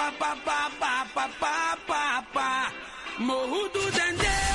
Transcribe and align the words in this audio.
pa 0.00 0.10
pa 0.18 0.32
pa 0.46 0.60
pa 0.80 0.94
pa 1.14 1.26
pa 1.40 1.76
pa 1.88 2.22
pa. 2.32 2.72
Morro 3.18 3.68
do 3.68 3.84
Dendê 3.92 4.49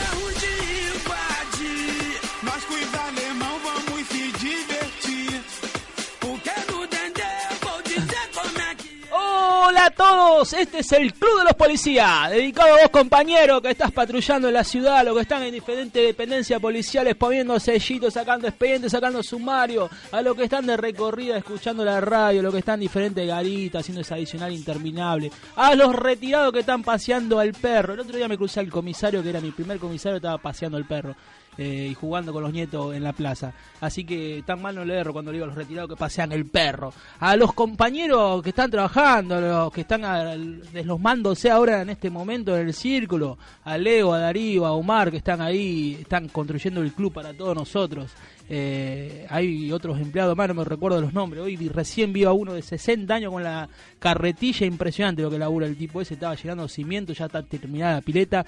todos, 9.95 10.53
este 10.53 10.79
es 10.79 10.91
el 10.91 11.13
Club 11.13 11.39
de 11.39 11.45
los 11.45 11.53
Policías, 11.53 12.29
dedicado 12.29 12.75
a 12.75 12.81
vos 12.81 12.89
compañeros 12.89 13.61
que 13.61 13.71
estás 13.71 13.91
patrullando 13.91 14.47
en 14.47 14.53
la 14.53 14.63
ciudad, 14.63 15.05
los 15.05 15.15
que 15.15 15.21
están 15.21 15.43
en 15.43 15.53
diferentes 15.53 16.05
dependencias 16.05 16.59
policiales 16.59 17.15
poniendo 17.15 17.59
sellitos, 17.59 18.13
sacando 18.13 18.47
expedientes, 18.47 18.91
sacando 18.91 19.23
sumario, 19.23 19.89
a 20.11 20.21
los 20.21 20.35
que 20.35 20.43
están 20.43 20.65
de 20.65 20.77
recorrida 20.77 21.37
escuchando 21.37 21.85
la 21.85 22.01
radio, 22.01 22.41
a 22.41 22.43
los 22.43 22.53
que 22.53 22.59
están 22.59 22.75
en 22.75 22.81
diferentes 22.81 23.25
garitas 23.27 23.81
haciendo 23.81 24.01
ese 24.01 24.13
adicional 24.13 24.51
interminable, 24.51 25.31
a 25.55 25.75
los 25.75 25.95
retirados 25.95 26.51
que 26.51 26.59
están 26.59 26.83
paseando 26.83 27.39
al 27.39 27.53
perro. 27.53 27.93
El 27.93 28.01
otro 28.01 28.17
día 28.17 28.27
me 28.27 28.37
crucé 28.37 28.59
al 28.59 28.69
comisario, 28.69 29.23
que 29.23 29.29
era 29.29 29.41
mi 29.41 29.51
primer 29.51 29.79
comisario, 29.79 30.17
estaba 30.17 30.37
paseando 30.37 30.77
al 30.77 30.85
perro. 30.85 31.15
Eh, 31.57 31.89
y 31.91 31.93
jugando 31.93 32.33
con 32.33 32.43
los 32.43 32.53
nietos 32.53 32.95
en 32.95 33.03
la 33.03 33.13
plaza. 33.13 33.53
Así 33.81 34.03
que 34.03 34.43
tan 34.45 34.61
mal 34.61 34.75
no 34.75 34.83
le 34.83 34.95
erro 34.95 35.13
cuando 35.13 35.31
le 35.31 35.37
digo 35.37 35.45
a 35.45 35.47
los 35.47 35.55
retirados 35.55 35.89
que 35.89 35.95
pasean 35.95 36.31
el 36.31 36.45
perro. 36.45 36.93
A 37.19 37.35
los 37.35 37.53
compañeros 37.53 38.41
que 38.41 38.49
están 38.49 38.71
trabajando, 38.71 39.35
a 39.35 39.41
los 39.41 39.73
que 39.73 39.81
están 39.81 40.61
deslosmándose 40.73 41.49
ahora 41.49 41.81
en 41.81 41.89
este 41.89 42.09
momento 42.09 42.57
en 42.57 42.67
el 42.67 42.73
círculo, 42.73 43.37
a 43.63 43.77
Leo, 43.77 44.13
a 44.13 44.19
Darío, 44.19 44.65
a 44.65 44.73
Omar, 44.73 45.11
que 45.11 45.17
están 45.17 45.41
ahí, 45.41 45.97
están 46.01 46.27
construyendo 46.29 46.81
el 46.81 46.93
club 46.93 47.13
para 47.13 47.33
todos 47.33 47.55
nosotros. 47.55 48.11
Eh, 48.47 49.25
hay 49.29 49.71
otros 49.71 49.99
empleados 49.99 50.37
más, 50.37 50.47
no 50.47 50.53
me 50.53 50.63
recuerdo 50.63 51.01
los 51.01 51.13
nombres. 51.13 51.43
Hoy 51.43 51.55
recién 51.69 52.13
vi 52.13 52.25
a 52.25 52.31
uno 52.31 52.53
de 52.53 52.61
60 52.61 53.13
años 53.13 53.31
con 53.31 53.43
la 53.43 53.67
carretilla, 53.99 54.65
impresionante 54.67 55.23
lo 55.23 55.31
que 55.31 55.39
labura 55.39 55.65
el 55.65 55.77
tipo 55.77 56.01
ese. 56.01 56.13
Estaba 56.13 56.35
llenando 56.35 56.67
cimientos, 56.67 57.17
ya 57.17 57.25
está 57.25 57.43
terminada 57.43 57.95
la 57.95 58.01
pileta 58.01 58.45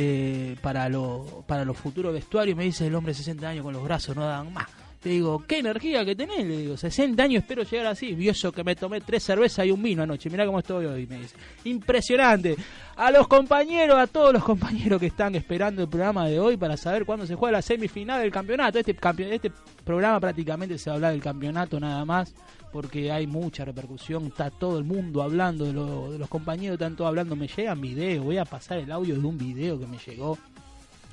eh, 0.00 0.54
para, 0.62 0.88
lo, 0.88 1.42
para 1.44 1.64
los 1.64 1.76
futuros 1.76 2.12
vestuarios. 2.12 2.56
Me 2.56 2.62
dice 2.62 2.86
el 2.86 2.94
hombre 2.94 3.10
de 3.10 3.18
60 3.18 3.48
años 3.48 3.64
con 3.64 3.72
los 3.72 3.82
brazos 3.82 4.14
no 4.14 4.24
dan 4.24 4.52
más. 4.52 4.68
Le 5.04 5.12
digo, 5.12 5.44
¿qué 5.46 5.58
energía 5.60 6.04
que 6.04 6.16
tenés? 6.16 6.44
Le 6.44 6.56
digo, 6.58 6.76
60 6.76 7.22
años 7.22 7.42
espero 7.42 7.62
llegar 7.62 7.86
así. 7.86 8.14
Vio 8.14 8.32
eso 8.32 8.50
que 8.50 8.64
me 8.64 8.74
tomé 8.74 9.00
tres 9.00 9.22
cervezas 9.22 9.64
y 9.64 9.70
un 9.70 9.80
vino 9.80 10.02
anoche. 10.02 10.28
Mirá 10.28 10.44
cómo 10.44 10.58
estoy 10.58 10.86
hoy, 10.86 11.06
me 11.06 11.18
dice. 11.20 11.36
Impresionante. 11.64 12.56
A 12.96 13.12
los 13.12 13.28
compañeros, 13.28 13.96
a 13.96 14.08
todos 14.08 14.32
los 14.32 14.42
compañeros 14.42 14.98
que 14.98 15.06
están 15.06 15.36
esperando 15.36 15.82
el 15.82 15.88
programa 15.88 16.26
de 16.26 16.40
hoy 16.40 16.56
para 16.56 16.76
saber 16.76 17.04
cuándo 17.04 17.26
se 17.26 17.36
juega 17.36 17.52
la 17.58 17.62
semifinal 17.62 18.20
del 18.20 18.32
campeonato. 18.32 18.80
Este, 18.80 18.96
campe- 18.96 19.30
este 19.32 19.52
programa 19.84 20.18
prácticamente 20.18 20.76
se 20.78 20.90
va 20.90 20.94
a 20.94 20.96
hablar 20.96 21.12
del 21.12 21.22
campeonato 21.22 21.78
nada 21.78 22.04
más 22.04 22.34
porque 22.72 23.10
hay 23.12 23.26
mucha 23.28 23.64
repercusión, 23.64 24.26
está 24.26 24.50
todo 24.50 24.78
el 24.78 24.84
mundo 24.84 25.22
hablando 25.22 25.64
de, 25.64 25.72
lo- 25.74 26.10
de 26.10 26.18
los 26.18 26.28
compañeros, 26.28 26.74
están 26.74 26.96
todos 26.96 27.08
hablando, 27.08 27.36
me 27.36 27.46
llegan 27.48 27.80
videos, 27.80 28.24
voy 28.24 28.36
a 28.38 28.44
pasar 28.44 28.78
el 28.78 28.90
audio 28.92 29.14
de 29.14 29.24
un 29.26 29.38
video 29.38 29.78
que 29.78 29.86
me 29.86 29.96
llegó 29.98 30.36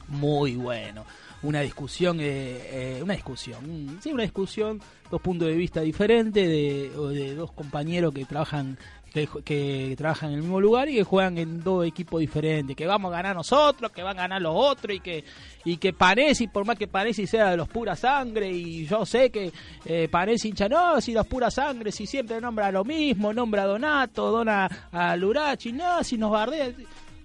muy 0.07 0.55
bueno. 0.55 1.05
Una 1.43 1.61
discusión, 1.61 2.19
eh, 2.19 2.97
eh, 2.97 2.99
una 3.03 3.13
discusión, 3.13 3.99
sí, 4.01 4.11
una 4.11 4.23
discusión, 4.23 4.81
dos 5.11 5.21
puntos 5.21 5.47
de 5.47 5.55
vista 5.55 5.81
diferentes 5.81 6.47
de, 6.47 6.89
de 6.89 7.35
dos 7.35 7.51
compañeros 7.51 8.13
que 8.13 8.25
trabajan 8.25 8.77
que, 9.15 9.29
que 9.43 9.95
trabajan 9.97 10.31
en 10.31 10.35
el 10.35 10.41
mismo 10.41 10.59
lugar 10.59 10.89
y 10.89 10.95
que 10.95 11.03
juegan 11.03 11.37
en 11.37 11.63
dos 11.63 11.85
equipos 11.85 12.19
diferentes, 12.19 12.75
que 12.75 12.85
vamos 12.85 13.13
a 13.13 13.15
ganar 13.15 13.35
nosotros, 13.35 13.91
que 13.91 14.03
van 14.03 14.19
a 14.19 14.23
ganar 14.23 14.41
los 14.41 14.53
otros 14.53 14.97
y 14.97 14.99
que 14.99 15.23
y 15.63 15.77
que 15.77 15.93
Panesi, 15.93 16.47
por 16.47 16.65
más 16.65 16.77
que 16.77 16.87
Panesi 16.87 17.25
sea 17.25 17.51
de 17.51 17.57
los 17.57 17.69
pura 17.69 17.95
sangre 17.95 18.51
y 18.51 18.85
yo 18.85 19.05
sé 19.05 19.29
que 19.31 19.51
eh, 19.85 20.09
Panesi 20.11 20.49
hincha, 20.49 20.67
no, 20.67 20.99
si 20.99 21.13
los 21.13 21.25
pura 21.25 21.49
sangre, 21.49 21.91
si 21.91 22.05
siempre 22.05 22.41
nombra 22.41 22.71
lo 22.71 22.83
mismo, 22.83 23.31
nombra 23.31 23.63
a 23.63 23.67
Donato, 23.67 24.31
dona 24.31 24.69
a 24.91 25.15
Lurachi, 25.15 25.71
no, 25.71 26.03
si 26.03 26.17
nos 26.17 26.31
bardea 26.31 26.73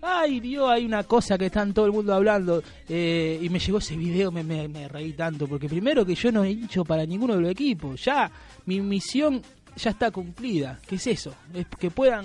Ay, 0.02 0.40
Dios, 0.40 0.68
hay 0.70 0.86
una 0.86 1.04
cosa 1.04 1.36
que 1.36 1.46
están 1.46 1.74
todo 1.74 1.86
el 1.86 1.92
mundo 1.92 2.14
hablando. 2.14 2.62
eh, 2.88 3.38
y 3.40 3.48
me 3.48 3.58
llegó 3.58 3.78
ese 3.78 3.96
video, 3.96 4.30
me, 4.32 4.88
reí 4.88 5.12
tanto. 5.12 5.46
Porque 5.46 5.68
primero 5.68 6.04
que 6.06 6.14
yo 6.14 6.32
no 6.32 6.44
he 6.44 6.50
hincho 6.50 6.84
para 6.84 7.04
ninguno 7.04 7.34
de 7.34 7.42
los 7.42 7.50
equipos. 7.50 8.02
Ya, 8.04 8.30
mi 8.66 8.80
misión 8.80 9.42
ya 9.76 9.90
está 9.90 10.10
cumplida. 10.10 10.78
¿Qué 10.86 10.96
es 10.96 11.06
eso? 11.06 11.34
Es 11.52 11.66
que 11.78 11.90
puedan 11.90 12.24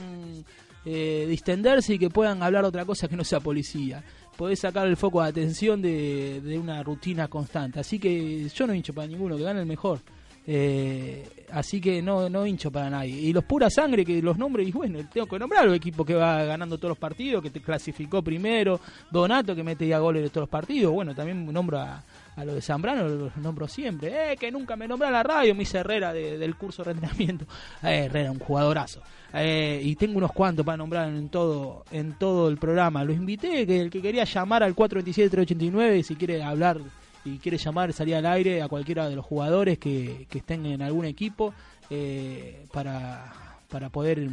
eh, 0.85 1.25
distenderse 1.28 1.96
y 1.96 2.00
que 2.00 2.09
puedan 2.09 2.41
hablar 2.44 2.64
otra 2.64 2.85
cosa 2.85 3.08
que 3.08 3.18
no 3.18 3.24
sea 3.24 3.40
policía. 3.41 4.03
Podés 4.38 4.59
sacar 4.59 4.88
el 4.88 4.97
foco 4.97 5.22
de 5.22 5.30
atención 5.30 5.81
de, 5.81 6.41
de 6.41 6.58
una 6.58 6.81
rutina 6.84 7.28
constante. 7.28 7.80
Así 7.80 8.00
que 8.00 8.47
yo 8.50 8.68
no 8.68 8.74
hincho 8.74 8.94
para 8.94 9.08
ninguno, 9.08 9.38
que 9.38 9.44
gane 9.44 9.62
el 9.62 9.66
mejor. 9.66 10.00
Eh, 10.48 11.28
así 11.52 11.82
que 11.82 12.02
no, 12.02 12.30
no 12.30 12.46
hincho 12.46 12.72
para 12.72 12.90
nadie. 12.90 13.12
Y 13.14 13.34
los 13.34 13.44
pura 13.44 13.70
sangre 13.70 14.06
que 14.06 14.22
los 14.22 14.38
nombres, 14.38 14.68
y 14.68 14.72
bueno, 14.72 15.00
tengo 15.12 15.26
que 15.28 15.40
nombrar 15.40 15.64
al 15.68 15.74
equipo 15.74 16.06
que 16.06 16.14
va 16.16 16.44
ganando 16.44 16.78
todos 16.78 16.90
los 16.90 16.98
partidos, 16.98 17.42
que 17.42 17.50
te 17.50 17.62
clasificó 17.62 18.22
primero, 18.22 18.80
Donato 19.12 19.56
que 19.56 19.64
mete 19.64 19.88
ya 19.88 20.00
goles 20.00 20.22
de 20.24 20.30
todos 20.30 20.44
los 20.44 20.50
partidos, 20.50 20.94
bueno, 20.94 21.16
también 21.16 21.46
nombro 21.52 21.80
a, 21.80 22.04
a 22.36 22.46
lo 22.46 22.54
de 22.54 22.62
Zambrano, 22.62 23.08
los 23.08 23.38
nombro 23.38 23.68
siempre, 23.68 24.34
eh, 24.34 24.38
que 24.38 24.52
nunca 24.52 24.76
me 24.76 24.88
nombra 24.88 25.10
la 25.10 25.24
radio, 25.24 25.56
mi 25.56 25.66
Herrera 25.72 26.14
de- 26.14 26.38
del 26.38 26.56
curso 26.56 26.84
de 26.84 26.92
entrenamiento, 26.92 27.46
eh, 27.84 28.06
Herrera, 28.06 28.32
un 28.32 28.40
jugadorazo. 28.40 29.02
Eh, 29.34 29.82
y 29.84 29.96
tengo 29.96 30.18
unos 30.18 30.32
cuantos 30.32 30.66
para 30.66 30.78
nombrar 30.78 31.10
en 31.10 31.28
todo 31.30 31.84
en 31.92 32.14
todo 32.14 32.48
el 32.48 32.58
programa. 32.58 33.04
Los 33.04 33.18
invité, 33.18 33.66
que 33.68 33.82
el 33.82 33.90
que 33.90 34.02
quería 34.02 34.24
llamar 34.24 34.64
al 34.64 34.74
427-389, 34.76 36.04
si 36.04 36.16
quiere 36.16 36.42
hablar 36.42 36.80
y 37.25 37.38
quiere 37.40 37.58
llamar, 37.58 37.91
salir 37.91 38.16
al 38.16 38.25
aire 38.25 38.62
a 38.62 38.68
cualquiera 38.68 39.09
de 39.09 39.16
los 39.16 39.25
jugadores 39.25 39.78
que, 39.80 40.28
que 40.30 40.38
estén 40.38 40.66
en 40.66 40.81
algún 40.81 41.06
equipo 41.06 41.53
eh, 41.90 42.66
para, 42.72 43.34
para 43.69 43.90
poder 43.90 44.30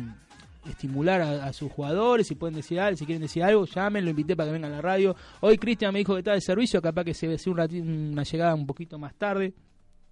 estimular 0.69 1.21
a, 1.21 1.53
sus 1.53 1.73
jugadores, 1.73 2.29
si 2.29 2.37
pueden 2.37 2.55
decir 2.55 2.79
algo, 2.79 2.97
si 2.97 3.05
quieren 3.05 3.23
decir 3.23 3.43
algo, 3.43 3.65
llamen, 3.67 4.05
lo 4.05 4.11
invité 4.11 4.37
para 4.37 4.49
que 4.49 4.53
vengan 4.53 4.73
a 4.73 4.77
la 4.77 4.83
radio. 4.83 5.17
Hoy 5.41 5.59
Cristian 5.59 5.93
me 5.93 5.99
dijo 6.01 6.13
que 6.15 6.21
está 6.21 6.35
de 6.35 6.41
servicio, 6.41 6.81
capaz 6.81 7.05
que 7.05 7.15
se 7.15 7.27
ve 7.27 7.37
un 7.47 7.57
rati- 7.57 7.83
una 7.83 8.23
llegada 8.23 8.55
un 8.55 8.67
poquito 8.67 8.99
más 8.99 9.15
tarde. 9.15 9.53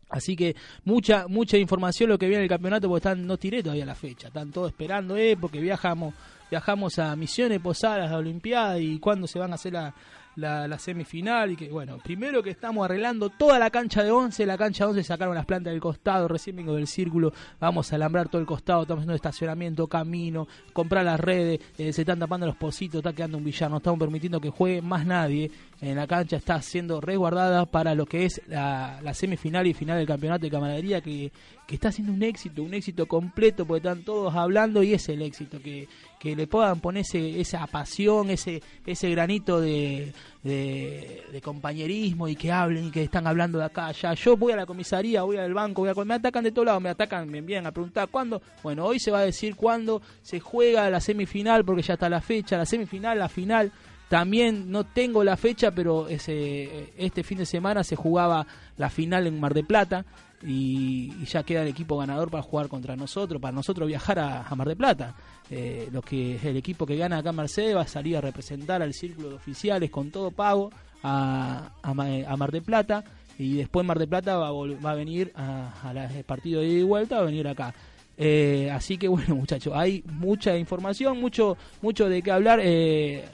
Así 0.08 0.34
que 0.34 0.56
mucha 0.84 1.28
mucha 1.28 1.56
información 1.56 2.10
lo 2.10 2.19
que 2.19 2.26
viene 2.26 2.42
el 2.42 2.48
campeonato 2.48 2.88
porque 2.88 3.08
están 3.08 3.24
no 3.24 3.36
tiré 3.36 3.62
todavía 3.62 3.86
la 3.86 3.94
fecha, 3.94 4.26
están 4.26 4.50
todos 4.50 4.70
esperando 4.70 5.16
eh 5.16 5.36
porque 5.40 5.60
viajamos 5.60 6.14
viajamos 6.50 6.98
a 6.98 7.14
Misiones, 7.14 7.60
Posadas, 7.60 8.10
a 8.10 8.16
Olimpiada 8.16 8.76
y 8.80 8.98
cuándo 8.98 9.28
se 9.28 9.38
van 9.38 9.52
a 9.52 9.54
hacer 9.54 9.72
la, 9.74 9.94
la, 10.40 10.66
la 10.66 10.78
semifinal 10.78 11.52
y 11.52 11.56
que 11.56 11.68
bueno, 11.68 11.98
primero 11.98 12.42
que 12.42 12.50
estamos 12.50 12.84
arreglando 12.84 13.28
toda 13.28 13.58
la 13.58 13.70
cancha 13.70 14.02
de 14.02 14.10
11, 14.10 14.46
la 14.46 14.58
cancha 14.58 14.84
de 14.84 14.90
11 14.90 15.04
sacaron 15.04 15.34
las 15.34 15.46
plantas 15.46 15.72
del 15.72 15.80
costado, 15.80 16.26
recién 16.28 16.56
vengo 16.56 16.74
del 16.74 16.86
círculo, 16.86 17.32
vamos 17.60 17.92
a 17.92 17.96
alambrar 17.96 18.28
todo 18.28 18.40
el 18.40 18.46
costado, 18.46 18.82
estamos 18.82 19.02
haciendo 19.02 19.14
estacionamiento, 19.14 19.86
camino, 19.86 20.48
comprar 20.72 21.04
las 21.04 21.20
redes, 21.20 21.60
eh, 21.78 21.92
se 21.92 22.02
están 22.02 22.18
tapando 22.18 22.46
los 22.46 22.56
pocitos, 22.56 22.98
está 22.98 23.12
quedando 23.12 23.38
un 23.38 23.44
villano, 23.44 23.72
no 23.72 23.76
estamos 23.78 24.00
permitiendo 24.00 24.40
que 24.40 24.50
juegue 24.50 24.82
más 24.82 25.06
nadie 25.06 25.50
en 25.81 25.96
la 25.96 26.06
cancha, 26.06 26.37
está 26.37 26.60
siendo 26.62 27.00
resguardada 27.00 27.66
para 27.66 27.94
lo 27.94 28.06
que 28.06 28.25
es 28.25 28.40
la, 28.48 29.00
la 29.02 29.14
semifinal 29.14 29.66
y 29.66 29.75
final 29.75 29.98
del 29.98 30.06
campeonato 30.06 30.43
de 30.43 30.50
camaradería 30.50 31.00
que, 31.00 31.32
que 31.66 31.75
está 31.75 31.93
siendo 31.93 32.12
un 32.12 32.22
éxito, 32.22 32.62
un 32.62 32.75
éxito 32.75 33.06
completo 33.06 33.64
porque 33.64 33.88
están 33.88 34.02
todos 34.02 34.34
hablando 34.34 34.82
y 34.82 34.94
es 34.94 35.08
el 35.08 35.22
éxito 35.22 35.60
que, 35.62 35.88
que 36.20 36.37
le 36.37 36.46
puedan 36.46 36.81
poner 36.81 37.00
ese, 37.00 37.40
esa 37.40 37.67
pasión, 37.67 38.28
ese, 38.28 38.62
ese 38.84 39.08
granito 39.08 39.58
de, 39.58 40.12
de, 40.43 41.25
de 41.32 41.40
compañerismo 41.40 42.28
y 42.28 42.37
que 42.37 42.52
hablen 42.52 42.88
y 42.88 42.90
que 42.90 43.02
están 43.02 43.26
hablando 43.26 43.58
de 43.58 43.64
acá 43.64 43.87
allá. 43.87 44.12
Yo 44.12 44.37
voy 44.37 44.52
a 44.52 44.56
la 44.56 44.67
comisaría, 44.67 45.22
voy 45.22 45.38
al 45.38 45.55
banco, 45.55 45.82
me 46.05 46.14
atacan 46.14 46.44
de 46.44 46.52
todos 46.52 46.67
lados, 46.67 46.82
me 46.82 46.90
atacan, 46.90 47.26
me 47.31 47.38
envían 47.38 47.67
a 47.67 47.72
preguntar 47.72 48.11
cuándo. 48.11 48.43
Bueno, 48.62 48.84
hoy 48.84 48.99
se 48.99 49.11
va 49.11 49.20
a 49.20 49.25
decir 49.25 49.56
cuándo 49.56 50.02
se 50.20 50.40
juega 50.40 50.90
la 50.90 51.00
semifinal 51.00 51.64
porque 51.64 51.81
ya 51.81 51.94
está 51.94 52.11
la 52.11 52.20
fecha, 52.20 52.58
la 52.58 52.67
semifinal, 52.67 53.19
la 53.19 53.31
final. 53.31 53.72
También 54.11 54.70
no 54.70 54.84
tengo 54.84 55.25
la 55.25 55.38
fecha, 55.38 55.70
pero 55.70 56.06
ese, 56.06 56.93
este 56.99 57.22
fin 57.22 57.38
de 57.38 57.46
semana 57.46 57.82
se 57.82 57.96
jugaba 57.96 58.46
la 58.76 58.90
final 58.90 59.26
en 59.26 59.40
Mar 59.40 59.55
de 59.55 59.64
Plata. 59.64 60.05
y, 60.43 61.25
ya 61.25 61.44
queda 61.44 61.62
el 61.62 61.69
equipo 61.69 61.96
ganador 61.96 62.31
para 62.31 62.43
jugar 62.43 62.69
contra 62.69 62.96
nosotros, 62.96 63.40
para 63.40 63.52
nosotros 63.52 63.88
viajar 63.88 64.19
a, 64.19 64.46
a 64.46 64.55
Mar 64.55 64.69
del 64.69 64.76
Plata. 64.76 65.14
Eh, 65.50 65.88
lo 65.91 66.00
que 66.00 66.37
el 66.44 66.56
equipo 66.56 66.87
que 66.87 66.97
gana 66.97 67.19
acá 67.19 67.31
en 67.31 67.37
Mercedes 67.37 67.75
va 67.76 67.81
a 67.82 67.87
salir 67.88 68.17
a 68.17 68.20
representar 68.20 68.82
al 68.82 68.94
círculo 68.94 69.31
de 69.31 69.35
oficiales 69.35 69.91
con 69.91 70.11
todo 70.12 70.31
pago 70.31 70.70
a, 71.02 71.70
a, 71.82 71.93
Ma- 71.94 72.06
a 72.29 72.37
Mar 72.37 72.52
del 72.52 72.62
Plata 72.62 73.02
y 73.38 73.55
después 73.56 73.85
Mar 73.85 73.99
del 73.99 74.06
Plata 74.08 74.37
va 74.37 74.49
a, 74.49 74.52
va 74.52 74.91
a 74.93 74.94
venir 74.94 75.32
a, 75.35 75.73
partido 76.26 76.61
de 76.61 76.69
ida 76.69 76.79
y 76.81 76.82
vuelta, 76.85 77.19
a 77.19 77.23
venir 77.23 77.49
acá. 77.49 77.75
Eh, 78.17 78.70
así 78.73 78.97
que 78.99 79.08
bueno 79.08 79.35
muchachos, 79.35 79.73
hay 79.75 80.05
mucha 80.06 80.56
información, 80.56 81.19
mucho, 81.19 81.56
mucho 81.82 82.08
de 82.08 82.23
qué 82.23 82.31
hablar. 82.31 82.61
Eh, 82.62 83.25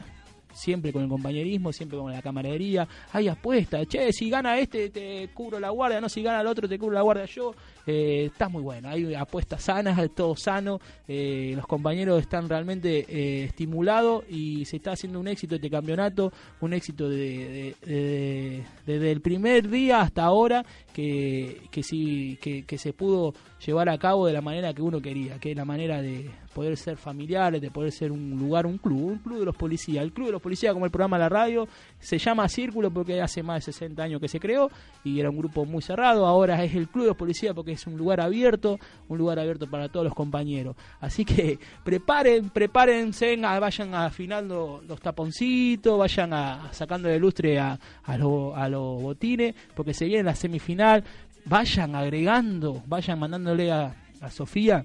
siempre 0.56 0.92
con 0.92 1.02
el 1.02 1.08
compañerismo, 1.08 1.72
siempre 1.72 1.98
con 1.98 2.10
la 2.12 2.22
camaradería. 2.22 2.88
Hay 3.12 3.28
apuestas, 3.28 3.86
che, 3.88 4.12
si 4.12 4.30
gana 4.30 4.58
este 4.58 4.90
te 4.90 5.28
cubro 5.34 5.60
la 5.60 5.70
guardia, 5.70 6.00
no, 6.00 6.08
si 6.08 6.22
gana 6.22 6.40
el 6.40 6.46
otro 6.46 6.68
te 6.68 6.78
cubro 6.78 6.94
la 6.94 7.02
guardia 7.02 7.26
yo. 7.26 7.54
Eh, 7.86 8.24
está 8.32 8.48
muy 8.48 8.62
bueno, 8.62 8.88
hay 8.88 9.14
apuestas 9.14 9.62
sanas, 9.62 9.96
todo 10.16 10.34
sano. 10.36 10.80
eh, 11.06 11.52
los 11.54 11.66
compañeros 11.66 12.20
están 12.20 12.48
realmente 12.48 13.06
eh, 13.08 13.44
estimulados 13.44 14.24
y 14.28 14.64
se 14.64 14.76
está 14.76 14.92
haciendo 14.92 15.20
un 15.20 15.28
éxito 15.28 15.54
este 15.54 15.70
campeonato, 15.70 16.32
un 16.60 16.72
éxito 16.72 17.08
de, 17.08 17.16
de- 17.26 17.76
de- 17.86 18.62
desde 18.86 19.12
el 19.12 19.20
primer 19.20 19.68
día 19.68 20.00
hasta 20.00 20.24
ahora 20.24 20.64
que, 20.92 21.62
que 21.70 21.82
sí 21.82 22.38
que, 22.40 22.64
que 22.64 22.78
se 22.78 22.92
pudo 22.92 23.34
llevar 23.64 23.88
a 23.88 23.98
cabo 23.98 24.26
de 24.26 24.32
la 24.32 24.40
manera 24.40 24.72
que 24.74 24.82
uno 24.82 25.00
quería, 25.00 25.38
que 25.38 25.52
es 25.52 25.56
la 25.56 25.64
manera 25.64 26.02
de 26.02 26.30
poder 26.56 26.74
ser 26.78 26.96
familiares, 26.96 27.60
de 27.60 27.70
poder 27.70 27.92
ser 27.92 28.10
un 28.10 28.30
lugar, 28.30 28.64
un 28.64 28.78
club, 28.78 29.12
un 29.12 29.18
club 29.18 29.40
de 29.40 29.44
los 29.44 29.54
policías. 29.54 30.02
El 30.02 30.10
club 30.10 30.28
de 30.28 30.32
los 30.32 30.40
policías, 30.40 30.72
como 30.72 30.86
el 30.86 30.90
programa 30.90 31.18
de 31.18 31.24
la 31.24 31.28
radio, 31.28 31.68
se 31.98 32.16
llama 32.16 32.48
Círculo 32.48 32.90
porque 32.90 33.20
hace 33.20 33.42
más 33.42 33.56
de 33.56 33.72
60 33.72 34.02
años 34.02 34.22
que 34.22 34.26
se 34.26 34.40
creó 34.40 34.70
y 35.04 35.20
era 35.20 35.28
un 35.28 35.36
grupo 35.36 35.66
muy 35.66 35.82
cerrado. 35.82 36.24
Ahora 36.26 36.64
es 36.64 36.74
el 36.74 36.88
club 36.88 37.04
de 37.04 37.08
los 37.08 37.16
policías 37.18 37.54
porque 37.54 37.72
es 37.72 37.86
un 37.86 37.98
lugar 37.98 38.22
abierto, 38.22 38.78
un 39.06 39.18
lugar 39.18 39.38
abierto 39.38 39.68
para 39.68 39.90
todos 39.90 40.04
los 40.04 40.14
compañeros. 40.14 40.76
Así 40.98 41.26
que 41.26 41.58
preparen, 41.84 42.48
prepárense, 42.48 43.36
vayan 43.36 43.94
afinando 43.94 44.82
los 44.88 44.98
taponcitos, 44.98 45.98
vayan 45.98 46.32
a, 46.32 46.72
sacando 46.72 47.10
de 47.10 47.18
lustre 47.18 47.58
a, 47.58 47.78
a 48.02 48.16
los 48.16 48.56
a 48.56 48.66
los 48.70 49.02
botines, 49.02 49.54
porque 49.74 49.92
se 49.92 50.06
viene 50.06 50.22
la 50.22 50.34
semifinal. 50.34 51.04
Vayan 51.44 51.94
agregando, 51.94 52.82
vayan 52.86 53.20
mandándole 53.20 53.70
a, 53.70 53.94
a 54.22 54.30
Sofía 54.30 54.84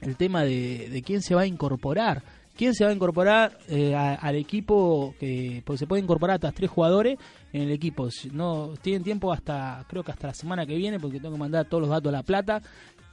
el 0.00 0.16
tema 0.16 0.44
de, 0.44 0.88
de 0.90 1.02
quién 1.02 1.22
se 1.22 1.34
va 1.34 1.42
a 1.42 1.46
incorporar. 1.46 2.22
¿Quién 2.56 2.74
se 2.74 2.84
va 2.84 2.90
a 2.90 2.92
incorporar 2.92 3.58
eh, 3.68 3.94
al 3.94 4.36
equipo? 4.36 5.14
Que, 5.18 5.62
porque 5.64 5.78
se 5.78 5.86
puede 5.86 6.02
incorporar 6.02 6.34
hasta 6.34 6.52
tres 6.52 6.68
jugadores 6.68 7.18
en 7.52 7.62
el 7.62 7.70
equipo. 7.70 8.08
No 8.32 8.74
tienen 8.82 9.02
tiempo 9.02 9.32
hasta, 9.32 9.84
creo 9.88 10.02
que 10.02 10.12
hasta 10.12 10.26
la 10.26 10.34
semana 10.34 10.66
que 10.66 10.76
viene, 10.76 11.00
porque 11.00 11.20
tengo 11.20 11.34
que 11.34 11.40
mandar 11.40 11.66
todos 11.66 11.80
los 11.80 11.90
datos 11.90 12.12
a 12.12 12.16
La 12.16 12.22
Plata. 12.22 12.60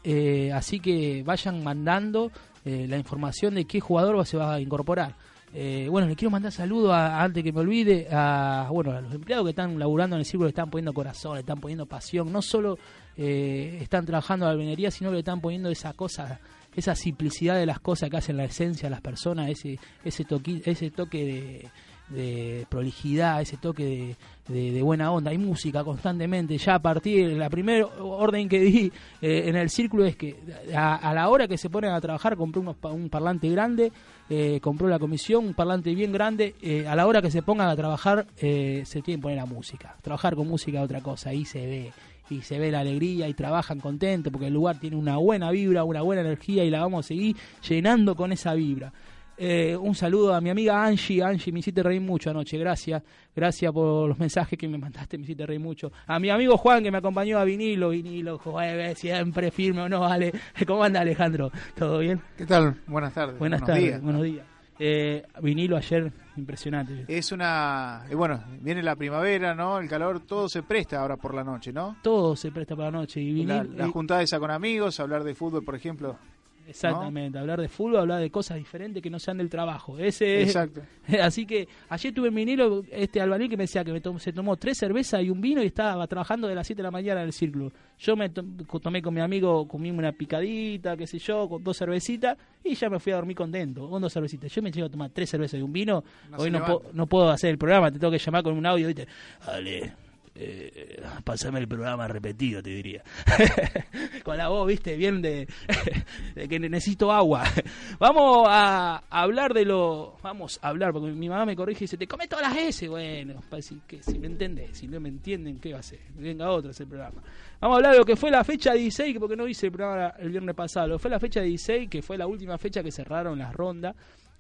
Eh, 0.04 0.52
así 0.54 0.80
que 0.80 1.24
vayan 1.24 1.64
mandando 1.64 2.32
eh, 2.66 2.88
la 2.90 2.98
información 2.98 3.56
de 3.56 3.66
qué 3.66 3.80
jugador 3.80 4.26
se 4.26 4.38
va 4.38 4.56
a 4.56 4.60
incorporar. 4.60 5.16
Eh, 5.54 5.88
bueno, 5.90 6.08
le 6.08 6.16
quiero 6.16 6.30
mandar 6.30 6.52
saludos 6.52 6.94
antes 6.94 7.42
que 7.42 7.54
me 7.54 7.62
olvide 7.62 8.08
a 8.12 8.68
bueno 8.70 8.92
a 8.92 9.00
los 9.00 9.14
empleados 9.14 9.46
que 9.46 9.52
están 9.52 9.80
laburando 9.80 10.16
en 10.16 10.20
el 10.20 10.26
círculo, 10.26 10.48
le 10.48 10.50
están 10.50 10.70
poniendo 10.70 10.94
corazón, 10.94 11.36
le 11.36 11.40
están 11.40 11.60
poniendo 11.60 11.86
pasión. 11.86 12.32
No 12.32 12.42
solo 12.42 12.78
eh, 13.16 13.80
están 13.82 14.06
trabajando 14.06 14.46
en 14.46 14.48
la 14.48 14.52
albañilería, 14.52 14.92
sino 14.92 15.10
que 15.10 15.16
le 15.16 15.20
están 15.20 15.40
poniendo 15.40 15.70
esa 15.70 15.94
cosa, 15.94 16.40
esa 16.78 16.96
simplicidad 16.96 17.56
de 17.58 17.66
las 17.66 17.80
cosas 17.82 18.10
que 18.10 18.16
hacen 18.18 18.38
la 18.38 18.46
esencia 18.46 18.88
a 18.88 18.90
las 18.92 19.02
personas, 19.02 19.50
ese 19.50 19.78
ese 20.06 20.24
toque, 20.24 20.62
ese 20.64 20.90
toque 20.92 21.26
de, 21.26 21.70
de 22.16 22.66
prolijidad, 22.70 23.42
ese 23.42 23.58
toque 23.58 23.84
de, 23.84 24.16
de- 24.54 24.72
de 24.72 24.82
buena 24.82 25.12
onda. 25.12 25.32
Hay 25.32 25.38
música 25.38 25.84
constantemente. 25.84 26.58
Ya 26.58 26.76
a 26.76 26.80
partir 26.82 27.28
de 27.28 27.36
la 27.36 27.50
primera 27.50 27.86
orden 28.00 28.48
que 28.48 28.60
di 28.60 28.92
eh, 29.22 29.44
en 29.50 29.58
el 29.58 29.70
círculo 29.70 30.06
es 30.06 30.16
que 30.16 30.38
a, 30.74 31.14
la 31.14 31.28
hora 31.28 31.48
que 31.50 31.58
se 31.58 31.70
ponen 31.70 31.92
a 31.92 32.00
trabajar 32.00 32.38
compré 32.38 32.62
un 32.62 33.10
parlante 33.10 33.50
grande, 33.50 33.92
eh, 34.30 34.60
compró 34.62 34.88
la 34.88 35.00
comisión 35.00 35.46
un 35.48 35.54
parlante 35.54 35.94
bien 35.94 36.14
grande. 36.14 36.56
eh, 36.62 36.88
a 36.88 36.96
la 36.96 37.08
hora 37.08 37.22
que 37.22 37.30
se 37.32 37.42
pongan 37.42 37.68
a 37.68 37.76
trabajar 37.76 38.26
eh, 38.38 38.84
se 38.86 39.02
tiene 39.02 39.20
que 39.20 39.24
poner 39.24 39.38
la 39.38 39.46
música. 39.46 39.98
Trabajar 40.02 40.36
con 40.36 40.48
música 40.48 40.78
es 40.80 40.86
otra 40.86 41.02
cosa, 41.02 41.32
ahí 41.32 41.44
se 41.44 41.60
ve 41.66 41.92
y 42.30 42.42
se 42.42 42.60
ve 42.60 42.72
la 42.72 42.80
alegría 42.82 43.28
y 43.28 43.34
trabajan 43.34 43.80
contentos 43.80 44.32
porque 44.32 44.48
el 44.48 44.54
lugar 44.54 44.80
tiene 44.80 44.96
una 44.96 45.18
buena 45.18 45.52
vibra, 45.52 45.84
una 45.84 46.02
buena 46.02 46.22
energía 46.22 46.64
y 46.64 46.70
la 46.70 46.82
vamos 46.82 47.06
a 47.06 47.08
seguir 47.08 47.36
llenando 47.68 48.16
con 48.16 48.32
esa 48.32 48.54
vibra. 48.54 48.92
Eh, 49.40 49.78
un 49.80 49.94
saludo 49.94 50.34
a 50.34 50.42
mi 50.42 50.50
amiga 50.50 50.84
Angie. 50.84 51.22
Angie, 51.22 51.52
me 51.52 51.60
hiciste 51.60 51.84
reír 51.84 52.02
mucho 52.02 52.32
anoche. 52.32 52.58
Gracias. 52.58 53.04
Gracias 53.36 53.72
por 53.72 54.10
los 54.10 54.18
mensajes 54.18 54.58
que 54.58 54.68
me 54.68 54.80
mandaste. 54.80 55.18
Me 55.18 55.26
hiciste 55.26 55.46
reír 55.46 55.60
mucho. 55.60 55.92
A 56.08 56.20
mi 56.20 56.32
amigo 56.32 56.58
Juan, 56.58 56.82
que 56.84 56.90
me 56.90 56.98
acompañó 56.98 57.38
a 57.38 57.44
vinilo. 57.44 57.90
Vinilo, 57.90 58.40
jueves, 58.40 58.98
siempre 58.98 59.52
firme 59.52 59.82
o 59.82 59.90
no, 59.90 60.00
vale. 60.00 60.34
¿Cómo 60.66 60.84
anda 60.84 61.02
Alejandro? 61.02 61.52
¿Todo 61.76 62.00
bien? 62.00 62.20
¿Qué 62.36 62.48
tal? 62.48 62.82
Buenas 62.88 63.14
tardes. 63.14 63.38
Buenas 63.38 63.62
Buenos 63.62 63.68
tardes. 63.68 63.84
días. 63.84 64.02
Buenos 64.02 64.24
días. 64.24 64.57
Eh, 64.80 65.24
vinilo 65.42 65.76
ayer, 65.78 66.12
impresionante. 66.36 67.06
Es 67.08 67.32
una. 67.32 68.04
eh, 68.10 68.16
bueno, 68.16 68.44
viene 68.62 68.84
la 68.84 68.96
primavera, 68.96 69.56
¿no? 69.56 69.80
El 69.80 69.90
calor, 69.90 70.20
todo 70.22 70.48
se 70.50 70.64
presta 70.64 71.02
ahora 71.02 71.18
por 71.18 71.34
la 71.34 71.44
noche, 71.44 71.74
¿no? 71.74 71.98
Todo 72.04 72.36
se 72.36 72.52
presta 72.52 72.76
para 72.76 72.92
la 72.92 73.00
noche. 73.00 73.22
Y 73.22 73.44
La, 73.46 73.64
vinil, 73.64 73.78
la 73.78 73.88
juntada 73.88 74.22
esa 74.22 74.40
con 74.40 74.52
amigos, 74.52 75.00
hablar 75.00 75.24
de 75.24 75.34
fútbol, 75.36 75.64
por 75.64 75.76
ejemplo. 75.76 76.18
Exactamente, 76.68 77.40
hablar 77.40 77.62
de 77.62 77.68
fútbol, 77.68 77.98
hablar 77.98 78.20
de 78.20 78.30
cosas 78.30 78.58
diferentes 78.58 79.02
que 79.02 79.10
no 79.10 79.20
sean 79.20 79.38
del 79.38 79.50
trabajo. 79.50 79.98
Ese 79.98 80.42
es- 80.42 80.48
Exacto. 80.50 80.82
Así 81.22 81.46
que 81.46 81.68
ayer 81.90 82.14
tuve 82.14 82.28
en 82.28 82.36
vinilo 82.36 82.84
este 82.92 83.22
albañil 83.22 83.50
que 83.50 83.58
me 83.58 83.64
decía 83.64 83.84
que 83.84 83.92
me 83.94 84.02
tom- 84.02 84.20
se 84.20 84.34
tomó 84.34 84.58
tres 84.58 84.78
cervezas 84.78 85.24
y 85.24 85.30
un 85.30 85.40
vino 85.42 85.64
y 85.64 85.68
estaba 85.68 86.06
trabajando 86.08 86.48
de 86.48 86.56
las 86.56 86.68
7 86.68 86.80
de 86.80 86.84
la 86.84 86.92
mañana 86.92 87.22
en 87.22 87.28
el 87.28 87.34
círculo. 87.34 87.72
Yo 88.00 88.16
me 88.16 88.30
to- 88.30 88.44
tomé 88.82 89.02
con 89.02 89.14
mi 89.14 89.22
amigo, 89.22 89.68
comimos 89.68 90.00
una 90.00 90.12
picadita, 90.12 90.98
qué 90.98 91.08
sé 91.08 91.20
yo, 91.20 91.48
con 91.48 91.64
dos 91.64 91.78
cervecitas 91.78 92.38
y 92.64 92.76
ya 92.76 92.90
me 92.90 93.00
fui 93.00 93.12
a 93.14 93.16
dormir 93.16 93.36
contento 93.38 93.90
con 93.90 94.02
dos 94.02 94.12
cervecitas. 94.14 94.52
Yo 94.54 94.62
me 94.62 94.72
llego 94.72 94.88
a 94.88 94.90
tomar 94.90 95.10
tres 95.12 95.30
cervezas 95.30 95.60
y 95.60 95.64
un 95.64 95.72
vino, 95.72 96.04
No 96.30 96.38
hoy 96.38 96.52
no, 96.52 96.60
puedo- 96.66 96.92
no 96.94 97.08
puedo 97.08 97.30
hacer 97.30 97.50
el 97.52 97.58
programa, 97.58 97.92
te 97.92 98.00
tengo 98.00 98.12
que 98.12 98.20
llamar 98.20 98.44
con 98.44 98.58
un 98.58 98.66
audio, 98.66 98.88
¿viste? 98.88 99.08
Ale, 99.42 99.94
eh, 100.40 101.04
pásame 101.24 101.60
el 101.60 101.68
programa 101.68 102.08
repetido, 102.08 102.62
te 102.62 102.70
diría. 102.70 103.04
Con 104.24 104.38
la 104.38 104.50
voz, 104.50 104.68
viste, 104.68 104.96
bien 104.96 105.20
de, 105.20 105.48
que 106.50 106.60
necesito 106.60 107.12
agua. 107.12 107.44
Vamos 108.00 108.46
a 108.48 109.02
hablar 109.10 109.56
de 109.56 109.66
lo. 109.66 110.18
Vamos 110.22 110.60
a 110.62 110.70
hablar, 110.70 110.94
porque 110.94 111.12
mi 111.12 111.28
mamá 111.28 111.46
me 111.46 111.56
corrige 111.56 111.80
y 111.80 111.86
dice: 111.86 111.98
Te 111.98 112.08
come 112.08 112.28
todas 112.28 112.50
las 112.50 112.58
S. 112.58 112.88
Bueno, 112.88 113.42
que 113.88 114.04
si 114.04 114.20
me 114.20 114.28
entendés, 114.28 114.78
si 114.78 114.88
no 114.88 115.00
me 115.00 115.10
entienden, 115.10 115.60
¿qué 115.60 115.72
va 115.72 115.78
a 115.78 115.80
hacer? 115.80 116.00
Venga 116.16 116.52
otro 116.52 116.70
a 116.70 116.72
hacer 116.72 116.84
el 116.84 116.90
programa. 116.90 117.24
Vamos 117.60 117.76
a 117.76 117.78
hablar 117.78 117.92
de 117.94 117.98
lo 117.98 118.06
que 118.06 118.16
fue 118.16 118.30
la 118.30 118.44
fecha 118.44 118.74
16, 118.74 119.18
porque 119.20 119.36
no 119.36 119.48
hice 119.48 119.66
el 119.66 119.72
programa 119.72 120.14
el 120.20 120.30
viernes 120.30 120.54
pasado. 120.54 120.88
Lo 120.88 120.96
que 120.98 121.02
fue 121.02 121.12
la 121.12 121.20
fecha 121.20 121.42
16, 121.42 121.90
que 121.90 122.04
fue 122.04 122.16
la 122.16 122.28
última 122.28 122.60
fecha 122.60 122.84
que 122.84 122.92
cerraron 122.92 123.40
las 123.40 123.54
rondas. 123.54 123.96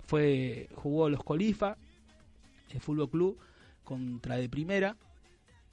Fue, 0.05 0.69
jugó 0.75 1.09
los 1.09 1.23
Colifa, 1.23 1.75
el 2.69 2.79
Fútbol 2.79 3.09
Club, 3.09 3.37
contra 3.83 4.37
de 4.37 4.47
primera 4.47 4.95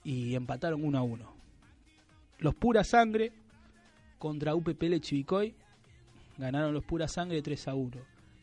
y 0.05 0.35
empataron 0.35 0.85
1 0.85 0.99
a 0.99 1.03
1. 1.03 1.35
Los 2.39 2.55
Pura 2.55 2.85
Sangre 2.85 3.33
contra 4.19 4.55
UPPL 4.55 5.01
Chivicoy 5.01 5.55
ganaron 6.37 6.75
los 6.75 6.85
Pura 6.85 7.09
Sangre 7.09 7.43
3 7.43 7.69
a 7.69 7.75
1. 7.75 7.97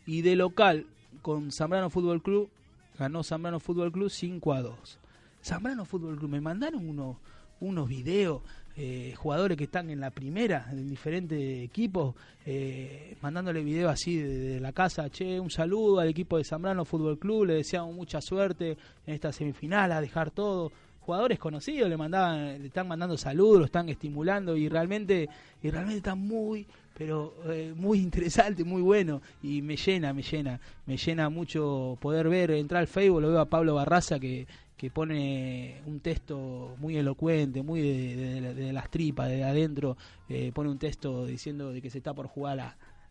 Y 0.08 0.22
de 0.22 0.36
local 0.36 0.88
con 1.22 1.52
Zambrano 1.52 1.90
Fútbol 1.90 2.22
Club 2.22 2.50
ganó 2.98 3.24
Zambrano 3.24 3.60
Fútbol 3.60 3.92
Club 3.92 4.10
5 4.10 4.54
a 4.54 4.62
2. 4.62 5.00
Zambrano 5.44 5.86
Fútbol 5.86 6.18
Club, 6.18 6.30
me 6.30 6.42
mandaron 6.42 6.88
unos, 6.88 7.18
unos 7.60 7.88
videos, 7.88 8.42
eh, 8.78 9.14
jugadores 9.18 9.58
que 9.58 9.66
están 9.66 9.90
en 9.90 10.00
la 10.00 10.12
primera, 10.12 10.68
en 10.72 10.88
diferentes 10.88 11.64
equipos, 11.64 12.16
eh, 12.46 13.18
mandándole 13.22 13.64
videos 13.64 13.92
así 13.92 14.18
de, 14.18 14.38
de 14.38 14.60
la 14.60 14.72
casa, 14.72 15.10
che, 15.10 15.40
un 15.40 15.50
saludo 15.50 16.00
al 16.00 16.08
equipo 16.08 16.38
de 16.38 16.44
Zambrano 16.44 16.86
Fútbol 16.86 17.20
Club, 17.20 17.46
le 17.46 17.56
deseamos 17.56 17.94
mucha 17.94 18.22
suerte 18.22 18.78
en 19.06 19.14
esta 19.14 19.32
semifinal, 19.32 19.92
a 19.92 20.02
dejar 20.02 20.32
todo. 20.32 20.72
Jugadores 21.02 21.40
conocidos 21.40 21.90
le 21.90 21.98
mandaban, 21.98 22.62
le 22.62 22.68
están 22.68 22.88
mandando 22.88 23.18
saludos, 23.18 23.60
lo 23.60 23.66
están 23.66 23.90
estimulando 23.90 24.56
y 24.56 24.70
realmente, 24.70 25.28
y 25.62 25.70
realmente 25.70 25.98
está 25.98 26.16
muy, 26.16 26.68
pero 26.96 27.34
eh, 27.48 27.74
muy 27.76 28.00
interesante, 28.00 28.64
muy 28.64 28.84
bueno. 28.84 29.22
Y 29.42 29.64
me 29.64 29.76
llena, 29.76 30.14
me 30.14 30.22
llena, 30.22 30.60
me 30.86 30.98
llena 30.98 31.30
mucho 31.30 31.98
poder 32.00 32.30
ver, 32.30 32.52
entrar 32.52 32.82
al 32.82 32.88
Facebook, 32.88 33.22
lo 33.22 33.30
veo 33.30 33.40
a 33.40 33.50
Pablo 33.50 33.74
Barraza 33.76 34.20
que, 34.20 34.46
que 34.82 34.90
pone 34.90 35.80
un 35.86 36.00
texto 36.00 36.76
muy 36.80 36.98
elocuente, 36.98 37.62
muy 37.62 37.82
de, 37.82 38.74
las 38.74 38.90
tripas, 38.90 39.30
de 39.30 39.44
adentro, 39.44 39.96
eh, 40.28 40.52
pone 40.54 40.72
un 40.72 40.80
texto 40.80 41.28
diciendo 41.28 41.72
de 41.72 41.84
que 41.84 41.92
se 41.92 42.00
está 42.00 42.16
por 42.16 42.26
jugar 42.26 42.58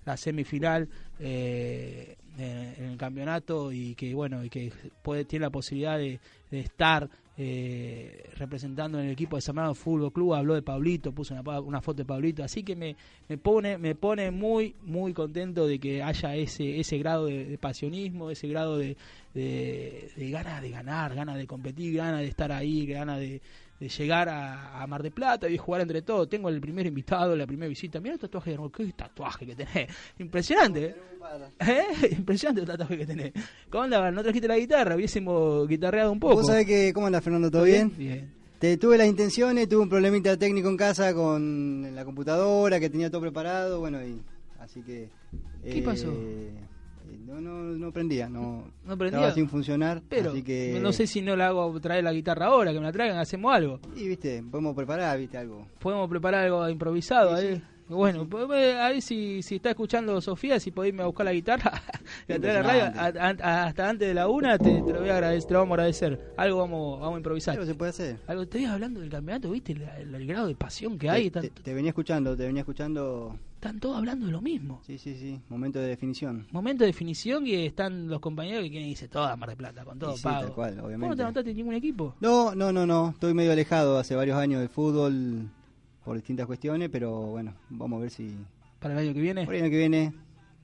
la, 0.04 0.16
semifinal 0.16 0.88
eh, 1.20 2.16
en, 2.38 2.84
el 2.84 2.96
campeonato 2.96 3.70
y 3.70 3.94
que 3.94 4.12
bueno 4.12 4.44
y 4.44 4.50
que 4.50 4.72
puede 5.02 5.24
tiene 5.24 5.44
la 5.44 5.50
posibilidad 5.50 5.96
de 5.96 6.18
estar 6.50 7.08
eh, 7.36 8.30
representando 8.36 8.98
en 8.98 9.06
el 9.06 9.12
equipo 9.12 9.36
de 9.36 9.42
Zambrano 9.42 9.74
Fútbol 9.74 10.12
Club 10.12 10.34
habló 10.34 10.54
de 10.54 10.62
Pablito 10.62 11.12
puso 11.12 11.34
una, 11.34 11.80
foto 11.80 11.98
de 11.98 12.04
Pablito 12.04 12.42
así 12.42 12.62
que 12.62 12.76
me, 12.76 12.96
me 13.28 13.38
pone 13.38 13.78
me 13.78 13.94
pone 13.94 14.30
muy 14.30 14.74
muy 14.82 15.14
contento 15.14 15.66
de 15.66 15.78
que 15.78 16.02
haya 16.02 16.34
ese 16.34 16.80
ese 16.80 16.98
grado 16.98 17.26
de, 17.26 17.44
de 17.44 17.58
pasionismo 17.58 18.30
ese 18.30 18.48
grado 18.48 18.76
de, 18.76 18.96
de, 19.32 20.10
de 20.16 20.30
ganas 20.30 20.60
de 20.60 20.70
ganar 20.70 21.14
ganas 21.14 21.36
de 21.36 21.46
competir 21.46 21.96
ganas 21.96 22.20
de 22.20 22.26
estar 22.26 22.52
ahí 22.52 22.84
ganas 22.86 23.20
de 23.20 23.40
de 23.80 23.88
llegar 23.88 24.28
a, 24.28 24.82
a 24.82 24.86
Mar 24.86 25.02
de 25.02 25.10
Plata 25.10 25.48
y 25.48 25.56
jugar 25.56 25.80
entre 25.80 26.02
todos. 26.02 26.28
Tengo 26.28 26.50
el 26.50 26.60
primer 26.60 26.86
invitado, 26.86 27.34
la 27.34 27.46
primera 27.46 27.66
visita. 27.66 27.98
Mira 27.98 28.14
el 28.14 28.20
tatuaje, 28.20 28.56
qué 28.76 28.92
tatuaje 28.92 29.46
que 29.46 29.56
tenés. 29.56 29.90
Impresionante, 30.18 30.84
¿eh? 30.84 30.96
¿Eh? 31.60 32.08
Impresionante 32.18 32.60
el 32.60 32.66
tatuaje 32.66 32.98
que 32.98 33.06
tenés. 33.06 33.32
¿Cómo 33.70 33.84
andaba? 33.84 34.10
¿No 34.10 34.22
trajiste 34.22 34.46
la 34.46 34.58
guitarra? 34.58 34.96
Hubiésemos 34.96 35.66
guitarreado 35.66 36.12
un 36.12 36.20
poco. 36.20 36.34
¿Vos 36.36 36.46
sabés 36.46 36.66
que, 36.66 36.92
cómo 36.92 37.06
anda 37.06 37.22
Fernando? 37.22 37.50
¿Todo 37.50 37.64
bien? 37.64 37.90
Bien. 37.96 38.30
Te, 38.58 38.76
tuve 38.76 38.98
las 38.98 39.06
intenciones, 39.06 39.66
tuve 39.66 39.82
un 39.82 39.88
problemita 39.88 40.36
técnico 40.36 40.68
en 40.68 40.76
casa 40.76 41.14
con 41.14 41.94
la 41.94 42.04
computadora, 42.04 42.78
que 42.78 42.90
tenía 42.90 43.10
todo 43.10 43.22
preparado, 43.22 43.80
bueno, 43.80 44.04
y 44.04 44.20
así 44.58 44.82
que... 44.82 45.08
¿Qué 45.64 45.80
pasó? 45.80 46.12
No, 47.18 47.40
no, 47.40 47.62
no 47.76 47.92
prendía, 47.92 48.28
no, 48.28 48.64
No 48.84 48.96
prendía. 48.98 49.18
estaba 49.20 49.34
sin 49.34 49.48
funcionar, 49.48 50.02
Pero 50.08 50.30
así 50.30 50.42
que... 50.42 50.78
no 50.80 50.92
sé 50.92 51.06
si 51.06 51.22
no 51.22 51.36
la 51.36 51.48
hago 51.48 51.78
traer 51.80 52.04
la 52.04 52.12
guitarra 52.12 52.46
ahora, 52.46 52.72
que 52.72 52.78
me 52.78 52.84
la 52.86 52.92
traigan, 52.92 53.18
hacemos 53.18 53.54
algo. 53.54 53.80
Y 53.96 54.08
viste, 54.08 54.42
podemos 54.50 54.74
preparar, 54.74 55.18
viste, 55.18 55.38
algo. 55.38 55.66
Podemos 55.78 56.08
preparar 56.08 56.44
algo 56.44 56.68
improvisado 56.68 57.34
ahí. 57.34 57.62
Bueno, 57.88 58.24
pues, 58.28 58.46
eh, 58.52 58.74
ahí 58.78 59.00
si, 59.00 59.42
si 59.42 59.56
está 59.56 59.70
escuchando 59.70 60.20
Sofía, 60.20 60.60
si 60.60 60.70
podés 60.70 60.90
irme 60.90 61.02
a 61.02 61.06
buscar 61.06 61.26
la 61.26 61.32
guitarra, 61.32 61.72
la 62.28 62.38
traer 62.38 62.54
la 62.54 62.62
radio, 62.62 62.84
a- 62.84 63.26
a- 63.42 63.64
hasta 63.66 63.88
antes 63.88 64.06
de 64.06 64.14
la 64.14 64.28
una, 64.28 64.56
te, 64.58 64.80
te 64.82 64.92
lo 64.92 65.00
voy 65.00 65.08
a 65.08 65.14
agradecer, 65.14 65.48
te 65.48 65.54
lo 65.54 65.58
vamos 65.58 65.72
a 65.72 65.74
agradecer. 65.74 66.32
Algo 66.36 66.58
vamos, 66.58 67.00
vamos 67.00 67.14
a 67.14 67.18
improvisar. 67.18 67.54
Algo 67.54 67.66
se 67.66 67.74
puede 67.74 67.90
hacer. 67.90 68.16
Algo, 68.28 68.46
te 68.46 68.64
hablando 68.64 69.00
del 69.00 69.10
campeonato, 69.10 69.50
¿viste? 69.50 69.72
El, 69.72 69.82
el- 69.82 70.14
el 70.14 70.26
grado 70.28 70.46
de 70.46 70.54
pasión 70.54 70.96
que 71.00 71.10
hay. 71.10 71.30
te, 71.32 71.40
Están, 71.40 71.54
te- 71.56 71.62
te 71.64 71.74
venía 71.74 71.88
escuchando, 71.90 72.36
te 72.36 72.46
venía 72.46 72.60
escuchando... 72.60 73.36
están 73.60 73.78
todos 73.78 73.98
hablando 73.98 74.24
de 74.24 74.32
lo 74.32 74.40
mismo. 74.40 74.80
Sí, 74.86 74.96
sí, 74.96 75.14
sí, 75.16 75.38
momento 75.50 75.78
de 75.78 75.88
definición. 75.88 76.46
Momento 76.50 76.82
de 76.84 76.86
definición 76.86 77.46
y 77.46 77.54
están 77.56 78.08
los 78.08 78.18
compañeros 78.18 78.64
que 78.64 78.70
quieren 78.70 78.88
irse 78.88 79.06
toda 79.06 79.32
a 79.32 79.36
Mar 79.36 79.50
de 79.50 79.56
Plata, 79.56 79.84
con 79.84 79.98
todo 79.98 80.16
sí, 80.16 80.22
pago. 80.22 80.46
tal 80.46 80.54
cual, 80.54 80.70
¿Vos 80.70 80.80
no 80.80 80.86
obviamente. 80.86 81.16
te 81.16 81.22
anotaste 81.22 81.50
en 81.50 81.56
ningún 81.58 81.74
equipo? 81.74 82.14
No, 82.20 82.54
no, 82.54 82.72
no, 82.72 82.86
no, 82.86 83.10
estoy 83.10 83.34
medio 83.34 83.52
alejado 83.52 83.98
hace 83.98 84.16
varios 84.16 84.38
años 84.38 84.60
del 84.60 84.70
fútbol 84.70 85.50
por 86.02 86.16
distintas 86.16 86.46
cuestiones, 86.46 86.88
pero 86.88 87.12
bueno, 87.26 87.52
vamos 87.68 87.98
a 87.98 88.00
ver 88.00 88.10
si 88.10 88.34
Para 88.78 88.94
el 88.94 89.00
año 89.00 89.12
que 89.12 89.20
viene. 89.20 89.44
por 89.44 89.54
el 89.54 89.60
año 89.62 89.70
que 89.70 89.78
viene 89.78 90.14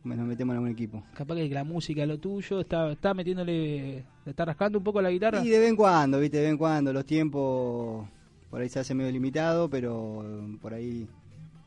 nos 0.02 0.26
metemos 0.26 0.54
en 0.54 0.56
algún 0.56 0.70
equipo. 0.70 1.02
Capaz 1.12 1.34
que 1.34 1.48
la 1.50 1.64
música 1.64 2.00
es 2.00 2.08
lo 2.08 2.18
tuyo, 2.18 2.60
está, 2.60 2.92
está 2.92 3.12
metiéndole, 3.12 4.04
le 4.24 4.30
está 4.30 4.46
rascando 4.46 4.78
un 4.78 4.84
poco 4.84 5.02
la 5.02 5.10
guitarra. 5.10 5.44
Y 5.44 5.50
de 5.50 5.58
vez 5.58 5.68
en 5.68 5.76
cuando, 5.76 6.18
viste, 6.18 6.38
de 6.38 6.44
vez 6.44 6.52
en 6.52 6.58
cuando, 6.58 6.94
los 6.94 7.04
tiempos 7.04 8.08
por 8.48 8.62
ahí 8.62 8.70
se 8.70 8.78
hace 8.78 8.94
medio 8.94 9.12
limitado, 9.12 9.68
pero 9.68 10.24
por 10.62 10.72
ahí 10.72 11.06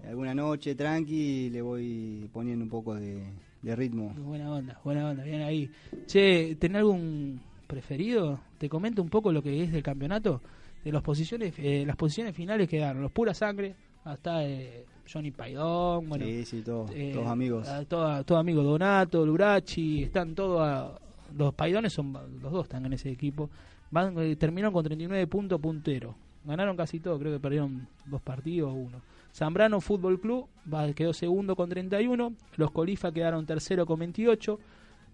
alguna 0.08 0.34
noche 0.34 0.75
tranqui 0.75 1.50
le 1.50 1.62
voy 1.62 2.29
poniendo 2.32 2.63
un 2.63 2.70
poco 2.70 2.96
de, 2.96 3.24
de 3.62 3.75
ritmo. 3.75 4.13
Buena 4.18 4.51
onda, 4.51 4.79
buena 4.84 5.10
onda, 5.10 5.24
bien 5.24 5.41
ahí. 5.41 5.70
Che, 6.08 6.56
¿tenés 6.60 6.77
algún 6.79 7.39
preferido? 7.68 8.39
Te 8.58 8.70
comento 8.70 9.01
un 9.01 9.10
poco 9.10 9.32
lo 9.32 9.41
que 9.41 9.63
es 9.63 9.72
del 9.72 9.84
campeonato, 9.84 10.41
de 10.84 10.91
las 10.91 11.01
posiciones, 11.03 11.53
eh, 11.58 11.84
las 11.86 11.96
posiciones 11.96 12.36
finales 12.36 12.68
quedaron, 12.70 13.01
los 13.01 13.12
pura 13.12 13.34
sangre, 13.34 13.75
hasta 14.03 14.46
eh, 14.46 14.86
Johnny 15.12 15.32
Paidón, 15.32 16.08
bueno, 16.10 16.25
sí, 16.25 16.46
sí, 16.46 16.62
todos, 16.62 16.91
eh, 16.94 17.12
todos 17.13 17.27
amigos. 17.27 17.68
a- 17.68 17.84
todo, 17.86 18.24
todo 18.24 18.38
amigo 18.38 18.63
Donato, 18.63 19.25
Lurachi, 19.25 20.03
están 20.03 20.34
todos 20.36 20.62
a- 20.62 21.00
los 21.38 21.53
Paidones 21.53 21.94
son 21.94 22.12
los 22.41 22.51
dos 22.51 22.63
están 22.63 22.86
en 22.88 22.94
ese 22.94 23.12
equipo. 23.12 23.50
Van 23.91 24.18
eh, 24.20 24.36
terminaron 24.36 24.74
con 24.74 24.84
39 24.84 25.27
puntos 25.27 25.60
puntero. 25.62 26.15
Ganaron 26.46 26.75
casi 26.75 27.00
todo, 27.00 27.20
creo 27.20 27.34
que 27.34 27.39
perdieron 27.39 27.88
dos 28.06 28.22
partidos 28.22 28.72
o 28.72 28.74
uno. 28.74 29.01
Zambrano 29.33 29.79
Fútbol 29.81 30.19
Club 30.19 30.48
quedó 30.95 31.13
segundo 31.13 31.55
con 31.55 31.69
31, 31.69 32.33
los 32.57 32.71
Colifa 32.71 33.12
quedaron 33.12 33.45
tercero 33.45 33.86
con 33.86 34.00
28, 34.00 34.59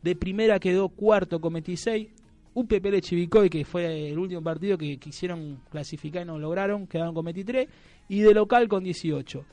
de 0.02 0.16
primera 0.16 0.60
quedó 0.60 0.90
cuarto 0.90 1.40
con 1.40 1.54
26, 1.54 2.08
UPPL 2.54 3.00
Chivicoy, 3.00 3.50
que 3.50 3.66
fue 3.66 4.10
el 4.10 4.18
último 4.18 4.42
partido 4.42 4.78
que 4.78 4.98
quisieron 4.98 5.60
clasificar 5.70 6.24
y 6.24 6.26
no 6.26 6.40
lograron, 6.40 6.88
quedaron 6.88 7.14
con 7.14 7.26
23, 7.26 7.68
y 8.10 8.20
de 8.22 8.34
local 8.34 8.68
con 8.68 8.84
18. 8.84 9.46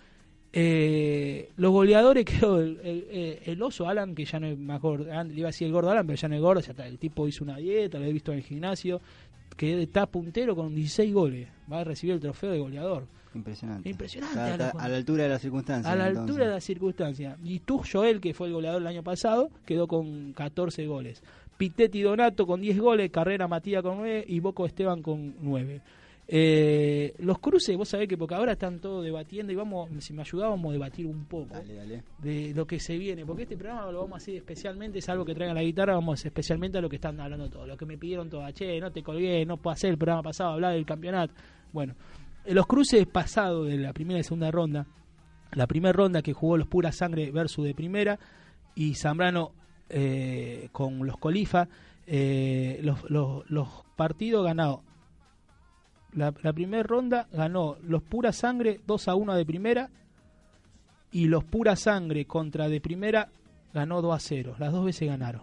Eh, 0.54 1.48
los 1.56 1.72
goleadores 1.72 2.24
quedó 2.26 2.60
el, 2.60 3.40
el- 3.44 3.62
oso 3.62 3.88
Alan, 3.88 4.14
que 4.14 4.24
ya 4.24 4.38
no 4.38 4.46
es 4.46 4.58
más 4.58 4.80
gordo, 4.80 5.10
antes 5.12 5.34
le 5.34 5.40
iba 5.40 5.48
a 5.48 5.50
decir 5.52 5.66
el 5.66 5.72
gordo 5.72 5.90
Alan, 5.90 6.06
pero 6.06 6.16
ya 6.18 6.28
no 6.28 6.34
es 6.34 6.40
gordo, 6.40 6.60
el 6.84 6.98
tipo 6.98 7.26
hizo 7.26 7.42
una 7.44 7.56
dieta, 7.56 7.98
lo 7.98 8.04
he 8.04 8.12
visto 8.12 8.32
en 8.32 8.38
el 8.38 8.44
gimnasio, 8.44 9.00
que 9.56 9.82
está 9.82 10.06
puntero 10.06 10.54
con 10.54 10.74
16 10.74 11.12
goles, 11.12 11.48
va 11.70 11.80
a 11.80 11.84
recibir 11.84 12.14
el 12.14 12.20
trofeo 12.20 12.50
de 12.52 12.58
goleador. 12.58 13.06
Impresionante. 13.88 14.64
A 14.78 14.88
la 14.88 14.96
altura 14.96 15.24
de 15.24 15.28
las 15.28 15.40
circunstancias. 15.42 15.92
A 15.92 15.96
la 15.96 16.08
entonces. 16.08 16.30
altura 16.30 16.44
de 16.46 16.50
las 16.52 16.64
circunstancias. 16.64 17.38
Y 17.44 17.60
tú, 17.60 17.82
Joel, 17.90 18.20
que 18.20 18.34
fue 18.34 18.48
el 18.48 18.54
goleador 18.54 18.82
el 18.82 18.88
año 18.88 19.02
pasado, 19.02 19.50
quedó 19.64 19.86
con 19.86 20.32
14 20.32 20.86
goles. 20.86 21.22
Pitetti 21.56 22.02
Donato 22.02 22.46
con 22.46 22.60
10 22.60 22.78
goles, 22.80 23.10
Carrera 23.10 23.46
Matías 23.48 23.82
con 23.82 23.98
9 23.98 24.24
y 24.26 24.40
Boco 24.40 24.66
Esteban 24.66 25.02
con 25.02 25.34
9. 25.40 25.80
Eh, 26.28 27.14
los 27.18 27.38
cruces, 27.40 27.76
vos 27.76 27.88
sabés 27.88 28.08
que 28.08 28.16
porque 28.16 28.34
ahora 28.34 28.52
están 28.52 28.78
todos 28.78 29.04
debatiendo 29.04 29.52
y 29.52 29.56
vamos, 29.56 29.90
si 29.98 30.12
me 30.12 30.22
ayudábamos 30.22 30.70
a 30.70 30.72
debatir 30.72 31.04
un 31.04 31.24
poco 31.26 31.52
Dale, 31.52 31.74
dale. 31.74 32.02
de 32.22 32.54
lo 32.54 32.66
que 32.66 32.78
se 32.80 32.96
viene, 32.96 33.26
porque 33.26 33.42
este 33.42 33.56
programa 33.56 33.90
lo 33.90 34.00
vamos 34.00 34.14
a 34.14 34.16
hacer 34.16 34.36
especialmente, 34.36 35.00
es 35.00 35.08
algo 35.08 35.24
que 35.24 35.34
traigan 35.34 35.56
la 35.56 35.62
guitarra, 35.62 35.94
vamos 35.94 36.24
especialmente 36.24 36.78
a 36.78 36.80
lo 36.80 36.88
que 36.88 36.96
están 36.96 37.20
hablando 37.20 37.50
todos, 37.50 37.68
lo 37.68 37.76
que 37.76 37.84
me 37.84 37.98
pidieron 37.98 38.30
todos, 38.30 38.50
che, 38.54 38.80
no 38.80 38.90
te 38.90 39.02
colgué, 39.02 39.44
no 39.44 39.56
puedo 39.56 39.74
hacer 39.74 39.90
el 39.90 39.98
programa 39.98 40.22
pasado, 40.22 40.52
hablar 40.52 40.72
del 40.72 40.86
campeonato. 40.86 41.34
Bueno, 41.72 41.94
los 42.46 42.66
cruces 42.66 43.06
pasados 43.06 43.68
de 43.68 43.78
la 43.78 43.92
primera 43.92 44.20
y 44.20 44.24
segunda 44.24 44.50
ronda, 44.50 44.86
la 45.52 45.66
primera 45.66 45.92
ronda 45.92 46.22
que 46.22 46.32
jugó 46.32 46.56
los 46.56 46.66
Pura 46.66 46.92
Sangre 46.92 47.30
versus 47.30 47.64
de 47.64 47.74
primera 47.74 48.18
y 48.74 48.94
Zambrano 48.94 49.52
eh, 49.88 50.68
con 50.72 51.06
los 51.06 51.18
Colifa, 51.18 51.68
eh, 52.06 52.80
los, 52.82 53.84
partidos 53.96 54.44
ganados. 54.44 54.80
La, 56.14 56.34
la 56.42 56.52
primera 56.52 56.82
ronda 56.82 57.28
ganó 57.32 57.76
los 57.82 58.02
Pura 58.02 58.32
Sangre 58.32 58.80
2 58.86 59.08
a 59.08 59.14
1 59.14 59.34
de 59.34 59.46
primera 59.46 59.90
y 61.10 61.26
los 61.26 61.44
Pura 61.44 61.76
Sangre 61.76 62.24
contra 62.24 62.68
de 62.68 62.80
primera 62.80 63.28
ganó 63.72 64.02
2 64.02 64.14
a 64.14 64.18
0. 64.18 64.56
Las 64.58 64.72
dos 64.72 64.84
veces 64.84 65.08
ganaron. 65.08 65.42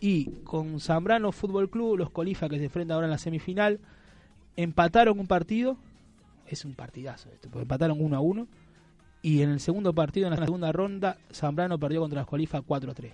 Y 0.00 0.26
con 0.44 0.80
Zambrano 0.80 1.32
Fútbol 1.32 1.70
Club, 1.70 1.98
los 1.98 2.10
Colifa 2.10 2.48
que 2.48 2.58
se 2.58 2.64
enfrentan 2.64 2.94
ahora 2.94 3.06
en 3.06 3.12
la 3.12 3.18
semifinal, 3.18 3.80
empataron 4.56 5.18
un 5.18 5.26
partido. 5.26 5.78
Es 6.46 6.64
un 6.64 6.74
partidazo 6.74 7.30
esto, 7.30 7.48
porque 7.48 7.62
empataron 7.62 8.00
1 8.00 8.16
a 8.16 8.20
1. 8.20 8.46
Y 9.22 9.42
en 9.42 9.50
el 9.50 9.60
segundo 9.60 9.94
partido, 9.94 10.26
en 10.26 10.38
la 10.38 10.44
segunda 10.44 10.70
ronda, 10.72 11.16
Zambrano 11.32 11.78
perdió 11.78 12.00
contra 12.00 12.20
los 12.20 12.28
Colifa 12.28 12.60
4 12.60 12.90
a 12.90 12.94
3. 12.94 13.12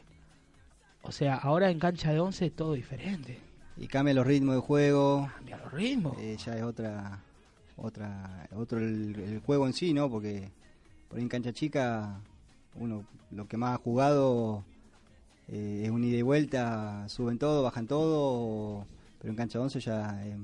O 1.02 1.12
sea, 1.12 1.37
ahora 1.37 1.70
en 1.70 1.78
cancha 1.78 2.12
de 2.12 2.20
11 2.20 2.46
es 2.46 2.56
todo 2.56 2.72
diferente. 2.72 3.38
Y 3.76 3.87
cambia 3.87 4.12
los 4.14 4.26
ritmos 4.26 4.56
de 4.56 4.60
juego. 4.60 5.30
Cambia 5.37 5.56
los 5.58 5.72
ritmos. 5.72 6.18
eh, 6.18 6.37
ya 6.44 6.56
es 6.56 6.62
otra, 6.62 7.20
otra, 7.76 8.49
otro 8.54 8.78
el, 8.78 9.14
el 9.18 9.40
juego 9.40 9.66
en 9.66 9.72
sí, 9.72 9.94
¿no? 9.94 10.10
Porque 10.10 10.50
por 11.08 11.18
ahí 11.18 11.22
en 11.22 11.28
cancha 11.28 11.52
chica, 11.52 12.20
uno 12.75 13.04
lo 13.30 13.46
que 13.46 13.56
más 13.56 13.75
ha 13.75 13.78
jugado 13.82 14.64
eh, 15.49 15.82
es 15.84 15.90
un 15.90 16.04
ida 16.04 16.18
y 16.18 16.22
vuelta, 16.22 17.08
suben 17.08 17.38
todo, 17.38 17.62
bajan 17.62 17.87
todo, 17.87 18.87
pero 19.20 19.30
en 19.30 19.37
cancha 19.37 19.60
11 19.60 19.80
ya 19.80 20.25
es, 20.26 20.37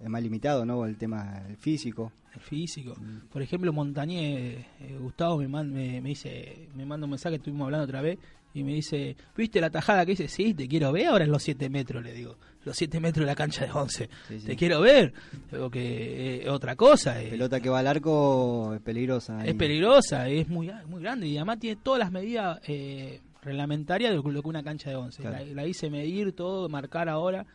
es 0.00 0.08
más 0.08 0.22
limitado, 0.22 0.64
¿no? 0.64 0.84
El 0.86 0.96
tema 0.96 1.42
el 1.48 1.56
físico. 1.56 2.12
El 2.34 2.40
físico. 2.40 2.94
Por 3.32 3.42
ejemplo, 3.42 3.72
Montañé, 3.72 4.66
eh, 4.80 4.96
Gustavo 5.00 5.38
me, 5.38 5.48
man- 5.48 5.72
me, 5.72 6.00
me 6.00 6.10
dice, 6.10 6.68
me 6.74 6.84
manda 6.84 7.04
un 7.06 7.10
mensaje, 7.10 7.36
estuvimos 7.36 7.64
hablando 7.66 7.84
otra 7.84 8.00
vez, 8.02 8.18
y 8.54 8.62
me 8.64 8.74
dice, 8.74 9.16
¿viste 9.36 9.60
la 9.60 9.70
tajada 9.70 10.04
que 10.06 10.12
dice? 10.12 10.28
Sí, 10.28 10.54
te 10.54 10.68
quiero 10.68 10.90
ver 10.92 11.06
ahora 11.06 11.24
en 11.24 11.30
los 11.30 11.42
7 11.42 11.68
metros, 11.68 12.02
le 12.02 12.12
digo. 12.12 12.36
Los 12.64 12.76
7 12.76 12.98
metros 13.00 13.22
de 13.24 13.26
la 13.26 13.34
cancha 13.34 13.64
de 13.64 13.72
11. 13.72 14.08
Sí, 14.28 14.40
sí. 14.40 14.46
Te 14.46 14.56
quiero 14.56 14.80
ver. 14.80 15.12
Digo 15.50 15.70
que 15.70 16.42
es 16.42 16.48
otra 16.48 16.74
cosa. 16.76 17.22
eh. 17.22 17.28
Pelota 17.30 17.60
que 17.60 17.68
va 17.68 17.78
al 17.80 17.86
arco 17.86 18.74
es 18.74 18.80
peligrosa. 18.80 19.44
Es 19.46 19.54
peligrosa, 19.54 20.28
es 20.28 20.48
muy, 20.48 20.70
muy 20.86 21.00
grande 21.02 21.26
y 21.28 21.36
además 21.36 21.58
tiene 21.60 21.80
todas 21.82 21.98
las 22.00 22.10
medidas 22.10 22.58
eh, 22.66 23.20
reglamentarias 23.42 24.10
de 24.10 24.16
lo 24.16 24.42
que 24.42 24.48
una 24.48 24.62
cancha 24.62 24.90
de 24.90 24.96
11. 24.96 25.22
Claro. 25.22 25.44
La, 25.46 25.52
la 25.54 25.66
hice 25.66 25.88
medir 25.90 26.32
todo, 26.32 26.68
marcar 26.68 27.08
ahora, 27.08 27.46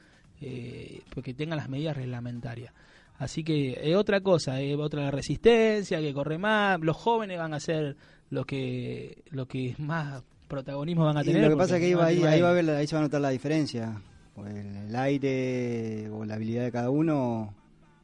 eh, 0.45 1.01
porque 1.13 1.33
tenga 1.33 1.55
las 1.55 1.69
medidas 1.69 1.95
reglamentarias. 1.95 2.73
Así 3.17 3.43
que 3.43 3.79
es 3.81 3.95
otra 3.95 4.21
cosa, 4.21 4.59
es 4.59 4.77
otra 4.77 5.03
la 5.03 5.11
resistencia, 5.11 5.99
que 5.99 6.13
corre 6.13 6.37
más. 6.37 6.79
Los 6.81 6.97
jóvenes 6.97 7.37
van 7.37 7.53
a 7.53 7.59
ser 7.59 7.95
lo 8.29 8.45
que, 8.45 9.23
lo 9.29 9.47
que 9.47 9.75
más 9.77 10.23
protagonismo 10.47 11.05
van 11.05 11.17
a 11.17 11.21
Y 11.21 11.25
tener. 11.25 11.43
lo 11.43 11.49
que 11.51 11.55
pasa 11.55 11.75
es 11.77 11.79
que 11.79 11.85
ahí, 11.87 11.93
va, 11.93 12.05
ahí, 12.07 12.41
va 12.41 12.49
a 12.49 12.53
ver, 12.53 12.69
ahí 12.71 12.87
se 12.87 12.95
va 12.95 12.99
a 13.01 13.03
notar 13.03 13.21
la 13.21 13.29
diferencia. 13.29 14.01
Pues 14.35 14.53
el, 14.53 14.75
el 14.75 14.95
aire 14.95 16.09
o 16.09 16.25
la 16.25 16.35
habilidad 16.35 16.63
de 16.63 16.71
cada 16.71 16.89
uno 16.89 17.53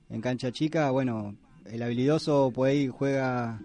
en 0.10 0.22
cancha 0.22 0.52
chica, 0.52 0.92
bueno, 0.92 1.36
el 1.66 1.82
habilidoso 1.82 2.52
por 2.54 2.68
ahí 2.68 2.88
juega 2.88 3.60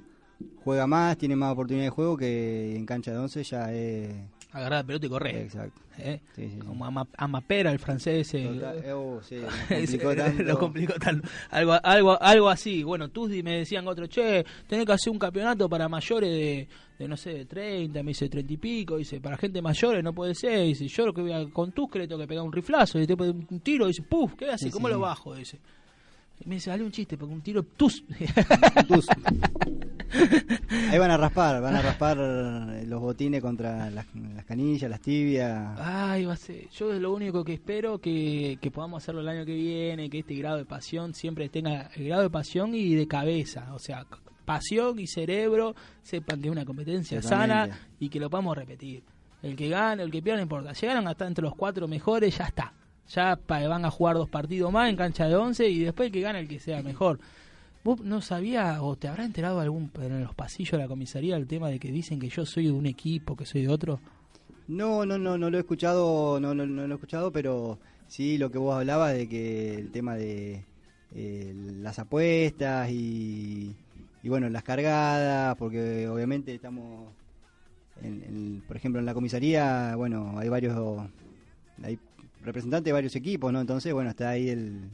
juega 0.64 0.86
más, 0.86 1.16
tiene 1.18 1.36
más 1.36 1.52
oportunidad 1.52 1.84
de 1.86 1.90
juego 1.90 2.16
que 2.16 2.74
en 2.74 2.86
cancha 2.86 3.12
de 3.12 3.18
11 3.18 3.42
ya 3.44 3.72
es... 3.72 4.14
agarrar 4.54 4.80
la 4.80 4.86
pelota 4.86 5.06
y 5.06 5.08
correr. 5.10 5.36
Exacto. 5.36 5.80
¿eh? 5.98 6.20
Sí, 6.34 6.48
sí, 6.48 6.50
sí. 6.54 6.58
Como 6.66 6.84
Ama- 6.86 7.06
Amapera, 7.18 7.70
el 7.72 7.78
francés. 7.78 8.28
ese, 8.34 8.46
Total- 8.48 8.82
eh, 8.84 8.92
oh, 8.92 9.20
sí, 9.22 9.36
lo 9.36 9.48
Ese, 9.76 9.98
complicó 9.98 10.14
tanto. 10.16 10.42
lo 10.42 10.58
complicó 10.58 10.92
tanto. 10.94 11.28
Algo, 11.50 11.74
algo, 11.82 12.22
algo 12.22 12.48
así. 12.48 12.82
Bueno, 12.82 13.08
tú 13.10 13.28
me 13.28 13.58
decían 13.58 13.86
otro, 13.86 14.06
che, 14.06 14.44
tenés 14.66 14.86
que 14.86 14.92
hacer 14.92 15.12
un 15.12 15.18
campeonato 15.18 15.68
para 15.68 15.88
mayores 15.88 16.30
de, 16.30 16.68
de 16.98 17.08
no 17.08 17.16
sé, 17.16 17.30
de 17.34 17.44
30, 17.46 18.02
me 18.02 18.10
dice 18.12 18.28
30 18.28 18.52
y 18.52 18.56
pico, 18.56 18.96
dice, 18.96 19.20
para 19.20 19.36
gente 19.36 19.60
mayores 19.60 20.02
no 20.02 20.12
puede 20.12 20.34
ser, 20.34 20.60
dice, 20.66 20.86
yo 20.88 21.06
lo 21.06 21.12
que 21.12 21.20
voy 21.22 21.32
a, 21.32 21.44
con 21.50 21.72
tus 21.72 21.90
que 21.90 21.98
le 21.98 22.06
tengo 22.08 22.20
que 22.20 22.28
pegar 22.28 22.44
un 22.44 22.52
riflazo, 22.52 23.00
y 23.00 23.06
te 23.06 23.14
un 23.14 23.60
tiro, 23.60 23.86
dice, 23.88 24.02
puf, 24.02 24.34
¿qué 24.34 24.50
hace? 24.50 24.70
¿Cómo 24.70 24.88
lo 24.88 25.00
bajo? 25.00 25.34
Dice. 25.34 25.58
Y 26.40 26.48
me 26.48 26.56
dice, 26.56 26.70
dale 26.70 26.84
un 26.84 26.90
chiste, 26.90 27.16
porque 27.16 27.34
un 27.34 27.40
tiro 27.40 27.62
tus. 27.62 28.04
Tus. 28.88 29.06
Ahí 30.90 30.98
van 30.98 31.10
a 31.10 31.16
raspar, 31.16 31.60
van 31.60 31.76
a 31.76 31.82
raspar 31.82 32.16
los 32.16 33.00
botines 33.00 33.40
contra 33.40 33.90
las, 33.90 34.06
las 34.14 34.44
canillas, 34.44 34.90
las 34.90 35.00
tibias. 35.00 35.78
Ay, 35.78 36.24
va 36.24 36.34
a 36.34 36.36
ser. 36.36 36.68
Yo 36.70 36.92
es 36.92 37.00
lo 37.00 37.12
único 37.12 37.44
que 37.44 37.54
espero 37.54 37.98
que, 37.98 38.58
que 38.60 38.70
podamos 38.70 39.02
hacerlo 39.02 39.20
el 39.20 39.28
año 39.28 39.44
que 39.44 39.54
viene, 39.54 40.10
que 40.10 40.20
este 40.20 40.34
grado 40.34 40.58
de 40.58 40.64
pasión 40.64 41.14
siempre 41.14 41.48
tenga 41.48 41.90
el 41.94 42.06
grado 42.06 42.22
de 42.22 42.30
pasión 42.30 42.74
y 42.74 42.94
de 42.94 43.08
cabeza, 43.08 43.72
o 43.74 43.78
sea, 43.78 44.06
pasión 44.44 44.98
y 44.98 45.06
cerebro 45.06 45.74
sepan 46.02 46.40
que 46.40 46.48
es 46.48 46.52
una 46.52 46.64
competencia 46.64 47.22
sana 47.22 47.68
y 47.98 48.08
que 48.08 48.20
lo 48.20 48.28
podamos 48.28 48.56
repetir. 48.56 49.02
El 49.42 49.56
que 49.56 49.68
gane, 49.68 50.02
el 50.02 50.10
que 50.10 50.22
pierda, 50.22 50.38
no 50.38 50.44
importa. 50.44 50.72
Llegaron 50.72 51.06
hasta 51.06 51.26
entre 51.26 51.42
los 51.42 51.54
cuatro 51.54 51.86
mejores, 51.86 52.38
ya 52.38 52.46
está. 52.46 52.72
Ya 53.10 53.38
van 53.46 53.84
a 53.84 53.90
jugar 53.90 54.16
dos 54.16 54.28
partidos 54.28 54.72
más 54.72 54.88
en 54.88 54.96
cancha 54.96 55.28
de 55.28 55.36
once 55.36 55.68
y 55.68 55.80
después 55.80 56.10
que 56.10 56.20
gane 56.20 56.40
el 56.40 56.48
que 56.48 56.58
sea 56.58 56.82
mejor. 56.82 57.18
¿Vos 57.84 58.00
no 58.00 58.22
sabías 58.22 58.78
o 58.80 58.96
te 58.96 59.08
habrá 59.08 59.24
enterado 59.24 59.60
algún 59.60 59.90
en 60.00 60.22
los 60.22 60.34
pasillos 60.34 60.72
de 60.72 60.78
la 60.78 60.88
comisaría 60.88 61.36
el 61.36 61.46
tema 61.46 61.68
de 61.68 61.78
que 61.78 61.92
dicen 61.92 62.18
que 62.18 62.30
yo 62.30 62.46
soy 62.46 62.64
de 62.66 62.72
un 62.72 62.86
equipo, 62.86 63.36
que 63.36 63.44
soy 63.44 63.62
de 63.62 63.68
otro? 63.68 64.00
No, 64.68 65.04
no, 65.04 65.18
no, 65.18 65.36
no 65.36 65.50
lo 65.50 65.58
he 65.58 65.60
escuchado, 65.60 66.40
no, 66.40 66.54
no, 66.54 66.64
no 66.64 66.86
lo 66.86 66.94
he 66.94 66.96
escuchado, 66.96 67.30
pero 67.30 67.78
sí 68.08 68.38
lo 68.38 68.50
que 68.50 68.56
vos 68.56 68.74
hablabas 68.74 69.12
de 69.12 69.28
que 69.28 69.74
el 69.74 69.90
tema 69.90 70.16
de 70.16 70.64
eh, 71.14 71.52
las 71.54 71.98
apuestas 71.98 72.90
y, 72.90 73.76
y 74.22 74.28
bueno, 74.30 74.48
las 74.48 74.62
cargadas, 74.62 75.54
porque 75.56 76.08
obviamente 76.08 76.54
estamos, 76.54 77.12
en- 78.02 78.62
por 78.66 78.76
ejemplo, 78.78 78.98
en 78.98 79.04
la 79.06 79.12
comisaría, 79.12 79.94
bueno, 79.96 80.38
hay 80.38 80.48
varios, 80.48 80.74
hay 81.82 81.98
representantes 82.44 82.84
de 82.86 82.92
varios 82.92 83.16
equipos, 83.16 83.52
¿no? 83.52 83.60
Entonces, 83.60 83.92
bueno, 83.92 84.10
está 84.10 84.30
ahí 84.30 84.48
el, 84.50 84.90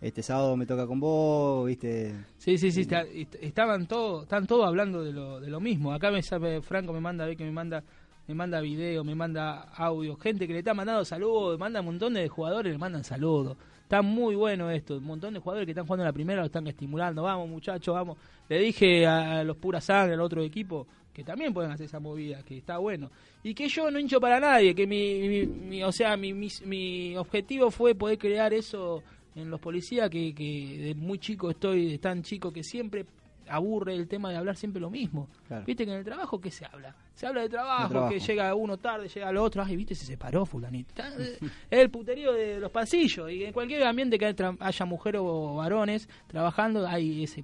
este 0.00 0.22
sábado 0.22 0.56
me 0.56 0.66
toca 0.66 0.86
con 0.86 1.00
vos, 1.00 1.66
viste, 1.66 2.14
Sí, 2.38 2.58
sí, 2.58 2.70
sí, 2.70 2.82
está- 2.82 3.02
est- 3.02 3.36
estaban 3.40 3.86
todos, 3.86 4.24
están 4.24 4.46
todos 4.46 4.66
hablando 4.66 5.02
de 5.02 5.12
lo, 5.12 5.40
de 5.40 5.48
lo 5.48 5.60
mismo. 5.60 5.92
Acá 5.92 6.10
me 6.10 6.22
sabe, 6.22 6.60
Franco 6.60 6.92
me 6.92 7.00
manda, 7.00 7.24
ve 7.24 7.36
que 7.36 7.44
me 7.44 7.50
manda, 7.50 7.82
me 8.28 8.34
manda 8.34 8.60
video, 8.60 9.04
me 9.04 9.14
manda 9.14 9.62
audio, 9.74 10.16
gente 10.16 10.46
que 10.46 10.52
le 10.52 10.58
está 10.60 10.74
mandando 10.74 11.04
saludos, 11.04 11.58
manda 11.58 11.80
un 11.80 11.86
montón 11.86 12.14
de 12.14 12.28
jugadores, 12.28 12.72
le 12.72 12.78
mandan 12.78 13.04
saludos. 13.04 13.56
Está 13.82 14.02
muy 14.02 14.34
bueno 14.34 14.68
esto, 14.70 14.96
un 14.96 15.04
montón 15.04 15.32
de 15.32 15.40
jugadores 15.40 15.64
que 15.64 15.70
están 15.70 15.86
jugando 15.86 16.02
en 16.02 16.08
la 16.08 16.12
primera 16.12 16.40
lo 16.40 16.46
están 16.46 16.66
estimulando. 16.66 17.22
Vamos, 17.22 17.48
muchachos, 17.48 17.94
vamos. 17.94 18.18
Le 18.48 18.58
dije 18.58 19.06
a 19.06 19.44
los 19.44 19.56
pura 19.56 19.80
sangre, 19.80 20.14
al 20.14 20.20
otro 20.20 20.42
equipo, 20.42 20.86
que 21.16 21.24
también 21.24 21.54
pueden 21.54 21.70
hacer 21.70 21.86
esa 21.86 21.98
movida, 21.98 22.42
que 22.42 22.58
está 22.58 22.76
bueno. 22.76 23.10
Y 23.42 23.54
que 23.54 23.68
yo 23.70 23.90
no 23.90 23.98
hincho 23.98 24.20
para 24.20 24.38
nadie, 24.38 24.74
que 24.74 24.86
mi, 24.86 25.14
mi- 25.26 25.46
mi- 25.46 25.82
o 25.82 25.90
sea, 25.90 26.14
mi, 26.18 26.34
mi, 26.34 26.48
mi 26.66 27.16
objetivo 27.16 27.70
fue 27.70 27.94
poder 27.94 28.18
crear 28.18 28.52
eso 28.52 29.02
en 29.34 29.48
los 29.48 29.58
policías, 29.58 30.10
que, 30.10 30.34
que 30.34 30.76
de 30.78 30.94
muy 30.94 31.18
chico 31.18 31.48
estoy, 31.50 31.90
de 31.92 31.98
tan 31.98 32.22
chico 32.22 32.52
que 32.52 32.62
siempre 32.62 33.06
aburre 33.48 33.94
el 33.94 34.08
tema 34.08 34.30
de 34.30 34.36
hablar 34.36 34.56
siempre 34.56 34.80
lo 34.80 34.90
mismo. 34.90 35.28
Claro. 35.46 35.64
Viste 35.64 35.86
que 35.86 35.92
en 35.92 35.98
el 35.98 36.04
trabajo, 36.04 36.38
¿qué 36.40 36.50
se 36.50 36.66
habla? 36.66 36.94
Se 37.14 37.26
habla 37.26 37.42
de 37.42 37.48
trabajo, 37.48 37.84
De 37.84 37.88
trabajo. 37.90 38.12
que 38.12 38.18
llega 38.20 38.54
uno 38.54 38.76
tarde, 38.76 39.08
llega 39.08 39.30
el 39.30 39.36
otro, 39.38 39.62
ay, 39.62 39.76
viste, 39.76 39.94
se 39.94 40.04
separó 40.04 40.44
fulanito. 40.44 40.92
Es 41.18 41.38
el 41.70 41.88
puterío 41.90 42.32
de 42.32 42.60
los 42.60 42.70
pasillos, 42.70 43.30
y 43.30 43.44
en 43.44 43.52
cualquier 43.54 43.84
ambiente 43.84 44.18
que 44.18 44.26
haya 44.26 44.54
haya 44.60 44.84
mujeres 44.84 45.20
o 45.24 45.54
varones 45.54 46.08
trabajando, 46.26 46.86
hay 46.86 47.22
ese 47.24 47.42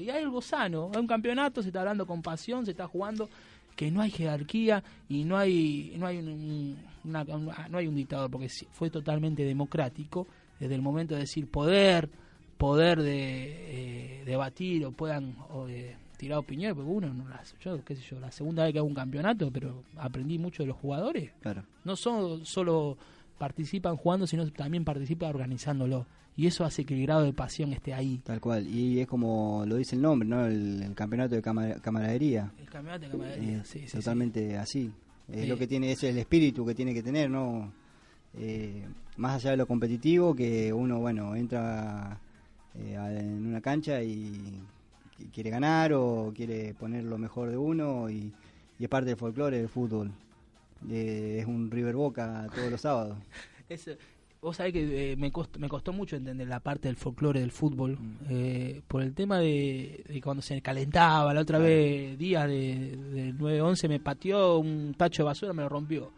Y 0.00 0.10
hay 0.10 0.22
algo 0.22 0.40
sano, 0.40 0.90
hay 0.94 1.00
un 1.00 1.06
campeonato, 1.06 1.62
se 1.62 1.68
está 1.68 1.80
hablando 1.80 2.06
con 2.06 2.22
pasión, 2.22 2.64
se 2.64 2.72
está 2.72 2.86
jugando 2.86 3.28
que 3.76 3.90
no 3.90 4.00
hay 4.00 4.10
jerarquía 4.10 4.82
y 5.08 5.24
no 5.24 5.36
hay 5.36 5.94
no 5.98 6.06
hay 6.06 6.18
un, 6.18 6.28
un- 6.28 6.76
una- 7.04 7.22
una- 7.22 7.68
no 7.68 7.78
hay 7.78 7.86
un 7.86 7.94
dictador 7.94 8.28
porque 8.30 8.48
fue 8.72 8.90
totalmente 8.90 9.44
democrático 9.44 10.26
desde 10.58 10.74
el 10.74 10.82
momento 10.82 11.14
de 11.14 11.20
decir 11.20 11.46
poder 11.48 12.08
poder 12.56 13.00
de 13.00 14.20
eh, 14.20 14.24
debatir 14.24 14.84
o 14.84 14.90
puedan 14.90 15.36
o 15.50 15.66
de 15.66 15.94
tirar 16.16 16.38
opiniones 16.40 16.74
porque 16.74 16.90
uno 16.90 17.14
no 17.14 17.28
las 17.28 17.54
yo 17.60 17.84
qué 17.84 17.94
sé 17.94 18.02
yo 18.02 18.18
la 18.18 18.32
segunda 18.32 18.64
vez 18.64 18.72
que 18.72 18.78
hago 18.80 18.88
un 18.88 18.94
campeonato 18.94 19.48
pero 19.52 19.84
aprendí 19.96 20.38
mucho 20.38 20.64
de 20.64 20.68
los 20.68 20.76
jugadores. 20.76 21.30
Claro. 21.40 21.62
no 21.84 21.94
son, 21.94 22.44
solo 22.44 22.98
participan 23.38 23.96
jugando 23.96 24.26
sino 24.26 24.50
también 24.50 24.84
participan 24.84 25.30
organizándolo 25.30 26.04
y 26.38 26.46
eso 26.46 26.64
hace 26.64 26.84
que 26.86 26.94
el 26.94 27.02
grado 27.02 27.24
de 27.24 27.34
pasión 27.34 27.72
esté 27.74 27.92
ahí 27.92 28.18
Tal 28.24 28.40
cual, 28.40 28.66
y 28.66 29.00
es 29.00 29.06
como 29.06 29.64
lo 29.66 29.76
dice 29.76 29.94
el 29.96 30.00
nombre, 30.02 30.26
¿no? 30.26 30.46
El, 30.46 30.82
el 30.82 30.94
campeonato 30.94 31.34
de 31.34 31.42
cama- 31.42 31.74
camaradería. 31.82 32.50
el 32.58 32.70
campeonato 32.70 33.04
de 33.04 33.10
camaradería 33.10 33.58
Eh, 33.58 33.62
sí, 33.64 33.80
sí, 33.80 33.88
sí. 33.88 33.96
totalmente 33.98 34.56
así. 34.56 34.90
Es 35.28 35.44
Eh, 35.44 35.46
lo 35.46 35.58
que 35.58 35.66
tiene, 35.66 35.92
ese 35.92 36.08
es 36.08 36.14
el 36.14 36.20
espíritu 36.20 36.64
que 36.64 36.74
tiene 36.74 36.94
que 36.94 37.02
tener, 37.02 37.28
¿no? 37.28 37.70
Eh, 38.34 38.86
más 39.18 39.34
allá 39.36 39.50
de 39.50 39.56
lo 39.58 39.66
competitivo, 39.66 40.34
que 40.34 40.72
uno, 40.72 41.00
bueno, 41.00 41.34
entra 41.36 42.18
eh, 42.74 42.94
en 42.94 43.44
una 43.46 43.60
cancha 43.60 44.00
y, 44.02 44.62
y 45.18 45.24
quiere 45.34 45.50
ganar 45.50 45.92
o 45.92 46.32
quiere 46.34 46.72
poner 46.74 47.02
lo 47.04 47.18
mejor 47.18 47.50
de 47.50 47.56
uno 47.56 48.08
y, 48.08 48.32
y 48.78 48.84
es 48.84 48.88
parte 48.88 49.08
del 49.10 49.16
folclore 49.18 49.58
del 49.58 49.68
fútbol. 49.68 50.12
Eh, 50.88 51.38
es 51.40 51.46
un 51.46 51.70
River 51.70 51.96
Boca 51.96 52.46
todos 52.54 52.70
los 52.70 52.80
sábados. 52.80 53.18
Eso- 53.68 53.96
vos 54.40 54.56
sabés 54.56 54.72
que 54.72 55.12
eh, 55.12 55.16
me, 55.16 55.30
costó, 55.32 55.58
me 55.58 55.68
costó 55.68 55.92
mucho 55.92 56.16
entender 56.16 56.46
la 56.46 56.60
parte 56.60 56.88
del 56.88 56.96
folclore 56.96 57.40
del 57.40 57.50
fútbol, 57.50 57.98
eh, 58.28 58.80
por 58.86 59.02
el 59.02 59.14
tema 59.14 59.38
de, 59.38 60.04
de 60.08 60.20
cuando 60.20 60.42
se 60.42 60.60
calentaba, 60.62 61.34
la 61.34 61.40
otra 61.40 61.58
vez, 61.58 62.16
días 62.18 62.46
de, 62.46 62.96
del 63.12 63.38
9-11, 63.38 63.88
me 63.88 64.00
pateó 64.00 64.58
un 64.58 64.94
tacho 64.96 65.22
de 65.22 65.26
basura, 65.26 65.52
me 65.52 65.62
lo 65.62 65.68
rompió. 65.68 66.12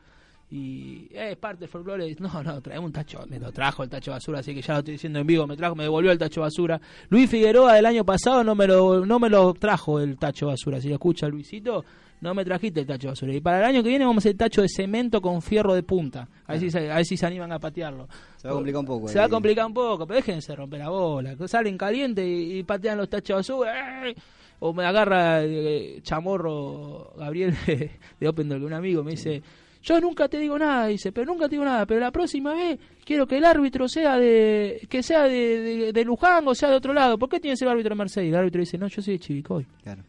Y 0.52 1.06
eh, 1.12 1.30
es 1.32 1.36
parte 1.36 1.60
del 1.60 1.68
folclore, 1.68 2.16
no, 2.18 2.42
no, 2.42 2.60
trae 2.60 2.78
un 2.78 2.92
tacho, 2.92 3.24
me 3.28 3.38
lo 3.38 3.52
trajo 3.52 3.84
el 3.84 3.88
tacho 3.88 4.10
de 4.10 4.16
basura, 4.16 4.40
así 4.40 4.54
que 4.54 4.62
ya 4.62 4.74
lo 4.74 4.78
estoy 4.80 4.92
diciendo 4.92 5.20
en 5.20 5.26
vivo, 5.26 5.46
me 5.46 5.56
trajo, 5.56 5.74
me 5.76 5.84
devolvió 5.84 6.10
el 6.10 6.18
tacho 6.18 6.40
de 6.40 6.46
basura. 6.46 6.80
Luis 7.08 7.30
Figueroa 7.30 7.74
del 7.74 7.86
año 7.86 8.04
pasado 8.04 8.42
no 8.42 8.54
me 8.54 8.66
lo, 8.66 9.06
no 9.06 9.18
me 9.18 9.30
lo 9.30 9.54
trajo 9.54 10.00
el 10.00 10.18
tacho 10.18 10.46
de 10.46 10.52
basura, 10.52 10.80
si 10.80 10.88
lo 10.88 10.94
escucha 10.94 11.28
Luisito, 11.28 11.84
no 12.20 12.34
me 12.34 12.44
trajiste 12.44 12.80
el 12.80 12.86
tacho 12.86 13.08
de 13.08 13.12
basura. 13.12 13.34
Y 13.34 13.40
para 13.40 13.58
el 13.58 13.64
año 13.64 13.82
que 13.82 13.88
viene 13.88 14.04
vamos 14.04 14.24
a 14.24 14.28
hacer 14.28 14.36
tacho 14.36 14.62
de 14.62 14.68
cemento 14.68 15.20
con 15.20 15.40
fierro 15.42 15.74
de 15.74 15.82
punta, 15.82 16.28
a 16.46 16.52
ver 16.52 16.60
si, 16.60 16.70
se- 16.70 16.90
a 16.90 16.96
ver 16.96 17.04
si 17.06 17.16
se 17.16 17.26
animan 17.26 17.52
a 17.52 17.58
patearlo. 17.58 18.08
Se 18.36 18.48
va 18.48 18.52
a 18.52 18.56
complicar 18.56 18.80
un 18.80 18.86
poco. 18.86 19.08
Se 19.08 19.18
va 19.18 19.24
a 19.24 19.28
complicar 19.28 19.66
un 19.66 19.74
poco, 19.74 20.06
pero 20.06 20.16
déjense 20.16 20.54
romper 20.54 20.80
la 20.80 20.88
bola. 20.90 21.34
Salen 21.48 21.78
caliente 21.78 22.26
y, 22.26 22.58
y 22.58 22.62
patean 22.62 22.98
los 22.98 23.08
tachos 23.08 23.28
de 23.28 23.34
basura. 23.54 24.02
¡ay! 24.02 24.14
O 24.62 24.74
me 24.74 24.84
agarra 24.84 25.42
eh, 25.42 26.00
chamorro 26.02 27.12
Gabriel 27.16 27.54
de, 27.66 27.90
de 28.18 28.28
Open 28.28 28.48
Door, 28.48 28.62
un 28.62 28.72
amigo 28.74 29.02
me 29.02 29.12
dice, 29.12 29.42
yo 29.82 29.98
nunca 30.00 30.28
te 30.28 30.38
digo 30.38 30.58
nada, 30.58 30.86
dice, 30.88 31.12
pero 31.12 31.32
nunca 31.32 31.46
te 31.48 31.52
digo 31.52 31.64
nada, 31.64 31.86
pero 31.86 31.98
la 32.00 32.10
próxima 32.10 32.52
vez 32.52 32.78
quiero 33.04 33.26
que 33.26 33.38
el 33.38 33.44
árbitro 33.46 33.88
sea 33.88 34.18
de 34.18 34.86
que 34.90 35.02
sea 35.02 35.22
de, 35.24 35.60
de, 35.60 35.92
de 35.94 36.04
Luján 36.04 36.46
o 36.46 36.54
sea 36.54 36.68
de 36.68 36.76
otro 36.76 36.92
lado. 36.92 37.16
¿Por 37.18 37.30
qué 37.30 37.40
tiene 37.40 37.54
que 37.54 37.56
ser 37.56 37.68
el 37.68 37.72
árbitro 37.72 37.90
de 37.94 37.98
Mercedes? 37.98 38.28
El 38.28 38.34
árbitro 38.36 38.60
dice, 38.60 38.76
no, 38.76 38.86
yo 38.88 39.00
soy 39.00 39.14
de 39.14 39.20
Chivicoy. 39.20 39.66
Claro. 39.82 40.02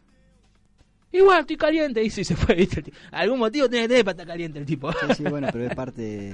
Igual, 1.12 1.40
estoy 1.40 1.56
caliente, 1.56 2.02
y 2.02 2.08
se 2.10 2.24
fue, 2.34 2.54
¿viste? 2.54 2.82
Algún 3.10 3.38
motivo 3.38 3.68
tiene 3.68 3.84
que 3.84 3.88
tener 3.88 4.04
para 4.04 4.12
estar 4.12 4.26
caliente 4.26 4.58
el 4.58 4.64
tipo. 4.66 4.90
Sí, 4.92 4.98
sí, 5.18 5.22
bueno, 5.24 5.48
pero 5.52 5.66
es 5.66 5.74
parte. 5.74 6.32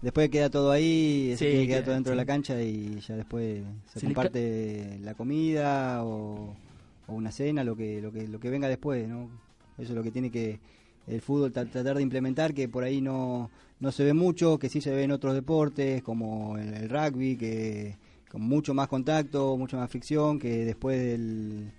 Después 0.00 0.28
queda 0.30 0.50
todo 0.50 0.70
ahí, 0.70 1.34
Sí, 1.38 1.44
tiene 1.46 1.60
que 1.62 1.66
quedar 1.68 1.78
queda- 1.80 1.84
todo 1.84 1.94
dentro 1.94 2.10
de 2.10 2.16
la 2.16 2.24
cancha 2.26 2.60
y 2.62 3.00
ya 3.00 3.16
después 3.16 3.62
se 3.92 4.00
comparte 4.06 4.98
la 5.02 5.14
comida 5.14 6.02
o, 6.04 6.54
o 7.06 7.12
una 7.14 7.30
cena, 7.32 7.64
lo 7.64 7.76
que, 7.76 8.00
lo 8.02 8.12
que 8.12 8.26
lo 8.28 8.38
que 8.40 8.50
venga 8.50 8.68
después, 8.68 9.06
¿no? 9.08 9.28
Eso 9.78 9.92
es 9.92 9.96
lo 9.96 10.02
que 10.02 10.10
tiene 10.10 10.30
que 10.30 10.58
el 11.06 11.20
fútbol 11.20 11.52
tra- 11.52 11.70
tratar 11.70 11.96
de 11.96 12.02
implementar, 12.02 12.54
que 12.54 12.68
por 12.68 12.84
ahí 12.84 13.00
no, 13.00 13.50
no 13.80 13.92
se 13.92 14.04
ve 14.04 14.12
mucho, 14.14 14.58
que 14.58 14.68
sí 14.70 14.80
se 14.80 14.90
ve 14.94 15.02
en 15.04 15.10
otros 15.12 15.34
deportes, 15.34 16.02
como 16.02 16.56
el, 16.58 16.72
el 16.74 16.88
rugby, 16.88 17.36
que 17.36 17.96
con 18.30 18.40
mucho 18.42 18.72
más 18.74 18.88
contacto, 18.88 19.56
mucha 19.56 19.76
más 19.76 19.90
fricción, 19.90 20.38
que 20.38 20.64
después 20.64 20.98
del, 20.98 21.70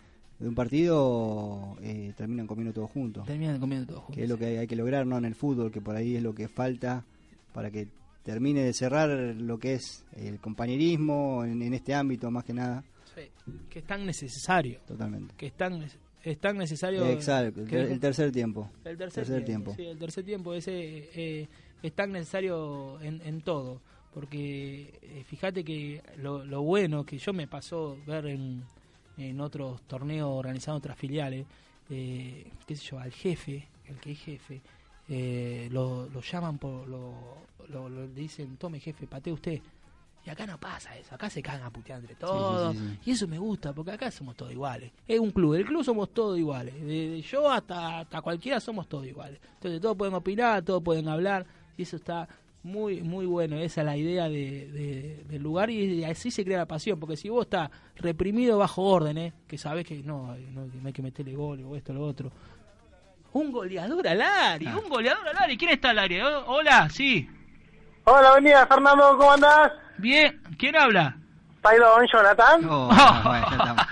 de 0.45 0.49
un 0.49 0.53
partido 0.55 1.75
eh, 1.81 2.13
terminan 2.15 2.45
comiendo 2.45 2.71
todos 2.71 2.91
juntos 2.91 3.25
Terminan 3.25 3.59
comiendo 3.59 3.87
todo 3.87 4.01
juntos. 4.01 4.15
que 4.15 4.23
es 4.25 4.29
lo 4.29 4.37
que 4.37 4.45
hay, 4.45 4.57
hay 4.57 4.67
que 4.67 4.75
lograr 4.75 5.07
no 5.07 5.17
en 5.17 5.25
el 5.25 5.33
fútbol 5.33 5.71
que 5.71 5.81
por 5.81 5.95
ahí 5.95 6.15
es 6.15 6.21
lo 6.21 6.35
que 6.35 6.47
falta 6.47 7.03
para 7.51 7.71
que 7.71 7.87
termine 8.23 8.63
de 8.63 8.71
cerrar 8.73 9.09
lo 9.09 9.57
que 9.57 9.73
es 9.73 10.05
el 10.15 10.39
compañerismo 10.39 11.43
en, 11.45 11.63
en 11.63 11.73
este 11.73 11.95
ámbito 11.95 12.29
más 12.29 12.43
que 12.43 12.53
nada 12.53 12.83
Sí, 13.15 13.21
que 13.71 13.79
es 13.79 13.85
tan 13.85 14.05
necesario. 14.05 14.79
totalmente 14.85 15.33
que 15.35 15.47
es 15.47 15.53
tan, 15.53 15.81
es 16.23 16.37
tan 16.39 16.57
necesario. 16.59 17.03
exacto 17.07 17.61
el, 17.61 17.99
tercer 17.99 18.31
tiempo 18.31 18.69
el 18.83 18.97
tercer, 18.97 19.23
tercer 19.25 19.45
tiempo. 19.45 19.71
tiempo. 19.71 19.75
Sí, 19.81 19.87
el 19.89 19.97
tercer 19.97 20.23
tiempo 20.25 20.53
ese, 20.53 21.09
eh, 21.15 21.47
es 21.81 21.93
tan 21.93 22.11
necesario 22.11 23.01
en, 23.01 23.19
en 23.25 23.41
todo. 23.41 23.81
Porque 24.13 24.93
eh, 25.01 25.23
fíjate 25.25 25.63
que 25.63 26.01
lo, 26.17 26.45
lo 26.45 26.61
bueno 26.61 27.03
que 27.05 27.17
yo 27.17 27.33
me 27.33 27.47
pasó 27.47 27.97
ver 28.07 28.27
en, 28.27 28.63
en 29.17 29.39
otros 29.41 29.81
torneos 29.83 30.29
organizados 30.29 30.77
en 30.77 30.83
otras 30.83 30.97
filiales, 30.97 31.45
eh, 31.89 32.51
qué 32.67 32.75
sé 32.75 32.85
yo, 32.85 32.99
al 32.99 33.11
jefe, 33.11 33.67
el 33.87 33.97
que 33.97 34.11
es 34.13 34.19
jefe, 34.19 34.61
eh, 35.09 35.69
lo, 35.71 36.07
lo 36.09 36.21
llaman 36.21 36.57
por. 36.57 36.87
Lo, 36.87 37.13
lo, 37.69 37.89
lo- 37.89 38.01
le 38.07 38.13
dicen, 38.13 38.57
tome 38.57 38.79
jefe, 38.79 39.07
patee 39.07 39.33
usted. 39.33 39.61
Y 40.25 40.29
acá 40.31 40.47
no 40.47 40.59
pasa 40.59 40.97
eso, 40.97 41.13
acá 41.13 41.29
se 41.29 41.43
cagan 41.43 41.61
a 41.63 41.69
putear 41.69 41.99
entre 41.99 42.15
todos. 42.15 42.75
sí, 42.75 42.79
sí. 42.79 42.99
Y 43.05 43.11
eso 43.11 43.27
me 43.27 43.37
gusta, 43.37 43.73
porque 43.73 43.91
acá 43.91 44.09
somos 44.09 44.35
todos 44.35 44.51
iguales. 44.51 44.91
Es 45.07 45.19
un 45.19 45.29
club, 45.29 45.53
el 45.53 45.65
club 45.65 45.83
somos 45.83 46.09
todos 46.09 46.39
iguales. 46.39 46.73
Desde 46.73 47.21
yo 47.21 47.51
hasta, 47.51 47.99
hasta 47.99 48.21
cualquiera 48.23 48.59
somos 48.59 48.87
todos 48.89 49.05
iguales. 49.05 49.39
Entonces 49.55 49.79
todos 49.79 49.95
pueden 49.95 50.15
opinar, 50.15 50.63
todos 50.63 50.81
pueden 50.81 51.07
hablar, 51.09 51.45
y 51.77 51.83
eso 51.83 51.97
está 51.97 52.27
muy 52.65 53.01
muy 53.01 53.25
bueno. 53.25 53.57
Esa 53.57 53.81
es 53.81 53.85
la 53.85 53.95
idea 53.95 54.23
de, 54.27 54.67
de- 54.71 55.23
del 55.29 55.41
lugar 55.41 55.69
y 55.69 56.03
así 56.03 56.31
se 56.31 56.43
crea 56.43 56.57
la 56.57 56.65
pasión. 56.65 56.99
Porque 56.99 57.15
si 57.15 57.29
vos 57.29 57.45
estás 57.45 57.69
reprimido 57.95 58.57
bajo 58.57 58.81
órdenes, 58.81 59.33
que 59.47 59.57
sabes 59.57 59.85
que 59.85 60.01
no, 60.03 60.35
no, 60.51 60.65
no 60.65 60.87
hay 60.87 60.93
que 60.93 61.01
meterle 61.01 61.35
gol 61.35 61.63
o 61.63 61.75
esto 61.75 61.91
o 61.91 61.95
lo 61.95 62.01
otro. 62.05 62.31
Un 63.33 63.51
goleador 63.51 64.07
al 64.07 64.21
área, 64.21 64.77
un 64.77 64.89
goleador 64.89 65.27
al 65.27 65.37
área. 65.37 65.57
¿Quién 65.57 65.71
está 65.71 65.91
al 65.91 65.99
área? 65.99 66.25
Oh, 66.39 66.55
Hola, 66.55 66.89
sí. 66.89 67.29
Hola, 68.05 68.31
buen 68.31 68.43
día, 68.45 68.65
Fernando, 68.67 69.17
¿cómo 69.17 69.31
andás? 69.33 69.71
Bien, 69.97 70.41
¿quién 70.57 70.75
habla? 70.75 71.17
Pailón, 71.61 72.05
Jonathan. 72.11 72.61
Oh, 72.69 72.87
bueno, 73.25 73.45
ya 73.49 73.57
estamos. 73.57 73.85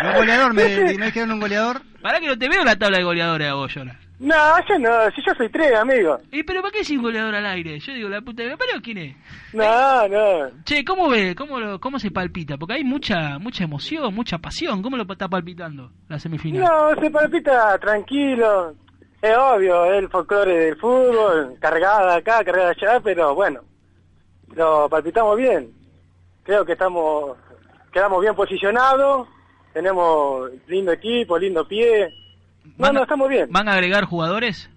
Un 0.00 0.12
goleador, 0.16 0.54
¿me, 0.54 0.94
me 0.96 1.06
dijeron 1.06 1.32
un 1.32 1.40
goleador? 1.40 1.82
Para 2.00 2.20
que 2.20 2.26
no 2.26 2.38
te 2.38 2.48
veo 2.48 2.64
la 2.64 2.76
tabla 2.76 2.98
de 2.98 3.04
goleadores 3.04 3.48
a 3.50 3.54
vos, 3.54 3.70
Jonah. 3.74 3.98
No, 4.20 4.34
yo 4.68 4.78
no, 4.78 5.10
si 5.12 5.22
yo 5.26 5.34
soy 5.34 5.48
tres, 5.48 5.74
amigo. 5.74 6.18
¿Y 6.30 6.42
pero 6.42 6.60
para 6.60 6.72
qué 6.72 6.80
es 6.80 6.90
un 6.90 7.00
goleador 7.00 7.34
al 7.34 7.46
aire? 7.46 7.78
Yo 7.80 7.94
digo, 7.94 8.08
la 8.10 8.20
puta 8.20 8.42
de... 8.42 8.54
¿Pero 8.56 8.82
quién 8.82 8.98
es? 8.98 9.16
No, 9.54 10.08
no. 10.08 10.50
Che, 10.64 10.84
¿cómo 10.84 11.08
ve? 11.08 11.34
¿Cómo, 11.34 11.58
lo- 11.58 11.80
¿Cómo 11.80 11.98
se 11.98 12.10
palpita? 12.10 12.58
Porque 12.58 12.74
hay 12.74 12.84
mucha 12.84 13.38
mucha 13.38 13.64
emoción, 13.64 14.14
mucha 14.14 14.36
pasión. 14.36 14.82
¿Cómo 14.82 14.98
lo 14.98 15.04
está 15.10 15.26
palpitando 15.26 15.90
la 16.08 16.18
semifinal? 16.18 16.64
No, 16.64 17.00
se 17.00 17.10
palpita 17.10 17.78
tranquilo. 17.78 18.74
Es 19.22 19.36
obvio, 19.36 19.86
el 19.86 20.08
folclore 20.10 20.54
del 20.66 20.76
fútbol, 20.76 21.54
cargada 21.58 22.16
acá, 22.16 22.44
cargada 22.44 22.70
allá, 22.70 23.00
pero 23.00 23.34
bueno, 23.34 23.60
lo 24.54 24.86
palpitamos 24.90 25.36
bien. 25.38 25.70
Creo 26.42 26.64
que 26.66 26.72
estamos, 26.72 27.36
quedamos 27.92 28.20
bien 28.20 28.34
posicionados, 28.34 29.28
tenemos 29.72 30.50
lindo 30.68 30.92
equipo, 30.92 31.38
lindo 31.38 31.66
pie. 31.66 32.14
No, 32.64 32.72
Van 32.78 32.90
a- 32.90 32.92
no, 32.98 33.02
estamos 33.02 33.28
bien. 33.28 33.48
¿Van 33.50 33.68
a 33.68 33.72
agregar 33.72 34.04
jugadores? 34.04 34.70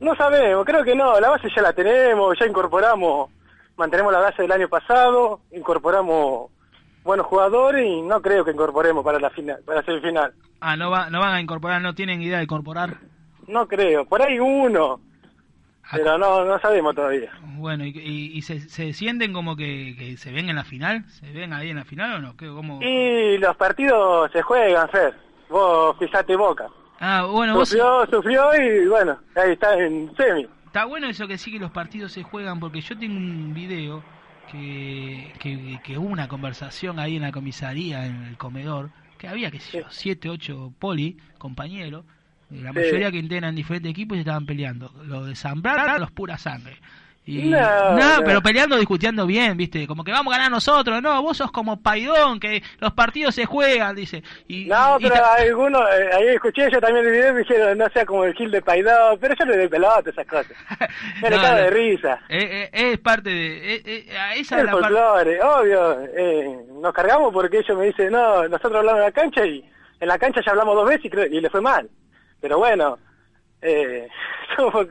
No 0.00 0.14
sabemos, 0.16 0.64
creo 0.64 0.84
que 0.84 0.94
no, 0.94 1.18
la 1.20 1.30
base 1.30 1.48
ya 1.54 1.62
la 1.62 1.72
tenemos, 1.72 2.36
ya 2.38 2.46
incorporamos, 2.46 3.30
mantenemos 3.76 4.12
la 4.12 4.18
base 4.20 4.42
del 4.42 4.52
año 4.52 4.68
pasado, 4.68 5.40
incorporamos 5.52 6.50
buenos 7.04 7.26
jugadores 7.26 7.86
y 7.86 8.02
no 8.02 8.20
creo 8.20 8.44
que 8.44 8.50
incorporemos 8.50 9.04
para 9.04 9.18
la 9.20 9.30
final, 9.30 9.60
para 9.64 9.80
la 9.80 9.86
semifinal. 9.86 10.34
Ah, 10.60 10.76
no, 10.76 10.90
va, 10.90 11.08
no 11.10 11.20
van 11.20 11.34
a 11.34 11.40
incorporar, 11.40 11.80
no 11.80 11.94
tienen 11.94 12.20
idea 12.22 12.38
de 12.38 12.44
incorporar. 12.44 12.98
No 13.46 13.66
creo, 13.68 14.04
por 14.04 14.20
ahí 14.20 14.38
uno, 14.38 15.00
pero 15.92 16.18
no, 16.18 16.44
no 16.44 16.58
sabemos 16.60 16.94
todavía. 16.94 17.30
Bueno, 17.56 17.84
¿y, 17.84 17.90
y- 17.90 18.36
y 18.36 18.42
se, 18.42 18.60
se 18.60 18.92
sienten 18.92 19.32
como 19.32 19.54
que, 19.56 19.94
que 19.98 20.16
se 20.16 20.32
ven 20.32 20.48
en 20.50 20.56
la 20.56 20.64
final? 20.64 21.04
¿Se 21.08 21.30
ven 21.30 21.52
ahí 21.52 21.70
en 21.70 21.76
la 21.76 21.84
final 21.84 22.14
o 22.14 22.18
no? 22.20 22.36
¿Qué, 22.36 22.46
cómo? 22.48 22.80
Y 22.82 23.38
los 23.38 23.56
partidos 23.56 24.30
se 24.32 24.42
juegan, 24.42 24.88
Fer. 24.88 25.14
Vos 25.48 25.96
fijate 25.98 26.36
Boca. 26.36 26.66
Ah, 27.00 27.26
bueno, 27.30 27.54
vos... 27.54 27.68
Sufrió, 27.68 28.06
sufrió 28.10 28.54
y 28.54 28.86
bueno, 28.88 29.18
ahí 29.34 29.52
está 29.52 29.78
en 29.78 30.14
semi. 30.16 30.46
Está 30.66 30.84
bueno 30.86 31.06
eso 31.08 31.28
que 31.28 31.38
sí 31.38 31.52
que 31.52 31.58
los 31.58 31.70
partidos 31.70 32.12
se 32.12 32.22
juegan, 32.22 32.58
porque 32.60 32.80
yo 32.80 32.98
tengo 32.98 33.16
un 33.16 33.54
video 33.54 34.02
que, 34.50 35.32
que, 35.38 35.78
que 35.84 35.98
hubo 35.98 36.08
una 36.08 36.28
conversación 36.28 36.98
ahí 36.98 37.16
en 37.16 37.22
la 37.22 37.32
comisaría, 37.32 38.06
en 38.06 38.24
el 38.24 38.36
comedor, 38.36 38.90
que 39.18 39.28
había, 39.28 39.50
que 39.50 39.60
sé 39.60 39.78
yo, 39.80 39.86
siete, 39.90 40.28
ocho 40.28 40.72
poli, 40.78 41.16
compañeros, 41.38 42.04
la 42.50 42.70
Sí. 42.70 42.76
mayoría 42.76 43.10
que 43.10 43.18
integran 43.18 43.54
diferentes 43.54 43.90
equipos 43.90 44.16
y 44.16 44.20
estaban 44.20 44.46
peleando. 44.46 44.92
Los 45.04 45.26
de 45.26 45.34
Zambrana, 45.36 45.98
los 45.98 46.10
pura 46.10 46.38
sangre. 46.38 46.76
Y, 47.26 47.44
No, 47.48 47.58
no, 47.96 48.16
no. 48.18 48.22
pero 48.24 48.42
peleando, 48.42 48.76
discutiendo 48.76 49.26
bien, 49.26 49.56
¿viste? 49.56 49.86
Como 49.86 50.04
que 50.04 50.12
vamos 50.12 50.32
a 50.34 50.36
ganar 50.36 50.50
nosotros. 50.52 51.00
No, 51.00 51.22
vos 51.22 51.38
sos 51.38 51.50
como 51.50 51.80
Paidón, 51.80 52.38
que 52.38 52.62
los 52.80 52.92
partidos 52.92 53.34
se 53.34 53.46
juegan, 53.46 53.96
dice. 53.96 54.22
Y, 54.46 54.66
No, 54.66 54.98
y- 55.00 55.04
pero 55.08 55.24
algunos, 55.24 55.80
eh, 55.98 56.10
ahí 56.14 56.26
escuché 56.34 56.70
yo 56.70 56.80
también 56.82 57.06
el 57.06 57.12
video 57.12 57.30
y 57.30 57.32
me 57.32 57.38
dijeron, 57.40 57.78
no 57.78 57.88
sea 57.88 58.04
como 58.04 58.24
el 58.24 58.34
Gil 58.34 58.50
de 58.50 58.60
Paidó, 58.60 59.16
pero 59.18 59.34
yo 59.38 59.44
le 59.46 59.56
doy 59.56 59.68
pelota 59.68 60.10
esas 60.10 60.26
cosas. 60.26 60.52
Me 61.22 61.30
le 61.30 61.36
cago 61.36 61.56
de 61.56 61.70
risa. 61.70 62.20
Eh, 62.28 62.68
eh, 62.74 62.92
es 62.92 62.98
parte 62.98 63.30
de... 63.30 63.74
eh, 63.76 63.82
eh, 63.86 64.06
esa 64.36 64.58
es 64.58 64.64
la 64.66 64.72
parte... 64.72 64.88
folclore, 64.88 65.42
obvio. 65.42 66.00
Eh, 66.14 66.58
nos 66.82 66.92
cargamos 66.92 67.32
porque 67.32 67.58
ellos 67.60 67.78
me 67.78 67.86
dicen, 67.86 68.12
no, 68.12 68.46
nosotros 68.48 68.76
hablamos 68.76 68.98
en 68.98 69.04
la 69.06 69.12
cancha 69.12 69.46
y 69.46 69.64
en 69.98 70.08
la 70.08 70.18
cancha 70.18 70.42
ya 70.44 70.52
hablamos 70.52 70.74
dos 70.74 70.86
veces 70.88 71.10
y, 71.30 71.36
y 71.36 71.40
le 71.40 71.48
fue 71.48 71.62
mal. 71.62 71.88
Pero 72.42 72.58
bueno, 72.58 72.98
eh, 73.64 74.08
somos 74.56 74.86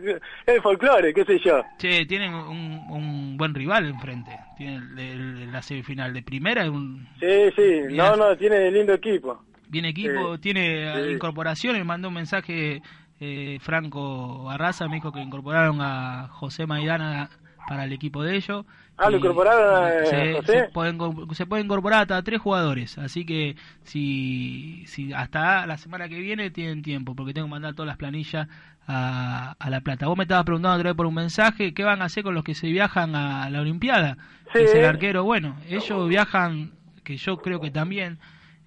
es 0.45 0.61
folclore, 0.61 1.13
qué 1.13 1.23
sé 1.25 1.39
yo. 1.39 1.63
Che, 1.77 2.05
tienen 2.05 2.33
un, 2.33 2.85
un 2.89 3.37
buen 3.37 3.53
rival 3.53 3.85
enfrente. 3.87 4.39
Tienen 4.55 4.97
el- 4.97 4.99
el- 5.43 5.51
la 5.51 5.61
semifinal 5.61 6.13
de 6.13 6.23
primera, 6.23 6.69
un 6.69 7.07
Sí, 7.19 7.51
sí, 7.55 7.81
no, 7.91 8.15
no, 8.17 8.35
tiene 8.35 8.69
lindo 8.71 8.93
equipo. 8.93 9.41
bien 9.69 9.85
equipo, 9.85 10.35
Sí, 10.35 10.41
tiene 10.41 10.91
sí. 11.05 11.11
incorporaciones. 11.13 11.85
Mandó 11.85 12.09
un 12.09 12.13
mensaje 12.15 12.81
eh, 13.19 13.57
Franco 13.61 14.43
Barraza, 14.45 14.87
me 14.89 14.95
dijo 14.95 15.11
que 15.11 15.21
incorporaron 15.21 15.77
a 15.81 16.27
José 16.31 16.65
Maidana 16.67 17.29
para 17.67 17.85
el 17.85 17.93
equipo 17.93 18.23
de 18.23 18.35
ellos. 18.35 18.65
Ah, 18.97 19.09
¿lo 19.09 19.17
Y 19.17 19.17
incorporaron 19.17 19.75
a 19.85 19.89
se, 20.03 20.31
José? 20.31 20.61
Se 20.61 20.63
pueden, 20.63 20.97
co- 20.97 21.27
se 21.33 21.45
puede 21.45 21.63
incorporar 21.63 22.01
hasta 22.03 22.21
tres 22.23 22.39
jugadores, 22.41 22.97
así 22.97 23.25
que 23.25 23.55
si, 23.83 24.83
si 24.87 25.11
hasta 25.13 25.65
la 25.67 25.77
semana 25.77 26.07
que 26.09 26.19
viene 26.19 26.51
tienen 26.51 26.81
tiempo, 26.83 27.15
porque 27.15 27.33
tengo 27.33 27.47
que 27.47 27.51
mandar 27.51 27.73
todas 27.73 27.87
las 27.87 27.97
planillas 27.97 28.47
a, 28.87 29.55
a 29.59 29.69
La 29.69 29.81
Plata. 29.81 30.07
Vos 30.07 30.17
me 30.17 30.23
estabas 30.23 30.45
preguntando 30.45 30.77
otra 30.77 30.91
vez 30.91 30.97
por 30.97 31.05
un 31.05 31.13
mensaje, 31.15 31.73
¿qué 31.73 31.83
van 31.83 32.01
a 32.01 32.05
hacer 32.05 32.23
con 32.23 32.33
los 32.35 32.43
que 32.43 32.55
se 32.55 32.67
viajan 32.67 33.15
a 33.15 33.49
la 33.49 33.61
Olimpiada? 33.61 34.17
Sí. 34.53 34.59
Es 34.59 34.75
el 34.75 34.85
arquero, 34.85 35.23
bueno, 35.23 35.57
ellos 35.67 36.07
viajan, 36.07 36.71
que 37.03 37.17
yo 37.17 37.41
creo 37.41 37.59
que 37.59 37.71
también, 37.71 38.19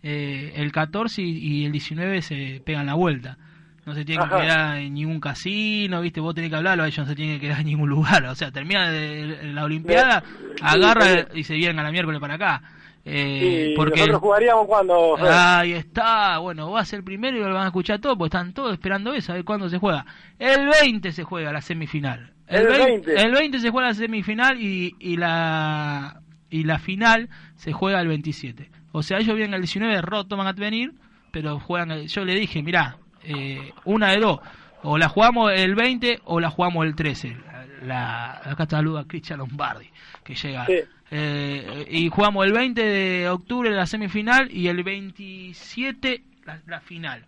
eh, 0.03 0.53
el 0.57 0.73
14 0.73 1.23
y, 1.23 1.39
y 1.39 1.65
el 1.67 1.73
19 1.73 2.23
se 2.23 2.61
pegan 2.65 2.87
la 2.87 2.95
vuelta. 2.95 3.39
No 3.87 3.95
se 3.95 4.05
tienen 4.05 4.29
que 4.29 4.35
Ajá. 4.35 4.43
quedar 4.45 4.77
en 4.79 4.95
ningún 4.95 5.21
casino, 5.21 6.01
¿viste? 6.01 6.21
Vos 6.21 6.35
tenés 6.35 6.51
que 6.51 6.57
hablarlo, 6.57 6.85
ellos 6.85 6.99
no 6.99 7.07
se 7.07 7.15
tienen 7.15 7.37
que 7.41 7.47
quedar 7.47 7.61
en 7.61 7.67
ningún 7.67 7.89
lugar. 7.89 8.25
O 8.27 8.35
sea, 8.35 8.51
termina 8.51 8.91
de- 8.91 9.53
la 9.55 9.65
Olimpiada, 9.65 10.23
Sí, 10.27 10.55
agarra 10.61 11.05
sí. 11.07 11.25
y 11.35 11.45
se 11.45 11.55
vienen 11.55 11.79
a 11.79 11.85
la 11.85 11.93
miércoles 11.93 12.21
para 12.21 12.35
acá. 12.35 12.63
Eh, 13.09 13.73
porque 13.77 14.01
nosotros 14.01 14.21
jugaríamos 14.21 14.67
cuando... 14.67 15.17
Ahí 15.31 15.73
está, 15.75 16.39
bueno, 16.39 16.65
vos 16.67 16.75
vas 16.75 16.93
el 16.95 17.05
primero 17.05 17.37
y 17.37 17.41
lo 17.41 17.55
van 17.55 17.63
a 17.63 17.67
escuchar 17.67 18.01
todo, 18.01 18.19
porque 18.19 18.37
están 18.37 18.53
todos 18.53 18.73
esperando 18.73 19.15
eso, 19.15 19.31
a 19.31 19.37
ver 19.37 19.45
cuándo 19.45 19.69
se 19.69 19.79
juega. 19.79 20.05
El 20.41 20.69
20 20.83 21.13
se 21.13 21.23
juega 21.23 21.53
la 21.53 21.61
semifinal. 21.61 22.33
El 22.49 22.67
20. 22.67 23.23
el 23.23 23.31
20 23.33 23.61
se 23.61 23.71
juega 23.71 23.89
la 23.89 23.95
semifinal 23.95 24.61
y, 24.61 24.97
y 24.99 25.17
la 25.17 26.21
y 26.51 26.65
la 26.65 26.79
final 26.81 27.29
se 27.55 27.73
juega 27.73 28.01
el 28.01 28.09
27. 28.09 28.71
O 28.91 29.03
sea, 29.05 29.19
ellos 29.19 29.37
vienen 29.37 29.55
el 29.55 29.61
19 29.63 30.01
roto, 30.03 30.37
van 30.37 30.47
a 30.49 30.53
venir, 30.53 30.93
pero 31.31 31.61
juegan, 31.61 31.93
el- 31.93 32.09
yo 32.09 32.25
le 32.25 32.35
dije, 32.35 32.61
mirá, 32.63 32.97
eh, 33.27 33.73
una 33.85 34.11
de 34.13 34.19
dos, 34.19 34.41
o 34.83 34.99
la 34.99 35.09
jugamos 35.09 35.53
el 35.53 35.75
20 35.75 36.21
o 36.25 36.41
la 36.41 36.51
jugamos 36.51 36.87
el 36.87 36.95
13. 36.95 37.37
La, 37.83 38.41
la- 38.45 38.53
acá 38.53 38.67
saluda 38.67 39.01
a 39.01 39.05
Cristian 39.05 39.39
Lombardi, 39.39 39.89
que 40.25 40.35
llega. 40.35 40.67
Sí. 40.67 40.75
Eh, 41.11 41.87
y 41.91 42.09
jugamos 42.09 42.45
el 42.47 42.53
20 42.53 42.83
de 42.83 43.29
octubre 43.29 43.71
la 43.71 43.87
semifinal 43.87 44.51
y 44.51 44.67
el 44.69 44.83
27 44.83 46.23
la, 46.45 46.59
la 46.67 46.81
final. 46.81 47.25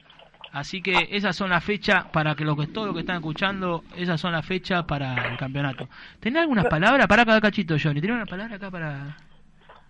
Así 0.50 0.80
que 0.80 1.08
esas 1.10 1.36
son 1.36 1.50
las 1.50 1.62
fechas 1.62 2.06
para 2.06 2.34
que 2.34 2.44
los 2.44 2.56
que 2.56 2.66
todos 2.68 2.86
los 2.88 2.94
que 2.96 3.00
están 3.00 3.16
escuchando, 3.16 3.84
esas 3.96 4.20
son 4.20 4.32
las 4.32 4.44
fechas 4.46 4.84
para 4.84 5.28
el 5.30 5.36
campeonato. 5.36 5.88
¿Tenés 6.20 6.40
algunas 6.42 6.64
palabras? 6.66 7.06
Para 7.06 7.22
acá, 7.22 7.40
cachito, 7.40 7.76
Johnny. 7.80 8.00
¿Tenés 8.00 8.16
una 8.16 8.26
palabra 8.26 8.56
acá 8.56 8.70
para 8.70 9.16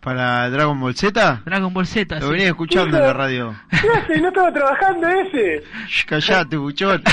¿Para 0.01 0.49
Dragon 0.51 0.79
Ball 0.81 0.95
Z? 0.95 1.43
Dragon 1.45 1.75
Ball 1.75 1.87
Z? 1.87 2.15
Lo 2.21 2.27
sí. 2.27 2.33
venía 2.33 2.47
escuchando 2.49 2.97
en 2.97 3.03
la 3.03 3.13
radio. 3.13 3.55
¿Qué 3.71 3.77
hace? 3.89 4.21
¿No 4.21 4.29
estaba 4.29 4.53
trabajando 4.53 5.09
ese? 5.09 5.63
Shh, 5.89 6.05
Callate, 6.07 6.57
buchón. 6.57 7.03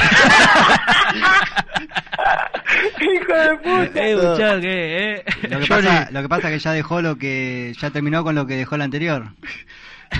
¡Hijo 3.01 3.33
de 3.33 3.57
puta! 3.57 4.07
Eh, 4.07 4.15
muchacho, 4.15 4.61
que, 4.61 5.13
eh. 5.15 5.23
Lo 5.49 5.59
que, 5.59 5.65
pasa, 5.67 6.07
lo 6.11 6.21
que 6.21 6.29
pasa 6.29 6.47
es 6.49 6.53
que 6.53 6.59
ya 6.59 6.71
dejó 6.73 7.01
lo 7.01 7.17
que 7.17 7.73
ya 7.79 7.89
terminó 7.89 8.23
con 8.23 8.35
lo 8.35 8.45
que 8.45 8.55
dejó 8.55 8.75
el 8.75 8.81
anterior. 8.81 9.25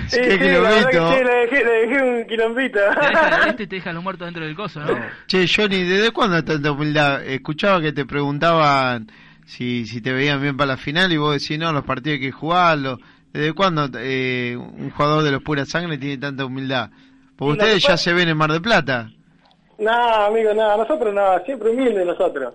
Sí, 0.10 0.18
Qué 0.20 0.32
sí, 0.32 0.40
la 0.40 0.60
verdad 0.60 0.90
que 0.90 0.98
quilombito. 0.98 1.14
sí, 1.14 1.24
le 1.24 1.36
dejé, 1.36 1.64
le 1.64 1.72
dejé 1.72 2.04
un 2.04 2.26
quilombito. 2.28 2.80
Te 2.80 3.06
deja- 3.08 3.48
este 3.50 3.68
te 3.68 3.76
deja 3.76 3.94
los 3.94 4.04
muertos 4.04 4.26
dentro 4.28 4.44
del 4.44 4.56
coso, 4.56 4.80
¿no? 4.82 5.00
Che, 5.28 5.46
Johnny, 5.48 5.84
¿desde 5.84 6.12
cuándo 6.12 6.44
tanta 6.44 6.72
humildad? 6.72 7.24
Escuchaba 7.24 7.80
que 7.80 7.94
te 7.94 8.04
preguntaban 8.04 9.10
si, 9.46 9.86
si 9.86 10.02
te 10.02 10.12
veían 10.14 10.42
bien 10.42 10.58
para 10.58 10.74
la 10.74 10.78
final 10.78 11.12
y 11.14 11.18
vos 11.18 11.34
decís, 11.40 11.58
no, 11.60 11.72
los 11.72 11.84
partidos 11.86 12.16
hay 12.16 12.22
que 12.26 12.32
jugarlos. 12.32 13.00
¿Desde 13.32 13.54
cuándo 13.54 13.90
eh, 14.00 14.56
un 14.58 14.90
jugador 14.92 15.24
de 15.24 15.32
los 15.32 15.44
pura 15.44 15.66
sangre 15.66 15.98
tiene 15.98 16.18
tanta 16.18 16.46
humildad? 16.46 16.90
Porque 17.36 17.52
ustedes 17.54 17.84
ya 17.86 17.98
se 17.98 18.14
ven 18.14 18.30
en 18.30 18.38
Mar 18.38 18.52
del 18.52 18.62
Plata. 18.62 19.10
No, 19.78 19.92
amigo, 19.92 20.54
no, 20.54 20.78
nosotros 20.78 21.14
no, 21.14 21.38
siempre 21.46 21.70
humildes 21.70 22.06
nosotros. 22.06 22.54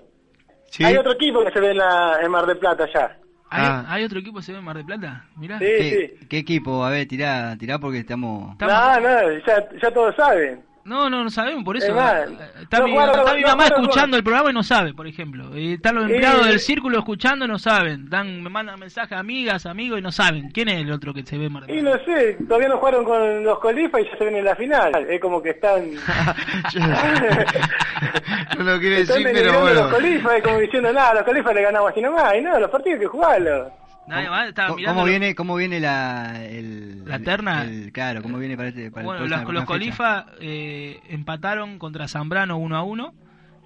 ¿Sí? 0.71 0.83
Hay 0.85 0.97
otro 0.97 1.13
equipo 1.13 1.45
que 1.45 1.51
se 1.53 1.61
ve 1.61 1.73
en, 1.73 1.77
la, 1.77 2.19
en 2.23 2.31
Mar 2.31 2.47
del 2.47 2.57
Plata 2.57 2.87
ya. 2.93 3.17
¿Hay, 3.51 3.63
Ah. 3.67 3.85
hay 3.89 4.05
otro 4.05 4.21
equipo 4.21 4.39
que 4.39 4.45
se 4.45 4.53
ve 4.53 4.59
en 4.59 4.65
Mar 4.65 4.77
del 4.77 4.87
Plata? 4.87 5.27
Mirá. 5.37 5.59
Sí, 5.59 5.65
¿Qué, 5.67 6.17
sí. 6.21 6.27
qué 6.29 6.39
equipo? 6.39 6.83
A 6.85 6.91
ver, 6.91 7.07
tirá, 7.09 7.57
tirá 7.59 7.79
porque 7.79 7.99
estamos... 7.99 8.53
Estamos- 8.53 8.75
No, 8.75 9.01
no, 9.01 9.39
ya, 9.47 9.69
ya 9.83 9.91
todos 9.91 10.15
saben. 10.17 10.63
No, 10.85 11.11
no, 11.11 11.23
no 11.23 11.31
sabemos, 11.31 11.63
por 11.63 11.77
eso. 11.77 11.89
Es 11.89 11.95
más, 11.95 12.23
está 12.63 12.79
no 12.79 12.87
mi, 12.87 12.93
jugaron- 12.93 13.19
está 13.21 13.35
mi 13.35 13.43
mamá 13.43 13.65
escuchando 13.67 14.17
el 14.17 14.25
programa 14.25 14.51
y 14.51 14.55
no 14.55 14.63
sabe, 14.63 14.95
por 14.95 15.07
ejemplo. 15.07 15.57
Y 15.57 15.75
están 15.75 15.95
los 15.97 16.09
Y- 16.09 16.13
empleados 16.13 16.47
del 16.47 16.59
círculo 16.59 16.99
escuchando 16.99 17.45
y 17.45 17.49
no 17.49 17.59
saben. 17.59 18.09
Dan, 18.09 18.43
me 18.43 18.49
mandan 18.51 18.81
mensajes 18.81 19.13
a 19.13 19.19
amigas, 19.21 19.67
amigos 19.67 19.99
y 19.99 20.03
no 20.03 20.11
saben. 20.11 20.51
¿Quién 20.51 20.69
es 20.71 20.81
el 20.81 20.91
otro 20.91 21.13
que 21.13 21.25
se 21.25 21.37
ve 21.39 21.49
Mar- 21.51 21.71
Y 21.71 21.83
no 21.83 21.93
sé, 22.05 22.39
todavía 22.49 22.69
no 22.69 22.79
jugaron 22.79 23.05
con 23.05 23.45
los 23.45 23.59
Colifas 23.59 24.01
y 24.01 24.05
ya 24.11 24.17
se 24.17 24.25
ven 24.25 24.37
en 24.37 24.45
la 24.45 24.57
final. 24.57 24.95
Es 25.09 25.21
como 25.21 25.43
que 25.43 25.51
están... 25.51 25.83
no 28.59 28.65
lo 28.65 28.79
quiere 28.81 29.01
están 29.01 29.23
decir, 29.23 29.39
pero 29.45 29.61
bueno. 29.61 29.83
los 29.83 29.93
Colifas, 29.93 30.33
es 30.37 30.43
como 30.43 30.59
diciendo, 30.59 30.93
nada, 30.93 31.15
los 31.15 31.23
Colifas 31.25 31.55
le 31.55 31.63
ganamos 31.63 31.91
así 31.93 32.01
nomás. 32.01 32.35
Y 32.37 32.41
no, 32.41 32.59
los 32.59 32.71
partidos 32.71 32.95
hay 32.95 33.01
que 33.01 33.07
jugarlos. 33.07 33.69
Nadie 34.11 34.29
más 34.31 34.49
estaba 34.49 34.69
¿Cómo, 34.69 34.77
mirando. 34.79 34.95
cómo 35.01 35.07
viene, 35.09 35.35
cómo 35.35 35.57
viene 35.57 35.81
la, 35.81 36.45
el, 36.45 37.05
¿La 37.07 37.19
terna? 37.21 37.63
el- 37.65 37.93
claro, 37.93 38.23
cómo 38.23 38.39
viene 38.39 38.57
para, 38.57 38.69
este, 38.71 38.91
para 38.91 39.03
el 39.03 39.07
Bueno, 39.07 39.19
próximo- 39.27 39.39
la 39.39 39.53
los 39.53 39.63
fecha? 39.63 39.67
Colifas 39.67 40.25
eh, 40.41 41.01
empataron 41.09 41.79
contra 41.79 42.09
Zambrano 42.09 42.59
1 42.59 42.77
a 42.77 42.83
1 42.83 43.15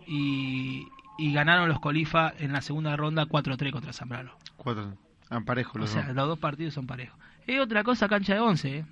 y, 0.07 0.87
y 1.19 1.33
ganaron 1.33 1.69
los 1.69 1.81
Colifas 1.81 2.35
en 2.41 2.53
la 2.53 2.61
segunda 2.61 2.95
ronda 2.97 3.27
4-3 3.27 3.71
contra 3.73 3.93
Zambrano. 3.93 4.33
Cuatro. 4.57 4.95
Ah, 5.31 5.41
parejo 5.45 5.73
O 5.77 5.79
los 5.79 5.91
sea, 5.91 6.03
dos. 6.07 6.15
los 6.15 6.29
dos 6.29 6.39
partidos 6.39 6.75
son 6.75 6.87
parejos. 6.87 7.19
Es 7.47 7.61
otra 7.61 7.83
cosa 7.85 8.09
cancha 8.09 8.35
de 8.35 8.41
11, 8.41 8.77
¿eh? 8.79 8.85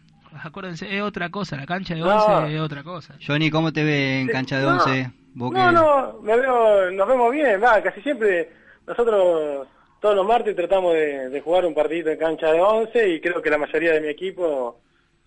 Acuérdense, 0.43 0.97
es 0.97 1.03
otra 1.03 1.29
cosa. 1.29 1.57
La 1.57 1.67
cancha 1.67 1.95
de 1.95 2.01
No. 2.01 2.09
11 2.09 2.55
es 2.55 2.61
otra 2.61 2.83
cosa. 2.83 3.15
Johnny, 3.25 3.51
¿cómo 3.51 3.73
te 3.73 3.85
ve 3.85 4.21
en 4.23 4.29
cancha 4.29 4.57
de 4.59 4.63
No. 4.65 4.73
11? 4.75 5.13
Vos 5.35 5.53
No, 5.53 5.67
que- 5.67 5.73
no, 5.73 6.21
me 6.23 6.37
veo, 6.37 6.91
nos 6.93 7.09
vemos 7.09 7.33
bien, 7.33 7.61
va, 7.63 7.83
casi 7.83 8.01
siempre 8.03 8.51
nosotros 8.87 9.67
todos 10.03 10.17
los 10.17 10.27
martes 10.27 10.57
tratamos 10.57 10.95
de, 10.95 11.29
de 11.31 11.41
jugar 11.41 11.65
un 11.65 11.75
partidito 11.75 12.11
en 12.11 12.19
cancha 12.19 12.53
de 12.53 12.61
11 12.61 13.09
y 13.09 13.21
creo 13.21 13.41
que 13.41 13.49
la 13.51 13.57
mayoría 13.57 13.93
de 13.93 14.01
mi 14.01 14.09
equipo 14.09 14.81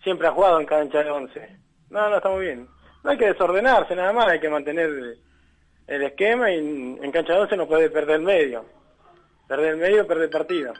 siempre 0.04 0.28
ha 0.28 0.32
jugado 0.32 0.60
en 0.60 0.66
cancha 0.66 1.02
de 1.02 1.10
11. 1.10 1.50
No, 1.92 2.10
no, 2.10 2.18
estamos 2.18 2.42
bien. 2.42 2.68
No 3.02 3.10
hay 3.12 3.18
que 3.18 3.28
desordenarse 3.28 3.96
nada 3.96 4.12
más, 4.12 4.28
hay 4.28 4.40
que 4.42 4.50
mantener 4.50 4.90
el 5.88 6.02
esquema 6.04 6.52
y 6.52 6.58
en, 6.58 7.12
cancha 7.14 7.34
de 7.34 7.40
11 7.40 7.56
no 7.56 7.68
puede 7.68 7.90
perder 7.90 8.18
el 8.18 8.24
medio. 8.24 8.66
Perder 9.48 9.76
el 9.76 9.78
medio, 9.78 10.06
perder 10.06 10.26
el 10.26 10.30
partido. 10.30 10.74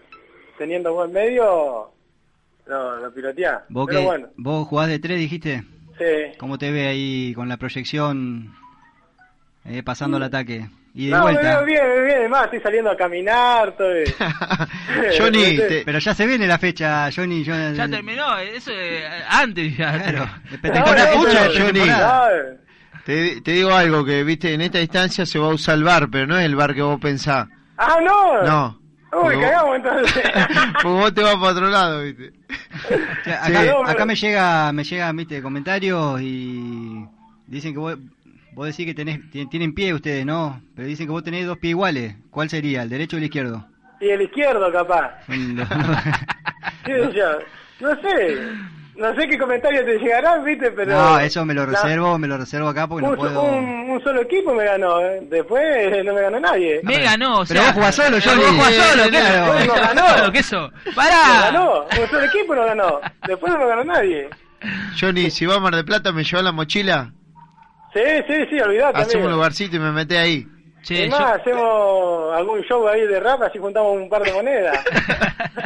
Teniendo 0.58 0.94
buen 0.94 1.14
medio, 1.14 1.90
lo, 2.66 2.98
lo 2.98 3.14
piloteás. 3.14 3.64
Vos, 3.70 3.86
Pero 3.88 4.00
que, 4.00 4.06
bueno, 4.06 4.28
vos 4.36 4.68
jugás 4.68 4.90
de 4.90 5.00
3, 5.00 5.18
dijiste. 5.18 5.64
sí. 5.98 6.38
¿Cómo 6.38 6.58
te 6.58 6.70
ve 6.70 6.88
ahí 6.88 7.34
con 7.34 7.48
la 7.48 7.56
proyección 7.56 8.54
eh, 9.64 9.84
pasando 9.84 10.18
el 10.18 10.24
ataque? 10.24 10.68
Y 10.98 11.08
de 11.08 11.12
No, 11.12 11.18
me 11.26 11.34
vuelta. 11.34 11.42
veo 11.58 11.66
bien, 11.66 11.84
veo 11.84 12.06
bien, 12.06 12.18
además 12.20 12.46
estoy 12.46 12.60
saliendo 12.62 12.90
a 12.90 12.96
caminar, 12.96 13.68
estoy... 13.70 14.04
Johnny, 15.20 15.58
te- 15.58 15.84
Pero 15.86 16.00
ya 16.00 16.14
se 16.16 16.26
viene 16.26 16.48
la 16.48 16.58
fecha, 16.58 17.10
Johnny. 17.14 17.44
yo- 17.44 17.54
Ya 17.74 17.88
terminó, 17.90 18.38
eso 18.38 18.72
es 18.72 19.04
antes 19.30 19.76
ya. 19.78 19.92
Claro. 20.02 20.30
Pretemporada, 20.62 21.14
no, 21.16 21.22
fecha 21.24 21.44
no, 21.48 22.56
te, 23.06 23.42
te 23.42 23.52
digo 23.52 23.72
algo, 23.74 24.04
que 24.06 24.24
viste, 24.24 24.54
en 24.54 24.62
esta 24.62 24.80
instancia 24.82 25.26
se 25.26 25.38
va 25.38 25.48
a 25.48 25.54
usar 25.54 25.76
el 25.76 25.84
bar, 25.84 26.08
pero 26.10 26.26
no 26.28 26.40
es 26.40 26.46
el 26.46 26.56
bar 26.56 26.74
que 26.74 26.82
vos 26.82 27.00
pensás. 27.00 27.48
Ah, 27.78 27.98
no. 28.04 28.42
No. 28.44 28.80
Uy, 29.22 29.40
cagamos 29.40 29.76
entonces. 29.76 30.24
Porque 30.74 30.88
vos 30.88 31.14
te 31.14 31.22
vas 31.22 31.36
para 31.36 31.52
otro 31.52 31.70
lado, 31.70 32.02
viste. 32.04 32.32
O 32.50 33.24
sea, 33.24 33.46
Sí. 33.46 33.52
acá, 33.54 33.66
No, 33.66 33.82
acá 33.84 33.94
pero- 33.94 34.06
me 34.08 34.16
llega, 34.16 34.72
me 34.74 34.84
llegan, 34.84 35.16
viste, 35.18 35.42
comentarios 35.42 36.22
y 36.22 37.06
dicen 37.48 37.74
que 37.74 37.80
vos, 37.80 37.98
vos 38.56 38.66
decís 38.68 38.86
que 38.86 38.94
tenés, 38.94 39.20
tien- 39.32 39.50
tienen 39.50 39.74
pie 39.76 39.94
ustedes, 39.94 40.26
¿no? 40.26 40.62
Pero 40.76 40.88
dicen 40.88 41.06
que 41.06 41.12
vos 41.12 41.24
tenés 41.24 41.46
dos 41.46 41.58
pies 41.58 41.72
iguales. 41.72 42.16
¿Cuál 42.32 42.50
sería, 42.50 42.82
el 42.84 42.90
derecho 42.90 43.16
o 43.18 43.20
el 43.20 43.26
izquierdo? 43.26 43.68
y 44.02 44.10
el 44.10 44.22
izquierdo, 44.24 44.72
capaz. 44.72 45.12
Son 45.26 45.56
los- 45.56 45.68
¿Qué 46.84 46.94
sé 47.06 47.14
yo? 47.14 47.26
No 47.80 48.02
sé. 48.02 48.38
No 48.98 49.14
sé 49.16 49.28
qué 49.28 49.38
comentarios 49.38 49.84
te 49.86 49.98
llegarán, 49.98 50.44
viste, 50.46 50.72
pero... 50.72 50.92
no, 50.94 51.20
eso 51.20 51.44
me 51.46 51.54
lo 51.54 51.66
la- 51.66 51.72
reservo, 51.82 52.18
me 52.18 52.28
lo 52.28 52.38
reservo 52.38 52.70
acá 52.70 52.88
porque 52.88 53.06
no 53.06 53.16
puedo. 53.16 53.42
un, 53.44 53.90
un 53.90 54.02
solo 54.04 54.22
equipo 54.22 54.54
me 54.54 54.64
ganó, 54.64 55.02
¿eh? 55.02 55.20
después 55.30 55.62
no 56.06 56.14
me 56.14 56.22
ganó 56.22 56.40
nadie. 56.40 56.80
Me 56.84 57.00
ganó, 57.00 57.40
o 57.42 57.46
Pero 57.46 57.60
sea. 57.60 57.70
vos 57.72 57.74
jugás 57.74 57.96
solo, 57.96 58.18
Pero 58.18 58.32
Johnny. 58.32 58.44
Vos 58.44 58.52
jugás 58.56 58.76
solo, 58.76 59.04
¿qué 59.04 59.10
Claro. 59.10 59.54
eso? 59.58 59.66
No 59.68 59.74
ganó. 59.82 60.02
Claro, 60.06 60.32
¿qué 60.34 60.40
eso? 60.40 60.72
Me 60.86 60.92
¡Pará! 60.94 61.42
ganó, 61.52 61.82
un 61.84 62.10
solo 62.10 62.24
equipo 62.26 62.56
no 62.56 62.66
ganó, 62.66 63.00
después 63.28 63.52
no 63.54 63.60
me 63.60 63.68
ganó 63.68 63.84
nadie. 63.84 64.30
Johnny, 65.00 65.30
si 65.30 65.46
vas 65.46 65.58
a 65.58 65.60
Mar 65.60 65.76
del 65.76 65.86
Plata, 65.86 66.12
¿me 66.14 66.24
llevas 66.24 66.44
la 66.46 66.52
mochila? 66.54 67.12
Sí, 67.96 68.02
sí, 68.28 68.34
sí, 68.50 68.60
olvidate. 68.60 69.00
Hacemos 69.00 69.26
un 69.28 69.32
lugarcito 69.34 69.78
y 69.78 69.80
me 69.80 69.92
metés 69.92 70.18
ahí. 70.18 70.48
Che, 70.84 71.10
yo- 71.10 71.16
hacemos 71.18 72.36
algún 72.36 72.62
show 72.64 72.88
ahí 72.88 73.02
de 73.08 73.20
rap, 73.20 73.42
así 73.42 73.58
juntamos 73.58 73.96
un 73.98 74.08
par 74.10 74.22
de 74.24 74.34
monedas. 74.34 74.78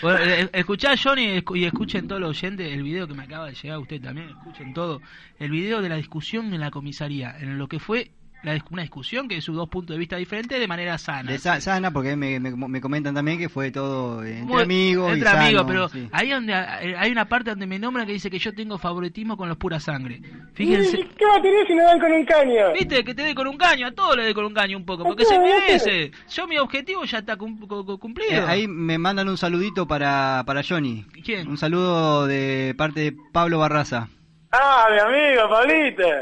Bueno, 0.00 0.20
eh, 0.24 0.48
escuchá, 0.52 0.94
Johnny, 0.96 1.42
y 1.54 1.64
escuchen 1.64 2.06
todos 2.08 2.20
los 2.20 2.30
oyentes 2.30 2.72
el 2.72 2.82
video 2.84 3.06
que 3.06 3.14
me 3.14 3.24
acaba 3.24 3.46
de 3.46 3.54
llegar, 3.54 3.78
usted 3.78 4.00
también, 4.00 4.30
escuchen 4.30 4.72
todo. 4.72 5.00
El 5.38 5.50
video 5.50 5.82
de 5.82 5.88
la 5.88 5.96
discusión 5.96 6.54
en 6.54 6.60
la 6.60 6.70
comisaría, 6.70 7.36
en 7.38 7.58
lo 7.58 7.66
que 7.68 7.78
fue 7.80 8.10
la 8.44 8.56
una 8.70 8.82
discusión 8.82 9.26
que 9.28 9.34
de 9.36 9.40
sus 9.40 9.56
dos 9.56 9.68
puntos 9.68 9.94
de 9.94 9.98
vista 9.98 10.16
diferentes 10.16 10.58
de 10.60 10.68
manera 10.68 10.96
sana. 10.96 11.30
De 11.32 11.38
sa- 11.38 11.60
sana, 11.60 11.90
porque 11.90 12.14
me, 12.16 12.38
me, 12.38 12.50
me 12.54 12.80
comentan 12.80 13.12
también 13.14 13.36
que 13.38 13.48
fue 13.48 13.70
todo 13.72 14.24
entre 14.24 14.44
Muy- 14.44 14.62
amigos. 14.62 15.10
y 15.10 15.14
entre 15.14 15.28
amigos, 15.28 15.62
sano, 15.62 15.66
pero 15.66 15.88
sí. 15.88 16.08
ahí 16.12 16.30
donde 16.30 16.52
eh, 16.52 16.94
hay 16.96 17.10
una 17.10 17.28
parte 17.28 17.50
donde 17.50 17.66
me 17.66 17.78
nombran 17.78 18.06
que 18.06 18.12
dice 18.12 18.30
que 18.30 18.38
yo 18.38 18.54
tengo 18.54 18.78
favoritismo 18.78 19.36
con 19.36 19.48
los 19.48 19.58
pura 19.58 19.80
sangre. 19.80 20.20
¿Y 20.22 20.54
Fíjense, 20.54 20.98
¿Qué 21.16 21.24
va 21.24 21.36
a 21.36 21.42
tener 21.42 21.66
si 21.66 21.74
no 21.74 21.82
dan 21.84 21.98
con 21.98 22.12
un 22.12 22.24
caño? 22.24 22.72
viste 22.74 23.02
que 23.04 23.14
te 23.14 23.22
dé 23.22 23.34
con 23.34 23.46
un 23.48 23.56
caño, 23.56 23.88
a 23.88 23.90
todos 23.92 24.16
le 24.16 24.24
dé 24.24 24.34
con 24.34 24.44
un 24.44 24.54
caño 24.54 24.76
un 24.76 24.84
poco, 24.84 25.02
porque 25.04 25.24
¿A 25.24 25.26
se 25.26 25.38
merece. 25.38 26.12
Yo 26.30 26.46
mi 26.46 26.58
objetivo 26.58 27.04
ya 27.04 27.18
está 27.18 27.36
cum- 27.36 27.58
cu- 27.66 27.84
cu- 27.84 27.98
cumplido. 27.98 28.30
Eh, 28.32 28.44
ahí 28.46 28.68
me 28.68 28.98
mandan 28.98 29.28
un 29.28 29.36
saludito 29.36 29.86
para, 29.88 30.44
para 30.46 30.62
Johnny. 30.62 31.04
¿Quién? 31.24 31.48
Un 31.48 31.56
saludo 31.58 32.26
de 32.26 32.74
parte 32.78 33.00
de 33.00 33.16
Pablo 33.32 33.58
Barraza. 33.58 34.08
Ah, 34.52 34.88
mi 34.90 34.98
amigo, 34.98 35.48
Pablito. 35.48 36.02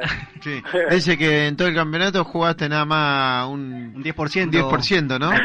Sí. 0.43 0.63
Dice 0.91 1.19
que 1.19 1.49
en 1.49 1.57
todo 1.57 1.67
el 1.67 1.75
campeonato 1.75 2.23
jugaste 2.23 2.69
nada 2.69 2.85
más 2.85 3.49
un, 3.49 3.95
Un 3.97 4.05
10%. 4.05 4.45
un 4.45 4.53
10%, 4.53 5.19
¿no? 5.19 5.33
El, 5.33 5.41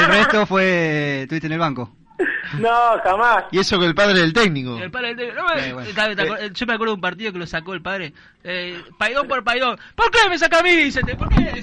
el 0.00 0.06
resto 0.06 0.44
fue. 0.46 1.22
Estuviste 1.22 1.46
en 1.46 1.52
el 1.52 1.58
banco. 1.60 1.94
No, 2.58 2.98
jamás. 3.04 3.44
Y 3.52 3.60
eso 3.60 3.78
que 3.78 3.86
el 3.86 3.94
padre 3.94 4.18
del 4.18 4.32
técnico. 4.32 4.78
El 4.78 4.90
padre 4.90 5.14
del- 5.14 5.32
no 5.32 5.44
bueno. 5.44 5.82
¿te- 5.84 5.92
te 5.92 6.00
acuer- 6.00 6.52
Yo 6.52 6.66
me 6.66 6.72
acuerdo 6.74 6.92
de 6.92 6.96
un 6.96 7.00
partido 7.00 7.32
que 7.32 7.38
lo 7.38 7.46
sacó 7.46 7.72
el 7.74 7.82
padre. 7.82 8.12
Eh, 8.42 8.82
paidón 8.98 9.28
por 9.28 9.44
paidón. 9.44 9.78
¿Por 9.94 10.10
qué 10.10 10.18
me 10.28 10.38
saca 10.38 10.58
a 10.58 10.62
mí? 10.62 10.70
Dice, 10.74 11.02
¿por 11.16 11.28
qué? 11.28 11.62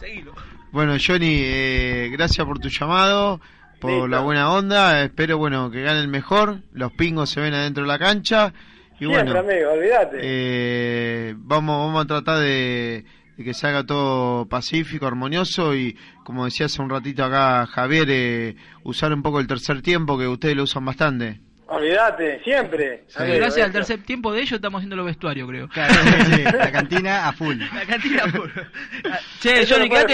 Seguilo. 0.00 0.34
Bueno, 0.72 0.94
Johnny, 1.04 1.40
eh, 1.42 2.08
gracias 2.12 2.44
por 2.46 2.58
tu 2.58 2.68
llamado, 2.68 3.40
por 3.80 3.90
Listo. 3.90 4.08
la 4.08 4.20
buena 4.20 4.52
onda. 4.52 5.02
Espero, 5.02 5.38
bueno, 5.38 5.70
que 5.70 5.82
gane 5.82 6.00
el 6.00 6.08
mejor. 6.08 6.60
Los 6.72 6.92
pingos 6.92 7.30
se 7.30 7.40
ven 7.40 7.54
adentro 7.54 7.84
de 7.84 7.88
la 7.88 7.98
cancha. 7.98 8.52
Y 8.98 9.04
bueno, 9.06 9.38
amigo, 9.38 9.72
olvídate. 9.72 10.18
eh, 10.22 11.34
vamos, 11.36 11.86
vamos 11.86 12.04
a 12.04 12.06
tratar 12.06 12.38
de, 12.38 13.04
de 13.36 13.44
que 13.44 13.52
se 13.52 13.66
haga 13.66 13.84
todo 13.84 14.46
pacífico, 14.46 15.06
armonioso 15.06 15.74
y, 15.74 15.96
como 16.24 16.46
decía 16.46 16.66
hace 16.66 16.80
un 16.80 16.88
ratito 16.88 17.22
acá 17.24 17.66
Javier, 17.66 18.06
eh, 18.08 18.56
usar 18.84 19.12
un 19.12 19.22
poco 19.22 19.38
el 19.40 19.46
tercer 19.46 19.82
tiempo 19.82 20.16
que 20.18 20.26
ustedes 20.26 20.56
lo 20.56 20.62
usan 20.62 20.84
bastante. 20.86 21.40
Olvídate, 21.68 22.40
siempre. 22.44 23.02
Sí. 23.08 23.24
Gracias 23.24 23.66
al 23.66 23.72
tercer 23.72 24.00
tiempo 24.04 24.32
de 24.32 24.38
ellos 24.40 24.52
estamos 24.52 24.78
haciendo 24.78 24.94
los 24.94 25.04
vestuarios, 25.06 25.48
creo. 25.48 25.68
Claro, 25.68 25.94
sí, 25.94 26.42
la 26.44 26.70
cantina 26.70 27.26
a 27.28 27.32
full. 27.32 27.58
La 27.58 27.84
cantina 27.84 28.22
pura. 28.30 28.70
Che, 29.40 29.62
Eso 29.62 29.74
Johnny, 29.74 29.88
no 29.88 29.94
puede 29.94 30.06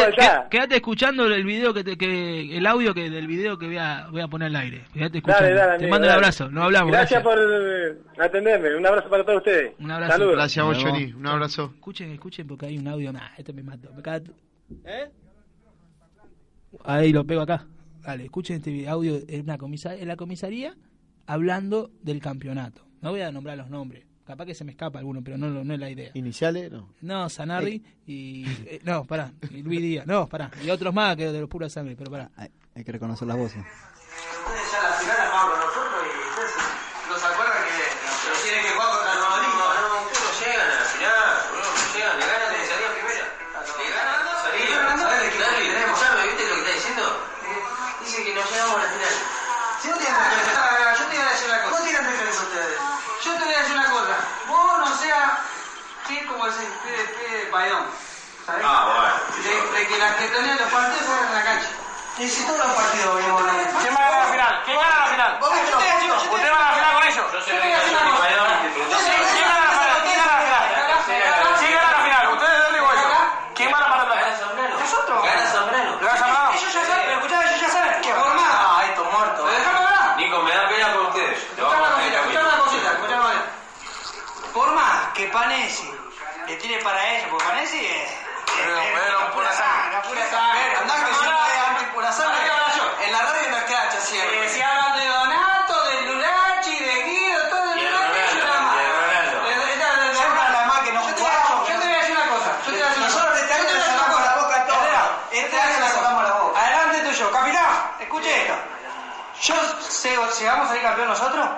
quédate, 0.48 0.76
escuchando 0.76 1.26
el 1.26 1.44
video 1.44 1.74
que, 1.74 1.84
te- 1.84 1.98
que 1.98 2.56
el 2.56 2.66
audio 2.66 2.94
que 2.94 3.10
del 3.10 3.26
video 3.26 3.58
que 3.58 3.66
voy 3.66 3.76
a, 3.76 4.06
voy 4.10 4.22
a 4.22 4.28
poner 4.28 4.46
al 4.46 4.56
aire. 4.56 4.84
Quédate 4.94 5.18
escuchando. 5.18 5.44
Dale, 5.44 5.54
dale, 5.56 5.70
Te 5.70 5.74
amigo, 5.84 5.90
mando 5.90 6.06
un 6.06 6.12
abrazo. 6.14 6.50
No 6.50 6.62
hablamos. 6.62 6.90
Gracias, 6.90 7.22
Gracias. 7.22 7.44
por 7.44 7.62
eh, 7.62 8.24
atenderme. 8.24 8.74
Un 8.76 8.86
abrazo 8.86 9.10
para 9.10 9.24
todos 9.24 9.38
ustedes. 9.38 9.72
Un 9.78 9.90
abrazo. 9.90 10.12
Saludos. 10.12 10.34
Gracias 10.36 10.62
a 10.64 10.66
vos. 10.66 10.78
Johnny. 10.82 11.12
Un 11.12 11.26
abrazo. 11.26 11.72
Escuchen, 11.74 12.12
escuchen 12.12 12.46
porque 12.46 12.64
hay 12.66 12.78
un 12.78 12.88
audio. 12.88 13.12
Nah, 13.12 13.28
este 13.36 13.52
me 13.52 13.62
mató. 13.62 13.92
Me 13.92 14.00
caga- 14.02 14.22
¿Eh? 14.86 15.10
Ahí 16.84 17.12
lo 17.12 17.24
pego 17.26 17.42
acá. 17.42 17.66
Dale, 18.00 18.24
escuchen 18.24 18.56
este 18.56 18.88
audio 18.88 19.18
en, 19.28 19.42
una 19.42 19.58
comisa- 19.58 19.94
en 19.94 20.08
la 20.08 20.16
comisaría 20.16 20.74
hablando 21.26 21.90
del 22.02 22.20
campeonato. 22.20 22.86
No 23.00 23.10
voy 23.10 23.20
a 23.22 23.32
nombrar 23.32 23.56
los 23.58 23.68
nombres. 23.70 24.04
Capaz 24.24 24.46
que 24.46 24.54
se 24.54 24.64
me 24.64 24.70
escapa 24.70 25.00
alguno, 25.00 25.20
pero 25.22 25.36
no, 25.36 25.48
lo- 25.48 25.64
no 25.64 25.74
es 25.74 25.80
la 25.80 25.90
idea. 25.90 26.12
¿Iniciales? 26.14 26.70
No. 26.70 26.88
No, 27.00 27.28
Sanardi 27.28 27.82
y... 28.06 28.44
eh, 28.66 28.80
no, 28.84 29.04
pará. 29.04 29.32
Y 29.50 29.62
Luis 29.62 29.80
Díaz. 29.80 30.06
No, 30.06 30.28
pará. 30.28 30.50
Y 30.64 30.70
otros 30.70 30.94
más 30.94 31.16
que 31.16 31.30
de 31.32 31.40
los 31.40 31.48
pura 31.48 31.68
sangre, 31.68 31.96
pero 31.96 32.10
pará. 32.10 32.30
Hay, 32.36 32.48
hay 32.74 32.84
que 32.84 32.92
reconocer 32.92 33.26
las 33.26 33.36
voces. 33.36 33.62
¿Sabes? 58.46 58.64
Ah, 58.66 58.84
bueno. 58.88 59.14
De, 59.44 59.78
de 59.78 59.86
que 59.86 59.98
las 59.98 60.16
que 60.16 60.26
tenían 60.28 60.56
los 60.58 60.68
partidos 60.72 61.02
fueron 61.06 61.26
en 61.28 61.34
la 61.34 61.44
cancha. 61.44 61.68
Y 62.18 62.28
si 62.28 62.44
todos 62.44 62.58
los 62.58 62.74
partidos. 62.76 63.20
¿Quién 63.82 63.94
va 63.94 64.00
a 64.00 64.10
ganar 64.10 64.26
la 64.26 64.32
final? 64.32 64.62
¿Quién 64.64 64.76
gana 64.78 64.96
la 64.98 65.06
final? 65.06 65.38
¿Usted 65.40 66.52
va 66.52 66.58
a 66.58 66.64
la 66.64 66.74
final 66.74 66.92
con 66.94 67.04
ellos? 67.04 67.26
Yo 67.32 67.40
a. 67.42 67.56
Yo 68.90 68.98
sé- 68.98 69.16
¿Quién 69.32 69.48
gana 69.48 69.60
la 69.62 69.72
final? 69.72 70.02
¿Quién 70.02 70.16
gana 70.18 70.32
la 70.32 70.40
final? 70.42 70.62
¿Quién 71.58 71.72
gana 71.72 71.90
la 71.92 72.02
final? 72.04 72.28
¿Ustedes 72.32 72.58
digo 72.72 72.90
yo? 72.92 73.08
¿Quién 73.54 73.72
va 73.72 73.78
a 73.78 73.80
la 73.80 73.88
final? 73.92 74.08
Gana 74.18 74.36
Zambrano. 74.36 74.78
Nosotros. 74.80 75.22
Gana 75.24 75.46
Zambrano. 75.52 75.98
¿Gana 76.00 76.16
Zambrano? 76.18 76.52
Ellos 76.52 76.72
ya 76.74 76.84
saben, 76.86 77.10
escuchá, 77.10 77.36
ellos 77.48 77.60
ya 77.60 77.68
saben. 77.70 78.00
¿Qué 78.02 78.12
forma? 78.14 78.42
Ah, 78.44 78.82
esto 78.88 79.04
muerto. 79.04 79.46
Déjame 79.46 79.78
hablar. 79.78 80.16
Nico, 80.16 80.42
me 80.42 80.50
da 80.54 80.68
pena 80.68 80.92
por 80.94 81.02
ustedes. 81.02 81.38
Te 81.54 81.62
Escuchá 81.62 81.78
una 81.78 81.88
a 81.88 81.92
cosita, 81.94 82.16
escuchá 82.20 82.40
una 82.42 82.58
cosita, 82.58 82.88
escuchá 82.92 83.14
una 83.14 83.22
cosita. 83.24 83.44
Por 84.52 84.72
más 84.74 85.08
que 85.14 85.26
Panesi 85.28 85.94
le 86.52 86.58
tire 86.58 86.78
para 86.84 87.00
ellos, 87.14 87.28
porque 87.30 87.46
Panesi 87.46 87.80
es... 87.86 88.10
Pero, 88.44 88.76
es- 88.76 88.88
pero, 88.92 89.32
pura 89.32 89.52
sangre, 89.54 89.96
es 89.96 90.06
pura 90.06 90.24
sangre. 90.28 90.76
Andá 90.76 90.94
que 90.96 91.10
hay 91.10 91.58
anti 91.68 91.84
pura 91.94 92.12
sangre, 92.12 92.44
en 93.06 93.12
la 93.12 93.22
radio 93.22 93.50
no 93.50 93.56
escracha 93.56 94.00
siempre. 94.00 94.44
Eh, 94.44 94.48
si 94.50 94.60
hablan 94.60 94.98
de 94.98 95.06
Donato, 95.06 95.84
de 95.88 96.00
Lulachi, 96.02 96.78
de 96.78 97.02
Guido, 97.04 97.48
todo 97.48 97.66
de 97.70 97.76
Lulachi, 97.80 98.36
yo 98.36 98.44
nada 98.44 98.60
más. 98.60 98.76
Eh, 98.76 98.84
eh, 98.84 99.48
eh, 99.48 99.80
eh, 99.80 100.14
Siempre 100.14 100.42
nada 100.52 100.66
más 100.66 100.78
que 100.80 100.92
no 100.92 101.00
yo 101.08 101.16
jugamos. 101.16 101.68
Yo 101.68 101.80
te 101.80 101.86
voy 101.86 101.94
a 101.94 101.98
decir 101.98 102.16
una 102.16 102.26
cosa. 102.36 102.50
Yo 102.60 102.64
te 102.66 102.70
voy 102.72 102.82
a 102.82 102.88
decir 102.88 102.98
una 103.02 103.08
Nosotros 103.08 103.38
este 103.40 103.54
año 103.54 103.64
Yo 103.68 103.74
le 103.74 103.80
sacamos 103.80 104.20
la 104.20 104.34
boca 104.36 104.56
a 104.60 104.66
todos. 104.66 104.88
Este 105.32 105.56
yo 105.56 105.62
año 105.62 105.80
le 105.80 105.88
sacamos 105.88 106.22
la 106.28 106.32
boca. 106.34 106.60
Adelante 106.60 106.98
tuyo. 107.08 107.30
Capitán, 107.32 107.90
escuche 108.00 108.42
esto. 108.42 108.54
Yo, 109.40 109.54
si 109.88 110.08
llegamos 110.10 110.66
a 110.66 110.68
salir 110.68 110.82
campeón 110.82 111.08
nosotros, 111.08 111.48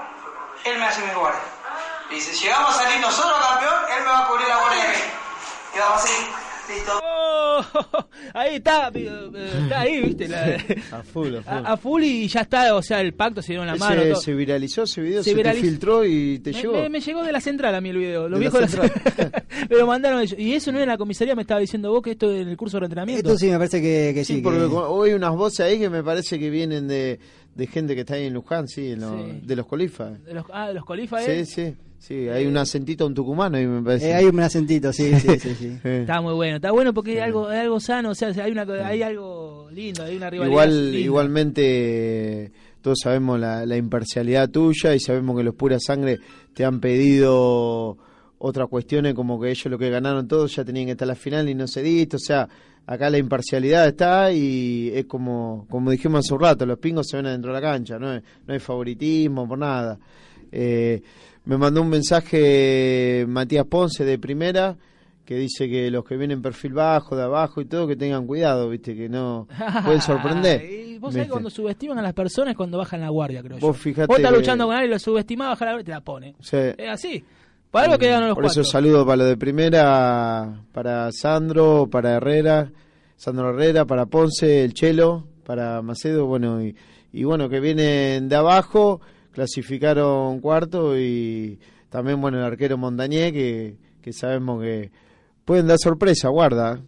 él 0.63 0.79
me 0.79 0.87
hace 0.87 1.01
mi 1.03 1.13
guardia. 1.15 1.41
Y 2.17 2.21
si 2.21 2.45
llegamos 2.45 2.71
a 2.77 2.83
salir 2.83 3.01
nosotros 3.01 3.33
campeón, 3.49 3.75
él 3.97 4.03
me 4.05 4.11
va 4.11 4.25
a 4.25 4.29
cubrir 4.29 4.49
la 4.49 4.59
guardia 4.61 4.83
de 4.85 4.89
mí. 4.91 5.03
Y 5.75 5.79
vamos 5.79 6.05
así. 6.05 6.13
Listo. 6.73 6.93
Oh, 7.03 7.63
ahí 8.35 8.55
está, 8.57 8.91
eh, 8.95 9.61
está 9.65 9.81
ahí, 9.81 10.01
viste, 10.01 10.29
la- 10.29 10.57
A 10.99 11.03
full, 11.03 11.37
a 11.37 11.43
full. 11.43 11.47
a, 11.67 11.73
a 11.73 11.77
full 11.77 12.03
y 12.03 12.27
ya 12.27 12.41
está, 12.41 12.75
o 12.75 12.81
sea, 12.83 13.03
el 13.03 13.13
pacto 13.13 13.43
se 13.43 13.53
dio 13.53 13.61
en 13.61 13.67
la 13.67 13.77
mano. 13.77 14.01
Todo. 14.03 14.17
se 14.17 14.33
viralizó 14.33 14.85
ese 14.85 15.03
video, 15.03 15.23
Se 15.23 15.35
se, 15.35 15.43
te 15.43 15.53
filtró 15.55 16.07
y 16.07 16.39
te 16.39 16.53
me, 16.53 16.61
llegó. 16.63 16.73
me- 16.75 16.89
me 16.89 17.01
llegó 17.01 17.23
de 17.23 17.33
la 17.33 17.41
central 17.43 17.75
a 17.75 17.81
mí 17.83 17.91
el 17.91 17.99
video, 17.99 18.29
los 18.29 18.41
De 18.41 18.47
la 18.47 18.51
viejos 18.51 18.61
de 18.73 18.79
la 18.79 18.89
central. 18.89 19.45
me 19.71 19.77
lo 19.77 19.87
mandaron 19.87 20.21
ellos. 20.23 20.39
Y 20.39 20.55
eso 20.55 20.73
no 20.73 20.81
en 20.81 20.89
la 20.89 20.97
comisaría, 20.97 21.35
me 21.35 21.43
estaba 21.43 21.61
diciendo 21.61 21.91
vos 21.93 22.03
que 22.03 22.13
esto 22.13 22.33
en 22.33 22.49
el 22.49 22.57
curso 22.57 22.79
de 22.81 22.87
entrenamiento. 22.87 23.29
Esto 23.29 23.39
sí 23.39 23.51
me 23.51 23.59
parece 23.59 23.83
que, 23.83 24.13
que 24.15 24.25
sí. 24.25 24.37
Sí, 24.37 24.41
porque 24.41 24.61
que- 24.61 24.65
hoy 24.67 25.13
unas 25.13 25.33
voces 25.37 25.61
ahí 25.61 25.79
que 25.79 25.91
me 25.91 26.03
parece 26.03 26.39
que 26.39 26.49
vienen 26.49 26.89
de, 26.89 27.21
de 27.55 27.67
gente 27.67 27.95
que 27.95 28.01
está 28.01 28.15
ahí 28.15 28.27
en 28.27 28.35
Luján, 28.35 28.67
sí, 28.69 28.93
en 28.93 29.01
lo- 29.01 29.17
Sí. 29.25 29.41
de 29.45 29.57
los 29.57 29.67
colifas. 29.67 30.25
De 30.25 30.35
los, 30.35 30.45
ah, 30.53 30.69
de 30.69 30.75
los 30.75 30.85
colifas, 30.85 31.25
Sí, 31.25 31.31
¿eh? 31.31 31.45
sí, 31.47 31.75
sí, 31.99 32.29
hay 32.29 32.47
un 32.47 32.57
acentito 32.57 33.07
un 33.07 33.15
tucumano 33.15 33.57
ahí 33.57 33.67
me 33.67 33.83
parece. 33.83 34.11
Eh, 34.11 34.15
hay 34.15 34.25
un 34.25 34.41
acentito, 34.41 34.93
sí, 34.93 35.15
sí, 35.21 35.39
sí. 35.39 35.55
sí. 35.55 35.79
Eh. 35.85 35.99
Está 36.03 36.21
muy 36.21 36.35
bueno, 36.35 36.57
está 36.57 36.73
bueno 36.73 36.93
porque 36.93 37.13
hay 37.13 37.19
algo, 37.19 37.49
hay 37.49 37.61
algo 37.61 37.79
sano, 37.81 38.11
o 38.11 38.15
sea, 38.15 38.29
hay, 38.31 38.51
una, 38.53 38.63
hay 38.87 39.03
algo 39.03 39.69
lindo, 39.71 40.03
hay 40.03 40.17
una 40.17 40.29
rivalidad. 40.31 40.53
Igual, 40.53 40.85
linda. 40.93 40.99
igualmente, 41.59 42.53
todos 42.83 42.99
sabemos 43.03 43.39
la, 43.39 43.65
la 43.67 43.77
imparcialidad 43.77 44.51
tuya 44.51 44.95
y 44.95 45.01
sabemos 45.01 45.37
que 45.37 45.45
los 45.45 45.55
pura 45.55 45.79
sangre 45.81 46.19
te 46.55 46.65
han 46.65 46.81
pedido 46.81 47.97
otras 48.39 48.69
cuestiones 48.69 49.15
como 49.15 49.41
que 49.41 49.51
ellos 49.51 49.67
lo 49.67 49.79
que 49.79 49.89
ganaron 49.91 50.29
todos 50.29 50.55
ya 50.55 50.65
tenían 50.65 50.87
que 50.87 50.93
estar 50.93 51.07
en 51.07 51.11
la 51.11 51.15
final 51.15 51.49
y 51.49 51.55
no 51.55 51.67
se 51.67 51.83
diste, 51.83 52.17
o 52.17 52.19
sea, 52.19 52.49
acá 52.87 53.09
la 53.11 53.19
imparcialidad 53.19 53.87
está 53.89 54.33
y 54.33 54.91
es 54.95 55.07
como, 55.07 55.67
como 55.71 55.91
dijimos 55.91 56.21
hace 56.21 56.35
un 56.35 56.41
rato, 56.41 56.67
los 56.67 56.79
pingos 56.79 57.07
se 57.09 57.17
ven 57.17 57.27
adentro 57.27 57.53
de 57.55 57.61
la 57.61 57.67
cancha, 57.67 57.99
no, 57.99 58.15
no 58.15 58.53
hay 58.55 58.59
favoritismo 58.59 59.49
por 59.49 59.59
nada. 59.59 59.99
Eh, 60.53 61.03
me 61.47 61.57
mandó 61.59 61.83
un 61.83 61.89
mensaje 61.89 63.25
Matías 63.29 63.67
Ponce 63.67 64.05
de 64.05 64.19
primera 64.19 64.77
que 65.25 65.37
dice 65.37 65.69
que 65.69 65.91
los 65.91 66.05
que 66.05 66.17
vienen 66.19 66.43
perfil 66.43 66.75
bajo, 66.75 67.17
de 67.17 67.23
abajo 67.23 67.61
y 67.63 67.65
todo, 67.65 67.87
que 67.89 67.97
tengan 67.97 68.27
cuidado, 68.27 68.69
viste, 68.69 68.95
que 68.95 69.09
no 69.09 69.49
pueden 69.85 70.01
sorprender. 70.03 70.63
Y 70.65 70.99
vos 70.99 71.15
sabés 71.15 71.29
cuando 71.31 71.49
subestiman 71.51 71.99
a 71.99 72.03
las 72.03 72.13
personas 72.13 72.55
cuando 72.55 72.77
bajan 72.79 73.01
la 73.01 73.09
guardia, 73.09 73.43
creo 73.43 73.59
Vos 73.59 73.75
yo. 73.77 73.83
fijate 73.83 74.07
Vos 74.07 74.19
estás 74.19 74.31
que- 74.33 74.39
luchando 74.39 74.67
con 74.67 74.75
alguien, 74.75 74.91
lo 74.91 74.99
subestimás, 74.99 75.49
baja 75.49 75.65
la 75.65 75.71
guardia 75.73 75.83
y 75.83 75.87
te 75.87 75.91
la 75.93 76.01
pone. 76.03 76.35
Sí. 76.41 76.57
Es 76.77 76.89
así. 76.91 77.25
Para 77.75 77.89
los 77.99 78.37
Por 78.37 78.47
eso 78.47 78.63
saludo 78.63 79.05
para 79.05 79.17
lo 79.17 79.25
de 79.25 79.37
primera, 79.37 80.63
para 80.71 81.11
Sandro, 81.11 81.89
para 81.91 82.19
Herrera, 82.19 82.71
Sandro 83.17 83.51
Herrera, 83.51 83.85
para 83.85 84.07
Ponce, 84.07 84.63
el 84.63 84.75
Chelo, 84.75 85.27
para 85.45 85.83
Macedo, 85.83 86.27
bueno, 86.27 86.63
y, 86.63 86.77
y 87.13 87.25
bueno, 87.25 87.49
que 87.49 87.59
vienen 87.59 88.29
de 88.29 88.37
abajo, 88.37 89.01
clasificaron 89.33 90.39
cuarto 90.39 90.97
y 90.97 91.59
también, 91.89 92.21
bueno, 92.21 92.39
el 92.39 92.45
arquero 92.45 92.79
Montañé, 92.79 93.33
que, 93.33 93.77
que 94.01 94.13
sabemos 94.13 94.63
que 94.63 94.93
pueden 95.45 95.67
dar 95.67 95.79
sorpresa, 95.79 96.29
guarda. 96.29 96.81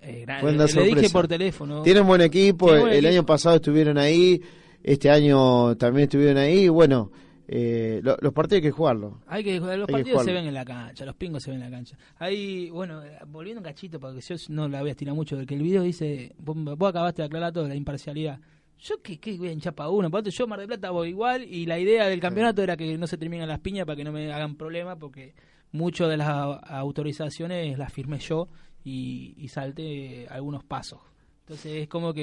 Eh, 0.00 0.26
Pueden 0.40 0.58
dar 0.58 0.68
le 0.74 0.82
dije 0.82 0.90
sorpresa. 0.90 1.12
por 1.12 1.28
teléfono. 1.28 1.82
Tienen 1.82 2.04
buen 2.04 2.20
equipo, 2.20 2.66
buen 2.66 2.88
el 2.88 2.94
equipo. 2.94 3.08
año 3.10 3.24
pasado 3.24 3.54
estuvieron 3.54 3.96
ahí, 3.96 4.42
este 4.82 5.08
año 5.08 5.76
también 5.76 6.06
estuvieron 6.08 6.38
ahí, 6.38 6.64
y 6.64 6.68
bueno, 6.68 7.12
eh, 7.48 8.00
lo- 8.02 8.16
los 8.20 8.32
partidos 8.32 8.58
hay 8.58 8.62
que 8.62 8.70
jugarlos. 8.70 9.14
Hay 9.26 9.42
que, 9.44 9.58
los 9.60 9.68
Hay 9.70 9.78
que 9.86 9.92
partidos 9.92 10.06
se 10.06 10.12
jugarlo. 10.12 10.32
ven 10.34 10.46
en 10.48 10.54
la 10.54 10.64
cancha, 10.64 11.04
los 11.04 11.14
pingos 11.16 11.42
se 11.42 11.50
ven 11.50 11.62
en 11.62 11.70
la 11.70 11.76
cancha. 11.76 11.96
Ahí, 12.18 12.70
bueno, 12.70 13.02
eh, 13.02 13.18
volviendo 13.26 13.60
un 13.60 13.64
cachito, 13.64 13.98
porque 14.00 14.20
yo 14.20 14.34
no 14.48 14.68
la 14.68 14.80
voy 14.80 14.88
a 14.88 14.92
estirar 14.92 15.14
mucho, 15.14 15.36
porque 15.36 15.54
el 15.54 15.62
video 15.62 15.82
dice, 15.82 16.34
vos, 16.38 16.56
vos 16.76 16.88
acabaste 16.90 17.22
de 17.22 17.26
aclarar 17.26 17.52
todo, 17.52 17.66
la 17.68 17.74
imparcialidad. 17.74 18.38
Yo 18.78 19.00
qué, 19.02 19.18
qué 19.20 19.36
voy 19.38 19.48
a 19.48 19.52
hinchar 19.52 19.74
para 19.74 19.90
uno, 19.90 20.08
aparte 20.08 20.30
yo 20.30 20.46
Mar 20.48 20.58
del 20.58 20.66
Plata 20.68 20.90
voy 20.90 21.10
igual 21.10 21.44
y 21.44 21.66
la 21.66 21.78
idea 21.78 22.08
del 22.08 22.18
campeonato 22.18 22.62
era 22.62 22.76
que 22.76 22.98
no 22.98 23.06
se 23.06 23.16
terminen 23.16 23.46
las 23.48 23.60
piñas 23.60 23.86
para 23.86 23.94
que 23.96 24.02
no 24.02 24.10
me 24.10 24.32
hagan 24.32 24.56
problema 24.56 24.96
porque 24.96 25.34
muchas 25.70 26.08
de 26.08 26.16
las 26.16 26.28
au- 26.28 26.60
autorizaciones 26.68 27.78
las 27.78 27.92
firmé 27.92 28.18
yo 28.18 28.48
y, 28.84 29.34
y 29.36 29.48
salté 29.48 30.26
algunos 30.28 30.64
pasos. 30.64 30.98
Entonces 31.42 31.72
es 31.82 31.88
como 31.88 32.14
que 32.14 32.22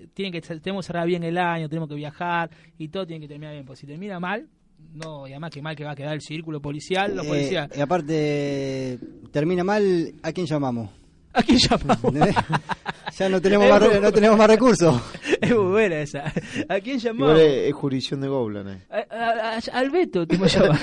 eh, 0.00 0.08
tienen 0.14 0.32
que 0.32 0.40
tenemos 0.60 0.84
que 0.84 0.86
cerrar 0.88 1.06
bien 1.06 1.22
el 1.24 1.36
año, 1.38 1.68
tenemos 1.68 1.88
que 1.88 1.94
viajar 1.96 2.50
y 2.78 2.88
todo 2.88 3.06
tiene 3.06 3.20
que 3.22 3.28
terminar 3.28 3.54
bien, 3.54 3.64
porque 3.64 3.80
si 3.80 3.86
termina 3.86 4.20
mal, 4.20 4.46
no, 4.94 5.26
y 5.26 5.32
además 5.32 5.50
que 5.50 5.62
mal 5.62 5.74
que 5.76 5.84
va 5.84 5.92
a 5.92 5.96
quedar 5.96 6.14
el 6.14 6.20
círculo 6.20 6.60
policial, 6.60 7.16
los 7.16 7.24
Eh, 7.26 7.28
policías. 7.28 7.70
y 7.76 7.80
aparte, 7.80 8.98
termina 9.32 9.64
mal, 9.64 10.12
¿a 10.22 10.32
quién 10.32 10.46
llamamos? 10.46 10.90
¿A 11.32 11.42
quién 11.42 11.58
llamamos? 11.58 12.12
ya 13.18 13.28
no 13.28 13.40
tenemos, 13.40 13.68
más, 13.68 14.00
no 14.02 14.12
tenemos 14.12 14.36
más 14.38 14.48
recursos. 14.48 15.00
es 15.40 15.50
muy 15.54 15.70
buena 15.70 16.00
esa. 16.00 16.24
¿A 16.68 16.80
quién 16.80 16.96
Igual 16.98 17.00
llamamos? 17.18 17.38
es, 17.40 17.68
es 17.68 17.74
jurisdicción 17.74 18.20
de 18.20 18.28
Goblan. 18.28 18.68
eh. 18.68 18.82
A- 18.90 19.14
a- 19.16 19.56
a- 19.58 19.78
al 19.78 19.90
Beto, 19.90 20.26
te 20.26 20.36
llama. 20.36 20.78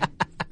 A 0.00 0.07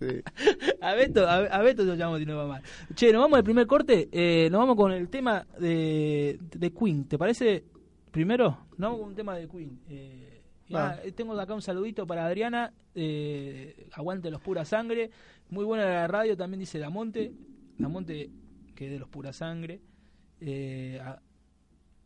Beto, 0.97 1.29
a, 1.29 1.37
a 1.38 1.62
Beto 1.62 1.85
lo 1.85 1.95
llamamos 1.95 2.21
si 2.21 2.27
no 2.27 2.37
va 2.37 2.47
mal. 2.47 2.62
Che, 2.95 3.12
nos 3.12 3.23
vamos 3.23 3.38
al 3.38 3.45
primer 3.45 3.66
corte. 3.66 4.09
Eh, 4.12 4.49
nos 4.51 4.61
vamos 4.61 4.77
con 4.77 4.92
el 4.92 5.09
tema 5.09 5.47
de, 5.59 6.38
de 6.57 6.73
Queen. 6.73 7.05
¿Te 7.09 7.19
parece? 7.19 7.64
Primero, 8.11 8.66
nos 8.79 8.79
vamos 8.79 9.01
con 9.01 9.09
un 9.11 9.14
tema 9.14 9.37
de 9.37 9.49
Queen. 9.49 9.81
Eh, 9.88 10.42
y 10.69 10.75
eh, 10.75 11.12
tengo 11.12 11.38
acá 11.38 11.55
un 11.55 11.62
saludito 11.62 12.07
para 12.07 12.27
Adriana. 12.27 12.73
Eh, 12.95 13.88
aguante 13.92 14.31
los 14.31 14.40
pura 14.40 14.64
sangre. 14.64 15.11
Muy 15.51 15.64
buena 15.64 15.85
la 15.85 16.07
radio, 16.09 16.37
también 16.37 16.61
dice 16.61 16.79
Damonte. 16.79 17.33
Damonte, 17.79 18.31
que 18.75 18.87
es 18.87 18.90
de 18.92 18.99
los 18.99 19.09
pura 19.09 19.33
sangre. 19.33 19.81
Eh, 20.40 20.99
a- 21.03 21.21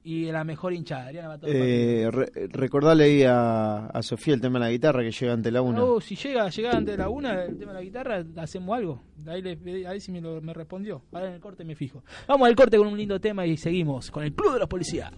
y 0.02 0.24
la 0.32 0.44
mejor 0.44 0.72
hinchada. 0.72 1.06
Adriana 1.06 1.28
va 1.28 1.38
todo. 1.38 1.50
Eh, 1.52 2.10
re- 2.10 2.30
recordale 2.48 3.04
ahí 3.04 3.22
a, 3.24 3.86
a 3.86 4.02
Sofía 4.02 4.34
el 4.34 4.40
tema 4.40 4.58
de 4.58 4.64
la 4.66 4.70
guitarra 4.70 5.02
que 5.02 5.10
llega 5.10 5.32
ante 5.32 5.50
la 5.50 5.62
una. 5.62 5.82
Oh, 5.84 6.00
si 6.00 6.16
llega, 6.16 6.48
llega 6.48 6.70
antes 6.72 6.96
de 6.96 6.98
la 7.02 7.08
una 7.08 7.44
el 7.44 7.58
tema 7.58 7.72
de 7.72 7.78
la 7.78 7.84
guitarra, 7.84 8.24
hacemos 8.36 8.76
algo. 8.76 9.02
Ahí, 9.26 9.42
le, 9.42 9.86
ahí 9.86 10.00
sí 10.00 10.10
me, 10.12 10.20
lo, 10.20 10.40
me 10.40 10.54
respondió. 10.54 11.02
Ahora 11.12 11.28
en 11.28 11.34
el 11.34 11.40
corte 11.40 11.64
me 11.64 11.74
fijo. 11.74 12.02
Vamos 12.26 12.48
al 12.48 12.56
corte 12.56 12.78
con 12.78 12.86
un 12.86 12.96
lindo 12.96 13.20
tema 13.20 13.46
y 13.46 13.56
seguimos 13.56 14.10
con 14.10 14.24
el 14.24 14.32
Club 14.32 14.54
de 14.54 14.58
los 14.60 14.68
Policías. 14.68 15.12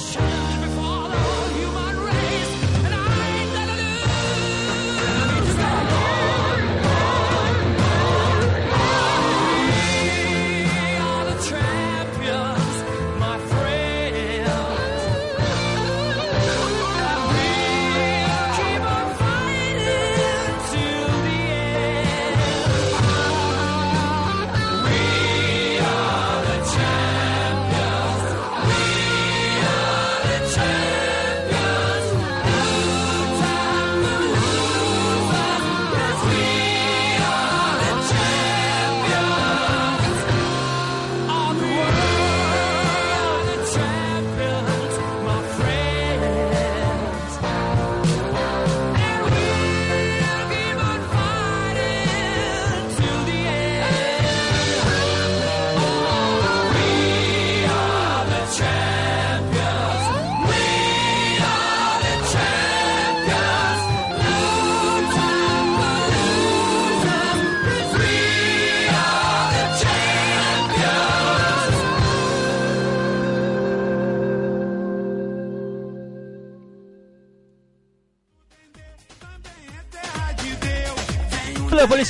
shine. 0.00 0.29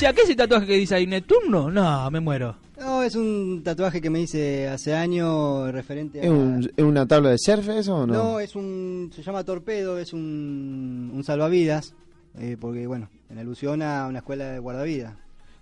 ¿Qué 0.09 0.21
es 0.21 0.25
ese 0.25 0.35
tatuaje 0.35 0.65
que 0.65 0.75
dice 0.77 0.95
ahí? 0.95 1.05
¿Neptuno? 1.07 1.69
No, 1.69 2.09
me 2.11 2.19
muero. 2.19 2.57
No, 2.79 3.03
es 3.03 3.15
un 3.15 3.61
tatuaje 3.63 4.01
que 4.01 4.09
me 4.09 4.21
hice 4.21 4.67
hace 4.67 4.95
años 4.95 5.71
referente 5.71 6.19
a... 6.19 6.23
¿Es, 6.23 6.29
un- 6.29 6.71
es 6.75 6.83
una 6.83 7.05
tabla 7.05 7.29
de 7.29 7.37
surf 7.37 7.69
eso 7.69 7.95
o 7.95 8.07
no? 8.07 8.13
No, 8.13 8.39
es 8.39 8.55
un... 8.55 9.11
se 9.15 9.21
llama 9.21 9.43
Torpedo, 9.43 9.99
es 9.99 10.13
un, 10.13 11.11
un 11.13 11.23
salvavidas, 11.23 11.93
eh, 12.39 12.57
porque 12.59 12.87
bueno, 12.87 13.09
en 13.29 13.37
alusión 13.37 13.83
a 13.83 14.07
una 14.07 14.19
escuela 14.19 14.45
de 14.45 14.59
guardavidas. 14.59 15.13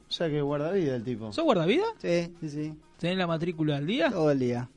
O 0.07 0.11
sea 0.11 0.29
que 0.29 0.41
guarda 0.41 0.71
vida 0.71 0.95
el 0.95 1.03
tipo. 1.03 1.31
¿Sos 1.33 1.43
guardavida? 1.43 1.83
Sí, 2.01 2.33
sí, 2.39 2.49
sí. 2.49 2.73
¿Tenés 2.97 3.17
la 3.17 3.27
matrícula 3.27 3.77
al 3.77 3.85
día? 3.85 4.09
Todo 4.09 4.31
el 4.31 4.39
día. 4.39 4.69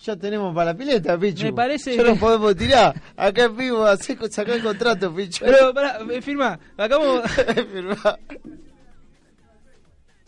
Ya 0.00 0.16
tenemos 0.16 0.54
para 0.54 0.72
la 0.72 0.78
pileta, 0.78 1.18
Pichu. 1.18 1.44
Me 1.44 1.52
parece 1.52 1.96
Ya 1.96 2.02
nos 2.04 2.18
podemos 2.18 2.54
tirar. 2.56 2.94
Acá 3.16 3.44
en 3.44 3.56
vivo, 3.56 3.84
sacá 4.30 4.54
el 4.54 4.62
contrato, 4.62 5.14
Pichu. 5.14 5.44
Pero, 5.44 5.74
pará, 5.74 5.98
eh, 6.10 6.22
firma, 6.22 6.58
acabamos... 6.76 7.22
Firmá. 7.30 8.18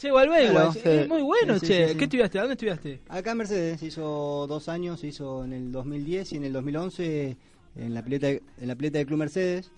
che, 0.02 0.10
Valvegua, 0.10 0.50
Claro, 0.50 0.70
es 0.72 1.02
sí. 1.02 1.08
muy 1.08 1.22
bueno, 1.22 1.54
Sí, 1.54 1.60
sí, 1.60 1.66
che. 1.66 1.86
sí, 1.86 1.92
sí. 1.92 1.98
¿Qué 1.98 2.04
estudiaste? 2.04 2.38
¿Dónde 2.38 2.52
estudiaste? 2.54 3.00
Acá 3.08 3.30
en 3.32 3.38
Mercedes 3.38 3.82
hizo 3.82 4.46
dos 4.48 4.68
años, 4.68 5.00
se 5.00 5.06
hizo 5.08 5.44
en 5.44 5.52
el 5.52 5.72
2010 5.72 6.32
y 6.32 6.36
en 6.36 6.44
el 6.44 6.52
2011 6.52 7.36
en 7.76 7.94
la 7.94 8.02
pileta, 8.02 8.28
en 8.28 8.42
la 8.60 8.74
pileta 8.74 8.98
del 8.98 9.06
Club 9.06 9.18
Mercedes. 9.20 9.70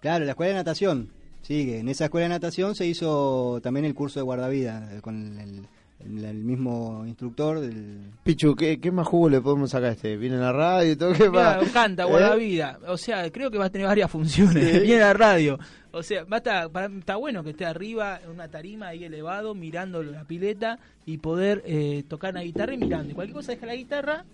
Claro, 0.00 0.24
la 0.24 0.32
escuela 0.32 0.48
de 0.50 0.54
natación 0.58 1.10
sigue. 1.42 1.78
En 1.78 1.88
esa 1.88 2.04
escuela 2.06 2.24
de 2.24 2.30
natación 2.30 2.74
se 2.74 2.86
hizo 2.86 3.60
también 3.62 3.86
el 3.86 3.94
curso 3.94 4.18
de 4.20 4.24
guardavida 4.24 4.88
eh, 4.96 5.00
con 5.00 5.38
el, 5.38 5.66
el- 6.04 6.24
el 6.24 6.42
mismo 6.42 7.04
instructor 7.06 7.60
del... 7.60 8.10
Pichu, 8.24 8.56
¿qué, 8.56 8.80
¿qué 8.80 8.90
más 8.90 9.06
jugo 9.06 9.28
le 9.30 9.40
podemos 9.40 9.70
sacar 9.70 9.90
a 9.90 9.92
este? 9.92 10.16
¿Viene 10.16 10.34
en 10.34 10.40
la 10.42 10.52
radio 10.52 10.90
y 10.92 10.96
todo? 10.96 11.12
¿Qué 11.12 11.30
Mirá, 11.30 11.60
más? 11.62 11.70
canta, 11.70 12.02
¿Eh? 12.02 12.06
guardavida. 12.06 12.80
O 12.88 12.96
sea, 12.96 13.30
creo 13.30 13.52
que 13.52 13.58
va 13.58 13.66
a 13.66 13.70
tener 13.70 13.86
varias 13.86 14.10
funciones. 14.10 14.68
Sí. 14.72 14.80
Viene 14.82 15.02
a 15.02 15.06
la 15.08 15.12
radio. 15.14 15.58
O 15.92 16.02
sea, 16.02 16.24
va 16.24 16.38
está 16.38 17.16
bueno 17.16 17.44
que 17.44 17.50
esté 17.50 17.66
arriba 17.66 18.18
en 18.24 18.30
una 18.30 18.48
tarima 18.48 18.88
ahí 18.88 19.04
elevado, 19.04 19.54
mirando 19.54 20.02
la 20.02 20.24
pileta 20.24 20.78
y 21.04 21.18
poder 21.18 21.62
eh, 21.66 22.02
tocar 22.08 22.32
una 22.32 22.40
guitarra 22.40 22.72
y 22.72 22.78
mirando. 22.78 23.10
Y 23.10 23.14
cualquier 23.14 23.34
cosa 23.34 23.52
deja 23.52 23.66
la 23.66 23.74
guitarra, 23.74 24.24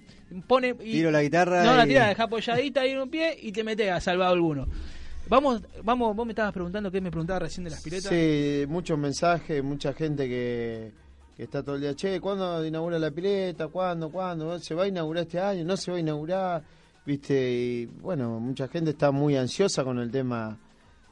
pone. 0.47 0.77
Y, 0.81 0.93
Tiro 0.93 1.11
la 1.11 1.21
guitarra 1.21 1.65
No, 1.65 1.75
la 1.75 1.85
tira, 1.85 2.09
deja 2.09 2.23
apoyadita 2.23 2.83
ahí 2.83 2.93
en 2.93 3.01
un 3.01 3.11
pie 3.11 3.37
y 3.43 3.51
te 3.51 3.65
metes 3.65 3.91
a 3.91 4.01
salvar 4.01 4.29
alguno. 4.29 4.69
Vamos, 5.29 5.61
vamos, 5.83 6.15
vos 6.15 6.25
me 6.25 6.33
estabas 6.33 6.53
preguntando 6.53 6.93
qué 6.93 7.01
me 7.01 7.11
preguntaba 7.11 7.41
recién 7.41 7.65
de 7.65 7.71
las 7.71 7.83
piletas. 7.83 8.09
Sí, 8.09 8.65
muchos 8.69 8.97
mensajes, 8.97 9.63
mucha 9.63 9.93
gente 9.93 10.29
que, 10.29 10.93
que 11.37 11.43
está 11.43 11.65
todo 11.65 11.75
el 11.75 11.83
día, 11.83 11.95
che, 11.95 12.21
¿cuándo 12.21 12.65
inaugura 12.65 13.01
la 13.01 13.11
pileta? 13.11 13.67
¿Cuándo? 13.67 14.11
¿Cuándo? 14.11 14.61
¿Se 14.61 14.77
va 14.77 14.85
a 14.85 14.87
inaugurar 14.87 15.25
este 15.25 15.41
año? 15.41 15.65
¿No 15.65 15.77
se 15.77 15.91
va 15.91 15.97
a 15.97 16.01
inaugurar? 16.01 16.63
¿Viste? 17.05 17.51
Y 17.53 17.87
bueno, 17.87 18.39
mucha 18.39 18.69
gente 18.69 18.91
está 18.91 19.11
muy 19.11 19.37
ansiosa 19.37 19.83
con 19.83 19.99
el 19.99 20.11
tema 20.11 20.57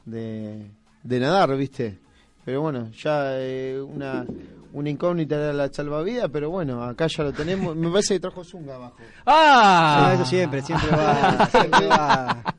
de, 0.07 0.71
de 1.03 1.19
nadar, 1.19 1.55
¿viste? 1.55 1.99
Pero 2.45 2.61
bueno, 2.61 2.89
ya 2.91 3.37
eh, 3.39 3.79
una, 3.81 4.25
una 4.73 4.89
incógnita 4.89 5.35
era 5.35 5.51
la 5.53 5.71
salvavidas, 5.71 6.29
pero 6.31 6.49
bueno, 6.49 6.81
acá 6.81 7.07
ya 7.07 7.23
lo 7.25 7.33
tenemos. 7.33 7.75
Me 7.75 7.89
parece 7.89 8.13
que 8.15 8.19
trajo 8.21 8.43
Zunga 8.43 8.75
abajo. 8.75 8.95
¡Ah! 9.25 10.11
Eso 10.15 10.25
siempre, 10.25 10.61
siempre 10.61 10.89
va, 10.91 11.45
siempre 11.47 11.87
va. 11.87 12.43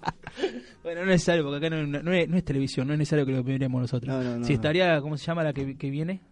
Bueno, 0.85 1.01
no 1.01 1.07
es 1.11 1.15
necesario, 1.17 1.43
porque 1.45 1.67
acá 1.67 1.75
no, 1.77 1.85
no 1.87 2.13
es, 2.13 2.29
no 2.29 2.37
es 2.39 2.45
televisión, 2.45 2.87
no 2.87 2.93
es 2.95 2.99
necesario 2.99 3.27
que 3.27 3.33
lo 3.33 3.43
miremos 3.45 3.81
nosotros. 3.83 4.09
No, 4.15 4.23
no, 4.23 4.39
no, 4.39 4.45
si 4.47 4.55
estaría, 4.55 4.99
¿cómo 5.03 5.19
se 5.19 5.27
llama 5.27 5.43
la 5.45 5.53
que, 5.53 5.77
que 5.77 5.91
viene? 5.91 6.23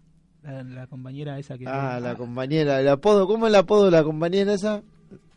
La, 0.42 0.62
la 0.62 0.86
compañera 0.86 1.38
esa 1.38 1.58
que 1.58 1.64
Ah, 1.66 1.94
viene. 1.96 2.08
la 2.08 2.14
compañera, 2.14 2.80
el 2.80 2.88
apodo, 2.88 3.26
¿cómo 3.26 3.46
es 3.46 3.50
el 3.50 3.56
apodo 3.56 3.86
de 3.86 3.90
la 3.90 4.02
compañera 4.04 4.54
esa? 4.54 4.82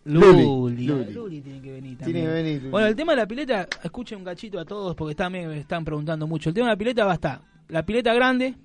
Luli. 0.05 0.43
Luli. 0.87 1.13
Luli. 1.13 1.41
tiene 1.41 1.61
que 1.61 1.71
venir 1.71 1.97
Tiene 1.97 2.13
también. 2.13 2.25
que 2.25 2.31
venir, 2.31 2.57
Luli. 2.61 2.71
Bueno, 2.71 2.87
el 2.87 2.95
tema 2.95 3.11
de 3.13 3.17
la 3.17 3.27
pileta, 3.27 3.67
escuchen 3.83 4.17
un 4.19 4.23
cachito 4.23 4.59
a 4.59 4.65
todos 4.65 4.95
porque 4.95 5.15
también 5.15 5.47
me 5.49 5.59
están 5.59 5.83
preguntando 5.85 6.25
mucho. 6.27 6.49
El 6.49 6.55
tema 6.55 6.67
de 6.67 6.73
la 6.73 6.77
pileta 6.77 7.05
va 7.05 7.11
a 7.11 7.15
estar, 7.15 7.41
la 7.67 7.85
pileta 7.85 8.13
grande, 8.13 8.55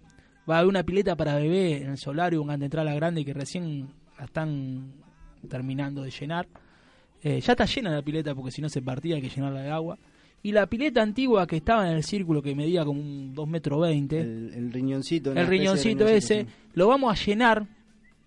va 0.49 0.57
a 0.57 0.59
haber 0.59 0.69
una 0.69 0.83
pileta 0.83 1.17
para 1.17 1.35
bebé 1.37 1.79
en 1.83 1.91
el 1.91 1.99
solario, 1.99 2.41
un 2.43 2.49
de 2.59 2.65
entrada 2.65 2.95
grande 2.95 3.25
que 3.25 3.35
recién 3.35 3.89
la 4.19 4.25
están 4.25 4.93
terminando 5.49 6.03
de 6.03 6.11
llenar. 6.11 6.47
Eh, 7.23 7.41
ya 7.41 7.53
está 7.53 7.65
llena 7.65 7.91
la 7.91 8.03
pileta 8.03 8.35
porque 8.35 8.51
si 8.51 8.61
no 8.63 8.69
se 8.69 8.83
partía 8.83 9.17
hay 9.17 9.23
que 9.23 9.29
llenarla 9.31 9.61
de 9.63 9.71
agua. 9.71 9.99
Y 10.43 10.53
la 10.53 10.67
pileta 10.67 11.01
antigua 11.01 11.47
que 11.47 11.57
estaba 11.57 11.89
en 11.89 11.97
el 11.97 12.05
círculo 12.05 12.43
que 12.43 12.55
medía 12.55 12.85
como 12.85 13.01
un 13.01 13.35
2 13.35 13.49
metros 13.49 13.81
20, 13.81 14.21
El, 14.21 14.53
el 14.55 14.73
riñoncito. 14.73 15.33
el 15.33 15.47
riñoncito 15.47 16.05
riñoncito, 16.05 16.07
ese, 16.07 16.43
sí. 16.45 16.47
lo 16.75 16.87
vamos 16.89 17.11
a 17.19 17.25
llenar 17.25 17.67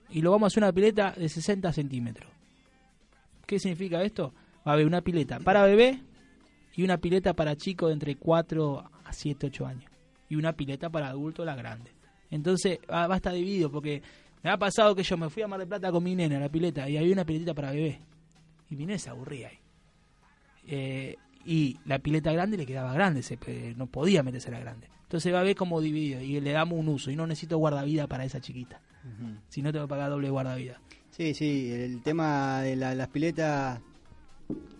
y 0.09 0.21
lo 0.21 0.31
vamos 0.31 0.47
a 0.47 0.47
hacer 0.47 0.63
una 0.63 0.73
pileta 0.73 1.13
de 1.15 1.29
60 1.29 1.71
centímetros. 1.73 2.31
¿Qué 3.47 3.59
significa 3.59 4.03
esto? 4.03 4.33
Va 4.67 4.71
a 4.71 4.73
haber 4.73 4.85
una 4.85 5.01
pileta 5.01 5.39
para 5.39 5.63
bebé 5.63 6.01
y 6.75 6.83
una 6.83 6.97
pileta 6.97 7.33
para 7.33 7.55
chicos 7.55 7.89
de 7.89 7.93
entre 7.93 8.15
4 8.17 8.83
a 9.05 9.13
7, 9.13 9.47
8 9.47 9.65
años. 9.65 9.91
Y 10.29 10.35
una 10.35 10.53
pileta 10.53 10.89
para 10.89 11.07
adulto, 11.07 11.45
la 11.45 11.55
grande. 11.55 11.91
Entonces 12.29 12.79
va, 12.91 13.07
va 13.07 13.15
a 13.15 13.17
estar 13.17 13.33
dividido 13.33 13.71
porque 13.71 14.03
me 14.43 14.49
ha 14.49 14.57
pasado 14.57 14.93
que 14.93 15.03
yo 15.03 15.17
me 15.17 15.29
fui 15.29 15.41
a 15.43 15.47
Mar 15.47 15.59
del 15.59 15.67
Plata 15.67 15.91
con 15.91 16.03
mi 16.03 16.13
nena 16.13 16.37
a 16.37 16.41
la 16.41 16.49
pileta 16.49 16.87
y 16.89 16.97
había 16.97 17.13
una 17.13 17.25
piletita 17.25 17.53
para 17.53 17.71
bebé. 17.71 18.01
Y 18.69 18.75
mi 18.75 18.85
nena 18.85 18.99
se 18.99 19.09
aburría 19.09 19.47
ahí. 19.47 19.59
Eh, 20.67 21.15
y 21.45 21.77
la 21.85 21.99
pileta 21.99 22.33
grande 22.33 22.57
le 22.57 22.65
quedaba 22.65 22.93
grande, 22.93 23.23
se, 23.23 23.39
no 23.77 23.87
podía 23.87 24.21
meterse 24.21 24.51
la 24.51 24.59
grande. 24.59 24.89
Entonces 25.03 25.33
va 25.33 25.39
a 25.39 25.43
ver 25.43 25.55
como 25.55 25.79
dividido 25.79 26.21
y 26.21 26.41
le 26.41 26.51
damos 26.51 26.77
un 26.77 26.89
uso 26.89 27.09
y 27.09 27.15
no 27.15 27.25
necesito 27.25 27.57
guardavida 27.57 28.07
para 28.07 28.25
esa 28.25 28.41
chiquita. 28.41 28.81
Ujú. 29.05 29.37
Si 29.47 29.61
no 29.61 29.71
tengo 29.71 29.85
que 29.85 29.89
pagar 29.89 30.09
doble 30.09 30.29
guardavida. 30.29 30.81
Sí, 31.17 31.33
sí, 31.33 31.71
el 31.73 32.01
tema 32.03 32.61
de 32.61 32.75
la- 32.75 32.93
las 32.93 33.07
piletas, 33.07 33.79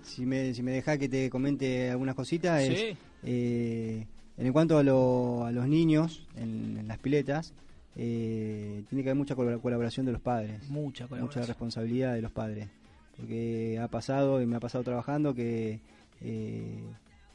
si 0.03 0.25
me, 0.25 0.53
si 0.53 0.61
me 0.61 0.71
deja 0.71 0.97
que 0.97 1.09
te 1.09 1.29
comente 1.31 1.89
algunas 1.89 2.13
cositas, 2.13 2.61
es, 2.63 2.95
eh, 3.23 4.05
en 4.38 4.53
cuanto 4.53 4.77
a, 4.77 4.83
lo- 4.83 5.45
a 5.45 5.51
los 5.51 5.67
niños 5.67 6.27
en, 6.35 6.77
en 6.77 6.88
las 6.88 6.99
piletas, 6.99 7.53
eh, 7.95 8.83
tiene 8.88 9.03
que 9.03 9.09
haber 9.09 9.17
mucha 9.17 9.35
colabora- 9.35 9.59
colaboración 9.59 10.05
de 10.05 10.11
los 10.11 10.21
padres, 10.21 10.61
Mucha 10.69 11.05
mucha 11.05 11.07
colaboración. 11.07 11.47
responsabilidad 11.47 12.13
de 12.13 12.21
los 12.21 12.31
padres, 12.31 12.67
porque 13.17 13.79
ha 13.81 13.88
pasado 13.88 14.39
y 14.39 14.45
me 14.45 14.57
ha 14.57 14.59
pasado 14.59 14.83
trabajando 14.83 15.33
que 15.33 15.79
eh, 16.21 16.83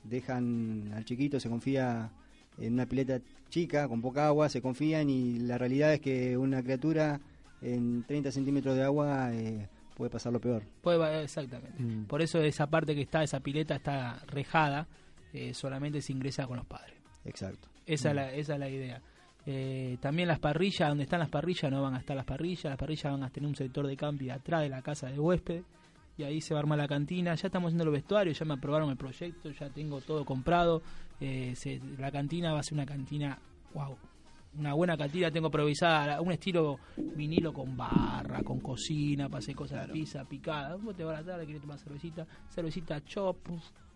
dejan 0.04 0.92
al 0.94 1.04
chiquito, 1.04 1.40
se 1.40 1.48
confía 1.48 2.10
en 2.58 2.74
una 2.74 2.86
pileta 2.86 3.18
chica, 3.50 3.88
con 3.88 4.00
poca 4.00 4.28
agua, 4.28 4.48
se 4.48 4.62
confían 4.62 5.10
y 5.10 5.40
la 5.40 5.58
realidad 5.58 5.92
es 5.92 6.00
que 6.00 6.36
una 6.36 6.62
criatura 6.62 7.20
en 7.62 8.02
30 8.04 8.30
centímetros 8.32 8.76
de 8.76 8.82
agua 8.84 9.32
eh, 9.32 9.68
puede 9.96 10.10
pasar 10.10 10.32
lo 10.32 10.40
peor. 10.40 10.62
Puede 10.82 11.22
exactamente. 11.22 11.82
Mm. 11.82 12.04
Por 12.06 12.20
eso 12.22 12.38
esa 12.40 12.66
parte 12.66 12.94
que 12.94 13.02
está, 13.02 13.22
esa 13.22 13.40
pileta 13.40 13.76
está 13.76 14.20
rejada, 14.26 14.86
eh, 15.32 15.54
solamente 15.54 16.00
se 16.02 16.12
ingresa 16.12 16.46
con 16.46 16.56
los 16.58 16.66
padres. 16.66 16.96
Exacto. 17.24 17.68
Esa, 17.86 18.08
es, 18.10 18.14
Mm. 18.14 18.16
la, 18.16 18.32
esa 18.34 18.52
es 18.54 18.58
la 18.60 18.68
idea. 18.68 19.02
Eh, 19.44 19.96
también 20.00 20.28
las 20.28 20.38
parrillas, 20.38 20.88
donde 20.88 21.04
están 21.04 21.18
las 21.20 21.28
parrillas 21.28 21.70
no 21.70 21.82
van 21.82 21.94
a 21.94 21.98
estar 21.98 22.14
las 22.16 22.24
parrillas, 22.24 22.64
las 22.64 22.76
parrillas 22.78 23.12
van 23.12 23.24
a 23.24 23.30
tener 23.30 23.48
un 23.48 23.56
sector 23.56 23.86
de 23.86 23.96
camping 23.96 24.30
atrás 24.30 24.62
de 24.62 24.68
la 24.68 24.82
casa 24.82 25.08
de 25.08 25.18
huésped 25.18 25.62
y 26.16 26.22
ahí 26.22 26.40
se 26.40 26.54
va 26.54 26.60
a 26.60 26.62
armar 26.62 26.78
la 26.78 26.86
cantina. 26.86 27.34
Ya 27.34 27.46
estamos 27.48 27.68
haciendo 27.68 27.86
los 27.86 27.92
vestuarios, 27.94 28.38
ya 28.38 28.44
me 28.44 28.54
aprobaron 28.54 28.90
el 28.90 28.96
proyecto, 28.96 29.50
ya 29.50 29.68
tengo 29.70 30.00
todo 30.00 30.24
comprado. 30.24 30.82
Eh, 31.20 31.54
se- 31.56 31.80
la 31.98 32.12
cantina 32.12 32.52
va 32.52 32.60
a 32.60 32.62
ser 32.62 32.74
una 32.74 32.86
cantina, 32.86 33.36
wow, 33.74 33.96
una 34.58 34.74
buena 34.74 34.96
cantina. 34.96 35.30
Tengo 35.30 35.46
improvisada, 35.48 36.20
un 36.20 36.32
estilo 36.32 36.78
vinilo 36.96 37.52
con 37.52 37.76
barra, 37.76 38.42
con 38.42 38.60
cocina, 38.60 39.28
para 39.28 39.38
hacer 39.38 39.54
cosas 39.54 39.86
de 39.86 39.92
pizza, 39.92 40.24
picada. 40.24 40.76
Vos 40.76 40.94
te 40.96 41.04
vas 41.04 41.16
a 41.18 41.20
la 41.22 41.26
tarde, 41.26 41.46
querés 41.46 41.62
tomar 41.62 41.78
cervecita, 41.78 42.26
cervecita 42.50 43.02
chop. 43.04 43.36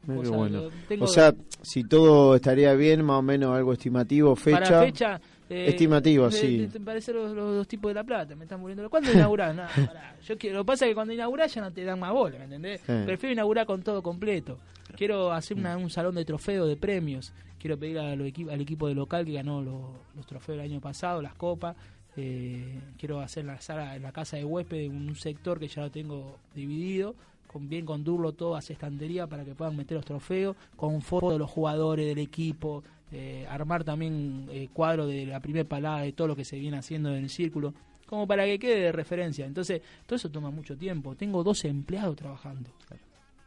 Cosas- 0.07 0.31
bueno. 0.31 0.69
tengo- 0.89 1.05
O 1.05 1.09
sea, 1.09 1.35
si 1.63 1.83
todo 1.83 2.37
estaría 2.37 2.73
bien, 2.75 3.05
más 3.05 3.19
o 3.19 3.23
menos 3.23 3.57
algo 3.57 3.73
estimativo, 3.73 4.37
fecha. 4.37 4.61
Para 4.61 4.81
fecha. 4.83 5.21
eh, 5.51 5.67
Estimativo, 5.69 6.31
sí. 6.31 6.69
Te 6.73 6.79
parece 6.81 7.13
los, 7.13 7.33
los 7.35 7.57
dos 7.57 7.69
tipos 7.69 7.91
de 7.91 7.95
la 7.95 8.05
plata, 8.05 8.35
me 8.37 8.45
están 8.45 8.61
muriendo. 8.61 8.89
¿Cuándo 8.89 9.13
inaugurás? 9.13 9.55
No, 9.57 9.65
pará. 9.87 10.17
Yo 10.25 10.37
quiero, 10.39 10.59
lo 10.59 10.65
que 10.65 10.67
pasa 10.69 10.85
es 10.85 10.91
que 10.91 10.95
cuando 10.95 11.13
inaugurás 11.13 11.53
ya 11.55 11.61
no 11.61 11.73
te 11.73 11.83
dan 11.85 11.99
más 11.99 12.13
bola, 12.13 12.39
¿me 12.39 12.45
entendés? 12.45 12.81
Sí. 12.87 12.93
Prefiero 13.05 13.33
inaugurar 13.33 13.67
con 13.67 13.83
todo 13.83 14.01
completo. 14.03 14.59
Quiero 14.97 15.33
hacer 15.33 15.57
una- 15.57 15.77
un 15.77 15.91
salón 15.91 16.15
de 16.15 16.25
trofeos, 16.25 16.69
de 16.69 16.77
premios. 16.77 17.33
Quiero 17.59 17.79
pedir 17.79 17.99
a 17.99 18.15
lo 18.17 18.25
equi- 18.27 18.51
al 18.51 18.61
equipo 18.61 18.87
de 18.89 18.95
local 18.95 19.25
que 19.25 19.33
ganó 19.33 19.63
lo- 19.63 19.93
los 20.15 20.27
trofeos 20.27 20.59
del 20.59 20.71
año 20.71 20.81
pasado, 20.81 21.21
las 21.23 21.35
copas. 21.35 21.77
Eh, 22.17 22.81
quiero 22.99 23.21
hacer 23.21 23.45
la 23.45 23.61
sala, 23.61 23.95
en 23.97 24.03
la 24.03 24.13
casa 24.13 24.37
de 24.37 24.45
huésped 24.45 24.89
un 24.89 25.15
sector 25.17 25.59
que 25.59 25.69
ya 25.69 25.83
lo 25.83 25.91
tengo 25.91 26.39
dividido. 26.55 27.15
Con 27.47 27.69
bien 27.69 27.87
con 27.87 28.05
Durlo 28.05 28.33
todo 28.33 28.57
hace 28.57 28.73
estantería 28.75 29.27
para 29.27 29.45
que 29.45 29.55
puedan 29.55 29.77
meter 29.77 29.97
los 29.97 30.05
trofeos. 30.05 30.57
Con 30.77 31.01
fotos 31.03 31.33
de 31.33 31.39
los 31.39 31.51
jugadores 31.51 32.07
del 32.07 32.19
equipo. 32.19 32.83
Eh, 33.13 33.47
armar 33.49 33.85
también 33.85 34.47
eh, 34.51 34.69
cuadro 34.73 35.07
de 35.07 35.27
la 35.27 35.41
primera 35.41 35.67
palada 35.69 36.01
de 36.01 36.13
todo 36.13 36.27
lo 36.27 36.37
que 36.37 36.45
se 36.45 36.59
viene 36.59 36.77
haciendo 36.79 37.11
en 37.15 37.25
el 37.25 37.31
círculo. 37.31 37.73
Como 38.07 38.27
para 38.27 38.45
que 38.45 38.59
quede 38.59 38.81
de 38.81 38.93
referencia. 38.93 39.47
Entonces 39.47 39.81
todo 40.07 40.17
eso 40.17 40.31
toma 40.31 40.51
mucho 40.51 40.77
tiempo. 40.77 41.15
Tengo 41.17 41.43
12 41.45 41.69
empleados 41.69 42.17
trabajando. 42.17 42.71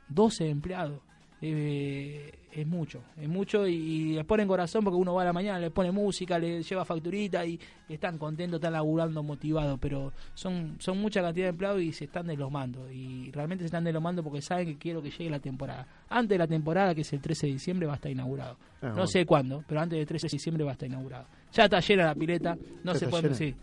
12 0.08 0.50
empleados 0.50 1.00
eh, 1.42 2.32
es 2.52 2.68
mucho, 2.68 3.04
es 3.16 3.30
mucho 3.30 3.68
y, 3.68 3.74
y 3.74 4.14
les 4.14 4.26
ponen 4.26 4.48
corazón 4.48 4.84
porque 4.84 4.98
uno 4.98 5.14
va 5.14 5.22
a 5.22 5.26
la 5.26 5.34
mañana, 5.34 5.60
le 5.60 5.72
pone 5.72 5.92
música, 5.92 6.38
le 6.38 6.64
lleva 6.64 6.84
facturita 6.84 7.46
y 7.46 7.60
están 7.88 8.18
contentos, 8.18 8.58
están 8.58 8.74
laburando 8.74 9.24
motivados, 9.24 9.80
pero 9.80 10.12
son, 10.34 10.76
son 10.80 11.00
mucha 11.00 11.22
cantidad 11.22 11.46
de 11.46 11.50
empleados 11.52 11.82
y 11.82 11.94
se 11.94 12.06
están 12.06 12.28
deslomando 12.28 12.92
y 12.92 13.32
realmente 13.32 13.64
se 13.64 13.68
están 13.68 13.84
deslomando 13.84 14.24
porque 14.24 14.42
saben 14.42 14.66
que 14.68 14.78
quiero 14.78 15.02
que 15.02 15.12
llegue 15.12 15.30
la 15.30 15.40
temporada. 15.40 15.88
Antes 16.10 16.30
de 16.30 16.40
la 16.40 16.48
temporada, 16.48 16.94
que 16.96 17.02
es 17.02 17.14
el 17.14 17.22
13 17.22 17.48
de 17.48 17.54
diciembre, 17.54 17.88
va 17.88 17.94
a 17.94 17.96
estar 17.96 18.12
inaugurado. 18.12 18.58
Ah, 18.82 18.88
no 18.88 18.94
bueno. 18.94 19.08
sé 19.08 19.26
cuándo, 19.26 19.64
pero 19.68 19.82
antes 19.82 19.98
del 19.98 20.08
13 20.08 20.28
de 20.28 20.32
diciembre 20.32 20.64
va 20.66 20.72
a 20.72 20.74
estar 20.74 20.90
inaugurado. 20.90 21.28
Ya 21.54 21.66
está 21.66 21.80
llena 21.80 22.06
la 22.06 22.16
pileta, 22.16 22.58
no 22.84 22.94
se 22.96 23.08
puede... 23.08 23.34
Sí. 23.36 23.56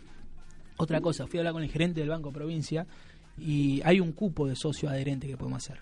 Otra 0.79 1.01
cosa, 1.01 1.27
fui 1.27 1.39
a 1.39 1.41
hablar 1.41 1.55
con 1.55 1.63
el 1.63 1.71
gerente 1.71 2.01
del 2.01 2.11
Banco 2.11 2.31
Provincia 2.31 2.87
y 3.39 3.81
hay 3.83 3.99
un 3.99 4.13
cupo 4.13 4.47
de 4.47 4.55
socio 4.55 4.89
adherente 4.89 5.27
que 5.27 5.37
podemos 5.37 5.65
hacer. 5.65 5.81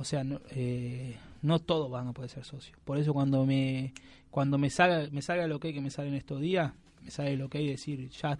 O 0.00 0.04
sea, 0.04 0.24
no, 0.24 0.40
eh, 0.50 1.16
no 1.42 1.58
todos 1.58 1.90
van 1.90 2.08
a 2.08 2.12
poder 2.12 2.30
ser 2.30 2.44
socios. 2.44 2.76
Por 2.84 2.96
eso 2.98 3.12
cuando 3.12 3.44
me 3.44 3.92
cuando 4.30 4.56
me 4.58 4.70
salga 4.70 5.08
me 5.12 5.20
salga 5.22 5.44
el 5.44 5.52
ok 5.52 5.62
que 5.62 5.80
me 5.80 5.90
sale 5.90 6.08
en 6.08 6.14
estos 6.14 6.40
días, 6.40 6.72
me 7.04 7.10
sale 7.10 7.34
el 7.34 7.42
ok 7.42 7.54
decir 7.56 8.08
ya 8.10 8.38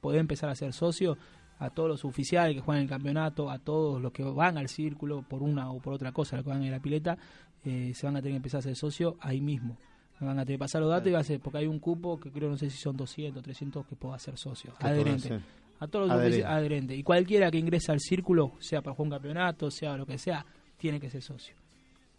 poder 0.00 0.20
empezar 0.20 0.50
a 0.50 0.54
ser 0.54 0.72
socio 0.72 1.16
a 1.58 1.70
todos 1.70 1.88
los 1.88 2.04
oficiales 2.04 2.54
que 2.54 2.60
juegan 2.60 2.82
el 2.84 2.88
campeonato, 2.88 3.50
a 3.50 3.58
todos 3.58 4.00
los 4.00 4.12
que 4.12 4.22
van 4.22 4.58
al 4.58 4.68
círculo 4.68 5.22
por 5.22 5.42
una 5.42 5.70
o 5.72 5.80
por 5.80 5.94
otra 5.94 6.12
cosa, 6.12 6.36
los 6.36 6.44
que 6.44 6.50
van 6.50 6.62
en 6.62 6.70
la 6.70 6.78
pileta, 6.80 7.16
eh, 7.64 7.92
se 7.94 8.06
van 8.06 8.16
a 8.16 8.20
tener 8.20 8.34
que 8.34 8.36
empezar 8.36 8.58
a 8.60 8.62
ser 8.62 8.76
socio 8.76 9.16
ahí 9.20 9.40
mismo. 9.40 9.76
Me 10.20 10.26
van 10.26 10.38
a 10.38 10.44
tener 10.44 10.56
que 10.58 10.64
pasar 10.64 10.80
los 10.82 10.90
datos 10.90 11.08
y 11.08 11.12
va 11.12 11.18
a 11.20 11.24
ser, 11.24 11.40
porque 11.40 11.58
hay 11.58 11.66
un 11.66 11.78
cupo 11.80 12.20
que 12.20 12.30
creo, 12.30 12.48
no 12.50 12.56
sé 12.56 12.70
si 12.70 12.76
son 12.78 12.96
200, 12.96 13.42
300 13.42 13.86
que 13.86 13.96
pueda 13.96 14.18
ser 14.18 14.36
socio, 14.36 14.72
adherente. 14.78 15.40
A 15.80 15.86
todos 15.86 16.08
los 16.08 16.16
Adherente. 16.16 16.44
ofici- 16.44 16.48
adherente. 16.48 16.96
Y 16.96 17.02
cualquiera 17.04 17.50
que 17.50 17.58
ingrese 17.58 17.90
al 17.92 18.00
círculo, 18.00 18.52
sea 18.60 18.82
para 18.82 18.94
jugar 18.96 19.06
un 19.06 19.10
campeonato, 19.16 19.70
sea 19.70 19.96
lo 19.96 20.06
que 20.06 20.18
sea, 20.18 20.44
tiene 20.78 20.98
que 21.00 21.10
ser 21.10 21.22
socio. 21.22 21.54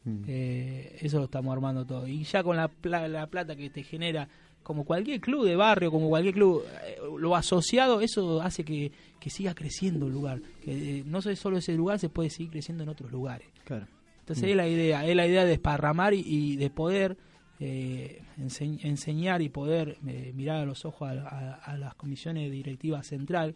Mm. 0.06 0.24
Eh, 0.28 0.98
eso 1.02 1.18
lo 1.18 1.26
estamos 1.26 1.52
armando 1.54 1.86
todo. 1.86 2.08
Y 2.08 2.24
ya 2.24 2.44
con 2.44 2.56
la, 2.58 2.68
pla- 2.68 3.08
la 3.08 3.28
plata 3.28 3.56
que 3.56 3.70
te 3.70 3.84
genera, 3.84 4.28
como 4.64 4.86
cualquier 4.86 5.20
club 5.20 5.46
de 5.46 5.56
barrio, 5.56 5.92
como 5.92 6.10
cualquier 6.10 6.36
club, 6.36 6.64
eh, 6.86 6.98
lo 7.18 7.36
asociado, 7.36 8.02
eso 8.02 8.42
hace 8.42 8.64
que, 8.64 8.92
que 9.20 9.30
siga 9.30 9.54
creciendo 9.56 10.08
el 10.08 10.14
lugar. 10.14 10.42
Que 10.64 11.00
eh, 11.00 11.04
no 11.06 11.22
sé 11.22 11.36
solo 11.36 11.58
ese 11.58 11.74
lugar, 11.74 12.00
se 12.00 12.10
puede 12.10 12.30
seguir 12.30 12.52
creciendo 12.52 12.84
en 12.84 12.90
otros 12.90 13.12
lugares. 13.12 13.48
Claro. 13.66 13.88
Entonces 14.20 14.44
Mm. 14.46 14.50
es 14.52 14.56
la 14.56 14.68
idea, 14.68 15.06
es 15.08 15.16
la 15.16 15.26
idea 15.28 15.44
de 15.44 15.50
desparramar 15.50 16.14
y, 16.14 16.24
y 16.26 16.56
de 16.56 16.70
poder 16.70 17.18
eh, 17.62 18.22
ense- 18.38 18.80
enseñar 18.84 19.42
y 19.42 19.50
poder 19.50 19.98
eh, 20.08 20.32
mirar 20.34 20.58
a 20.62 20.66
los 20.66 20.86
ojos 20.86 21.10
a, 21.10 21.28
a- 21.28 21.54
a 21.56 21.78
las 21.78 21.94
comisiones 21.96 22.50
directivas 22.52 23.06
central 23.08 23.54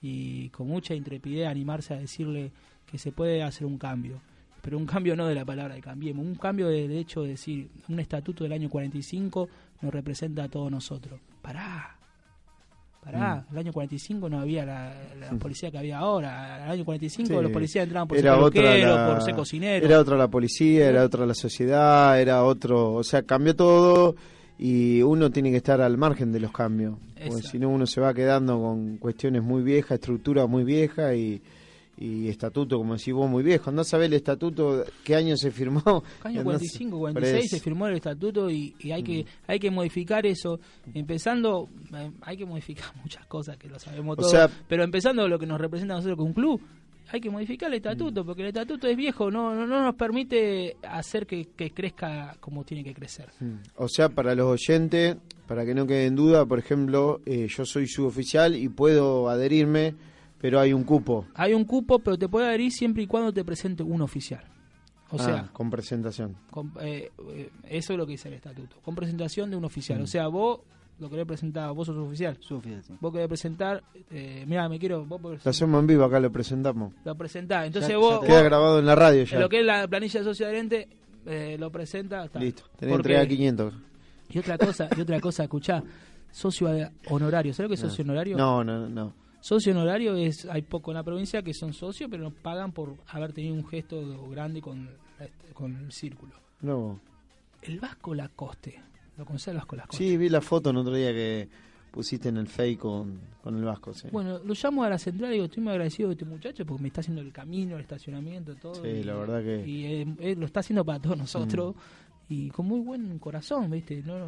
y 0.00 0.48
con 0.50 0.68
mucha 0.68 0.94
intrepidez 0.94 1.46
animarse 1.48 1.92
a 1.92 1.98
decirle 1.98 2.50
que 2.86 2.96
se 2.98 3.12
puede 3.12 3.42
hacer 3.42 3.66
un 3.66 3.76
cambio. 3.78 4.20
Pero 4.62 4.78
un 4.78 4.86
cambio 4.86 5.16
no 5.16 5.26
de 5.26 5.34
la 5.34 5.44
palabra 5.44 5.74
de 5.74 5.80
cambiemos, 5.82 6.24
un 6.24 6.36
cambio 6.36 6.68
de, 6.68 6.86
de 6.88 6.98
hecho 6.98 7.22
de 7.22 7.30
decir, 7.30 7.68
un 7.88 7.98
estatuto 8.00 8.44
del 8.44 8.52
año 8.52 8.70
45 8.70 9.48
nos 9.82 9.92
representa 9.92 10.44
a 10.44 10.48
todos 10.48 10.70
nosotros. 10.70 11.18
Pará, 11.42 11.96
pará, 13.04 13.44
el 13.50 13.58
año 13.58 13.72
45 13.72 14.28
no 14.28 14.38
había 14.38 14.64
la, 14.64 14.94
la 15.18 15.30
policía 15.32 15.70
que 15.72 15.78
había 15.78 15.98
ahora, 15.98 16.64
el 16.64 16.70
año 16.70 16.84
45 16.84 17.26
Sí. 17.26 17.42
los 17.42 17.50
policías 17.50 17.82
entraban 17.84 18.06
por 18.06 18.16
Era 18.16 18.34
ser 18.34 18.40
la- 18.84 19.12
por 19.14 19.22
ser 19.22 19.34
cocinero. 19.34 19.84
Era 19.86 19.98
otra 20.00 20.16
la 20.16 20.28
policía, 20.28 20.88
era 20.88 21.02
otra 21.04 21.26
la 21.26 21.34
sociedad, 21.34 22.20
era 22.20 22.44
otro. 22.44 22.94
O 22.94 23.02
sea, 23.02 23.22
cambió 23.24 23.56
todo 23.56 24.14
y 24.58 25.02
uno 25.02 25.30
tiene 25.30 25.50
que 25.50 25.56
estar 25.56 25.80
al 25.80 25.98
margen 25.98 26.30
de 26.30 26.38
los 26.38 26.52
cambios. 26.52 26.96
Porque 27.26 27.42
si 27.42 27.58
no, 27.58 27.68
uno 27.68 27.86
se 27.86 28.00
va 28.00 28.14
quedando 28.14 28.60
con 28.60 28.98
cuestiones 28.98 29.42
muy 29.42 29.62
viejas, 29.62 29.92
estructura 29.92 30.46
muy 30.46 30.62
vieja 30.62 31.14
y, 31.16 31.42
y 31.96 32.28
estatuto, 32.28 32.78
como 32.78 32.96
decís 32.96 33.12
vos, 33.14 33.28
muy 33.30 33.42
viejo. 33.42 33.70
Andás 33.70 33.92
a 33.94 33.98
ver 33.98 34.06
el 34.06 34.14
estatuto, 34.14 34.84
qué 35.04 35.14
año 35.14 35.36
se 35.36 35.50
firmó. 35.50 35.82
año 36.24 36.40
Andás- 36.40 36.44
45, 36.44 36.90
por 36.98 37.00
46 37.12 37.44
eso. 37.44 37.56
se 37.56 37.62
firmó 37.62 37.86
el 37.86 37.96
estatuto 37.96 38.50
y, 38.50 38.74
y 38.80 38.90
hay 38.92 39.02
que 39.02 39.26
hay 39.46 39.58
que 39.58 39.70
modificar 39.70 40.26
eso. 40.26 40.58
Empezando, 40.94 41.68
eh, 41.94 42.10
hay 42.22 42.36
que 42.36 42.44
modificar 42.46 42.86
muchas 43.02 43.26
cosas 43.26 43.56
que 43.56 43.68
lo 43.68 43.78
sabemos 43.78 44.14
O 44.14 44.16
todos, 44.20 44.30
sea- 44.30 44.50
pero 44.68 44.84
empezando 44.84 45.26
lo 45.28 45.38
que 45.38 45.46
nos 45.46 45.60
representa 45.60 45.94
a 45.94 45.96
nosotros 45.96 46.16
como 46.16 46.28
un 46.28 46.34
club, 46.34 46.60
hay 47.10 47.20
que 47.20 47.30
modificar 47.30 47.68
el 47.68 47.74
Mm. 47.74 47.76
estatuto, 47.84 48.24
porque 48.24 48.42
el 48.42 48.48
estatuto 48.48 48.86
es 48.86 48.96
viejo, 48.96 49.30
no, 49.30 49.54
no, 49.54 49.66
no 49.66 49.82
nos 49.84 49.94
permite 49.96 50.76
hacer 50.82 51.26
que, 51.26 51.46
que 51.56 51.70
crezca 51.72 52.36
como 52.40 52.64
tiene 52.64 52.82
que 52.84 52.94
crecer. 52.94 53.28
Mm. 53.40 53.54
O 53.76 53.88
sea, 53.88 54.08
para 54.08 54.34
los 54.34 54.46
oyentes, 54.46 55.16
para 55.46 55.64
que 55.66 55.74
no 55.74 55.86
quede 55.86 56.06
en 56.06 56.16
duda, 56.16 56.46
por 56.46 56.58
ejemplo, 56.58 57.20
eh, 57.26 57.48
yo 57.48 57.64
soy 57.66 57.86
suboficial 57.86 58.54
y 58.56 58.68
puedo 58.68 59.28
adherirme, 59.28 59.94
pero 60.42 60.60
hay 60.60 60.74
un 60.74 60.84
cupo. 60.84 61.24
Hay 61.34 61.54
un 61.54 61.64
cupo, 61.64 61.98
pero 62.00 62.18
te 62.18 62.28
puede 62.28 62.48
adherir 62.48 62.70
siempre 62.70 63.04
y 63.04 63.06
cuando 63.06 63.32
te 63.32 63.42
presente 63.44 63.82
un 63.82 64.02
oficial. 64.02 64.44
O 65.10 65.16
Ah, 65.18 65.24
sea, 65.24 65.48
con 65.52 65.70
presentación. 65.70 66.36
con- 66.50 66.72
eh, 66.80 67.10
eso 67.64 67.92
es 67.92 67.98
lo 67.98 68.04
que 68.06 68.12
dice 68.12 68.28
el 68.28 68.34
estatuto, 68.34 68.76
con 68.82 68.94
presentación 68.94 69.50
de 69.50 69.56
un 69.56 69.64
oficial. 69.64 69.98
Mm. 70.00 70.02
O 70.02 70.06
sea, 70.06 70.26
vos 70.28 70.60
lo 70.98 71.08
querés 71.10 71.26
presentar, 71.26 71.72
vos 71.72 71.86
sos 71.86 71.96
oficial. 71.96 72.36
Suficiente, 72.40 72.86
sí. 72.88 72.94
Vos 73.00 73.12
querés 73.12 73.28
presentar, 73.28 73.82
eh, 74.10 74.44
mira, 74.46 74.68
me 74.68 74.78
quiero, 74.78 75.04
vos 75.04 75.20
podés- 75.20 75.44
Lo 75.44 75.50
hacemos 75.50 75.80
en 75.80 75.86
vivo, 75.86 76.04
acá 76.04 76.18
lo 76.20 76.30
presentamos. 76.32 76.92
lo 77.04 77.14
presentás. 77.14 77.66
Entonces 77.66 77.90
Ya- 77.90 77.98
vos, 77.98 78.14
ya 78.14 78.20
te- 78.20 78.26
Queda 78.26 78.36
vos, 78.38 78.44
grabado 78.44 78.78
en 78.78 78.86
la 78.86 78.94
radio 78.94 79.20
en 79.20 79.26
ya. 79.26 79.38
lo 79.40 79.48
que 79.48 79.60
es 79.60 79.66
la 79.66 79.86
planilla 79.86 80.20
de 80.20 80.24
socio 80.24 80.46
adherente, 80.46 80.88
eh, 81.26 81.56
lo 81.58 81.70
presenta. 81.70 82.24
está. 82.24 82.38
Listo, 82.40 82.62
tenés 82.62 82.78
que 82.78 82.86
Porque- 82.88 82.96
entregar 82.96 83.28
500. 83.28 83.74
Y 84.30 84.38
otra 84.38 84.56
cosa, 84.58 84.88
y 84.96 85.00
otra 85.02 85.20
cosa, 85.20 85.42
escuchá, 85.42 85.82
socio 86.30 86.68
honorario. 87.10 87.52
¿Sabes 87.52 87.64
lo 87.66 87.68
que 87.68 87.74
es 87.74 87.80
socio 87.80 88.02
honorario? 88.04 88.36
No, 88.38 88.64
no, 88.64 88.88
no. 88.88 89.12
Socio 89.42 89.72
honorario 89.72 90.14
es, 90.16 90.46
hay 90.46 90.62
poco 90.62 90.92
en 90.92 90.96
la 90.96 91.02
provincia 91.02 91.42
que 91.42 91.52
son 91.52 91.72
socios, 91.74 92.08
pero 92.10 92.22
nos 92.22 92.32
pagan 92.32 92.72
por 92.72 92.94
haber 93.08 93.32
tenido 93.32 93.54
un 93.54 93.66
gesto 93.66 94.28
grande 94.30 94.62
con, 94.62 94.86
la- 94.86 95.52
con 95.52 95.76
el 95.76 95.92
círculo. 95.92 96.32
No. 96.60 96.98
El 97.60 97.78
Vasco 97.80 98.14
Lacoste. 98.14 98.80
¿Lo 99.18 99.24
conoces 99.26 99.48
el 99.48 99.56
Vasco 99.56 99.76
Lacoste? 99.76 99.98
Sí, 99.98 100.16
vi 100.16 100.28
la 100.28 100.40
foto 100.40 100.70
el 100.70 100.76
otro 100.76 100.94
día 100.94 101.12
que 101.12 101.48
pusiste 101.90 102.28
en 102.28 102.36
el 102.38 102.46
fake 102.46 102.78
con, 102.78 103.20
con 103.42 103.56
el 103.58 103.64
Vasco. 103.64 103.92
Sí, 103.92 104.08
Bueno, 104.12 104.38
lo 104.38 104.54
llamo 104.54 104.84
a 104.84 104.88
la 104.88 104.96
central 104.98 105.30
y 105.30 105.34
digo, 105.34 105.44
estoy 105.46 105.62
muy 105.62 105.72
agradecido 105.72 106.08
de 106.08 106.14
este 106.14 106.24
muchacho 106.24 106.64
porque 106.64 106.80
me 106.82 106.88
está 106.88 107.00
haciendo 107.00 107.20
el 107.20 107.32
camino, 107.32 107.74
el 107.74 107.82
estacionamiento, 107.82 108.54
todo. 108.54 108.76
Sí, 108.76 108.88
y, 108.88 109.02
la 109.02 109.14
verdad 109.16 109.42
que- 109.42 109.66
Y 109.68 109.84
eh, 109.86 110.06
él 110.20 110.38
lo 110.40 110.46
está 110.46 110.60
haciendo 110.60 110.84
para 110.84 111.00
todos 111.00 111.18
nosotros. 111.18 111.74
Y 112.28 112.48
con 112.50 112.66
muy 112.66 112.80
buen 112.80 113.18
corazón, 113.18 113.70
¿viste? 113.70 114.02
No, 114.02 114.18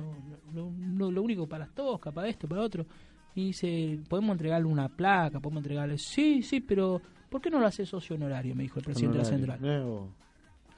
no, 0.53 1.11
lo, 1.11 1.23
único 1.23 1.47
para 1.47 1.67
toscas, 1.69 2.13
para 2.13 2.29
esto, 2.29 2.47
para 2.49 2.61
otro. 2.63 2.85
Y 3.35 3.47
dice, 3.47 3.99
podemos 4.09 4.33
entregarle 4.35 4.67
una 4.69 4.89
placa, 4.89 5.41
podemos 5.41 5.63
entregarle... 5.63 5.99
Sí, 5.99 6.43
sí, 6.43 6.61
pero 6.61 7.01
¿por 7.29 7.41
qué 7.41 7.51
no 7.51 7.59
lo 7.61 7.67
hace 7.67 7.85
socio 7.85 8.15
honorario? 8.17 8.55
Me 8.55 8.63
dijo 8.63 8.79
el 8.79 8.85
presidente 8.85 9.19
de 9.19 9.25
la 9.25 9.29
central. 9.29 9.85
Vos. 9.85 10.09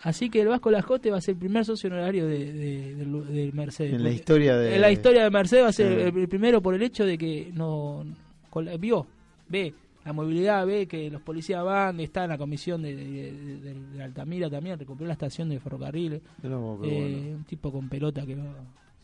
Así 0.02 0.28
que 0.30 0.42
el 0.42 0.48
Vasco 0.48 0.70
Lascote 0.70 1.10
va 1.10 1.18
a 1.18 1.20
ser 1.20 1.32
el 1.34 1.38
primer 1.38 1.64
socio 1.64 1.88
honorario 1.90 2.26
de, 2.26 2.94
de, 2.94 3.50
Mercedes. 3.52 3.94
En 3.94 4.02
la 4.02 4.10
historia 4.10 4.56
de- 4.56 4.74
En 4.74 4.80
la 4.80 4.90
historia 4.90 5.24
de 5.24 5.30
Mercedes 5.30 5.64
va 5.64 5.68
a 5.68 5.72
ser 5.72 5.92
Eh. 5.98 6.12
el, 6.14 6.28
primero 6.28 6.60
por 6.62 6.74
el 6.74 6.82
hecho 6.82 7.04
de 7.04 7.16
que 7.18 7.50
no 7.54 8.04
vio, 8.78 9.06
ve 9.48 9.74
la 10.04 10.12
movilidad, 10.12 10.66
ve 10.66 10.86
que 10.86 11.10
los 11.10 11.20
policías 11.22 11.64
van, 11.64 11.98
está 12.00 12.24
en 12.24 12.30
la 12.30 12.38
comisión 12.38 12.80
de, 12.82 12.94
de- 12.94 14.02
Altamira 14.02 14.48
también, 14.48 14.78
recuperó 14.78 15.06
la 15.08 15.14
estación 15.14 15.48
de 15.48 15.58
ferrocarriles. 15.60 16.20
Eh, 16.42 16.48
bueno. 16.48 16.86
Un 16.88 17.44
tipo 17.46 17.72
con 17.72 17.88
pelota 17.88 18.24
que 18.24 18.34
va, 18.36 18.44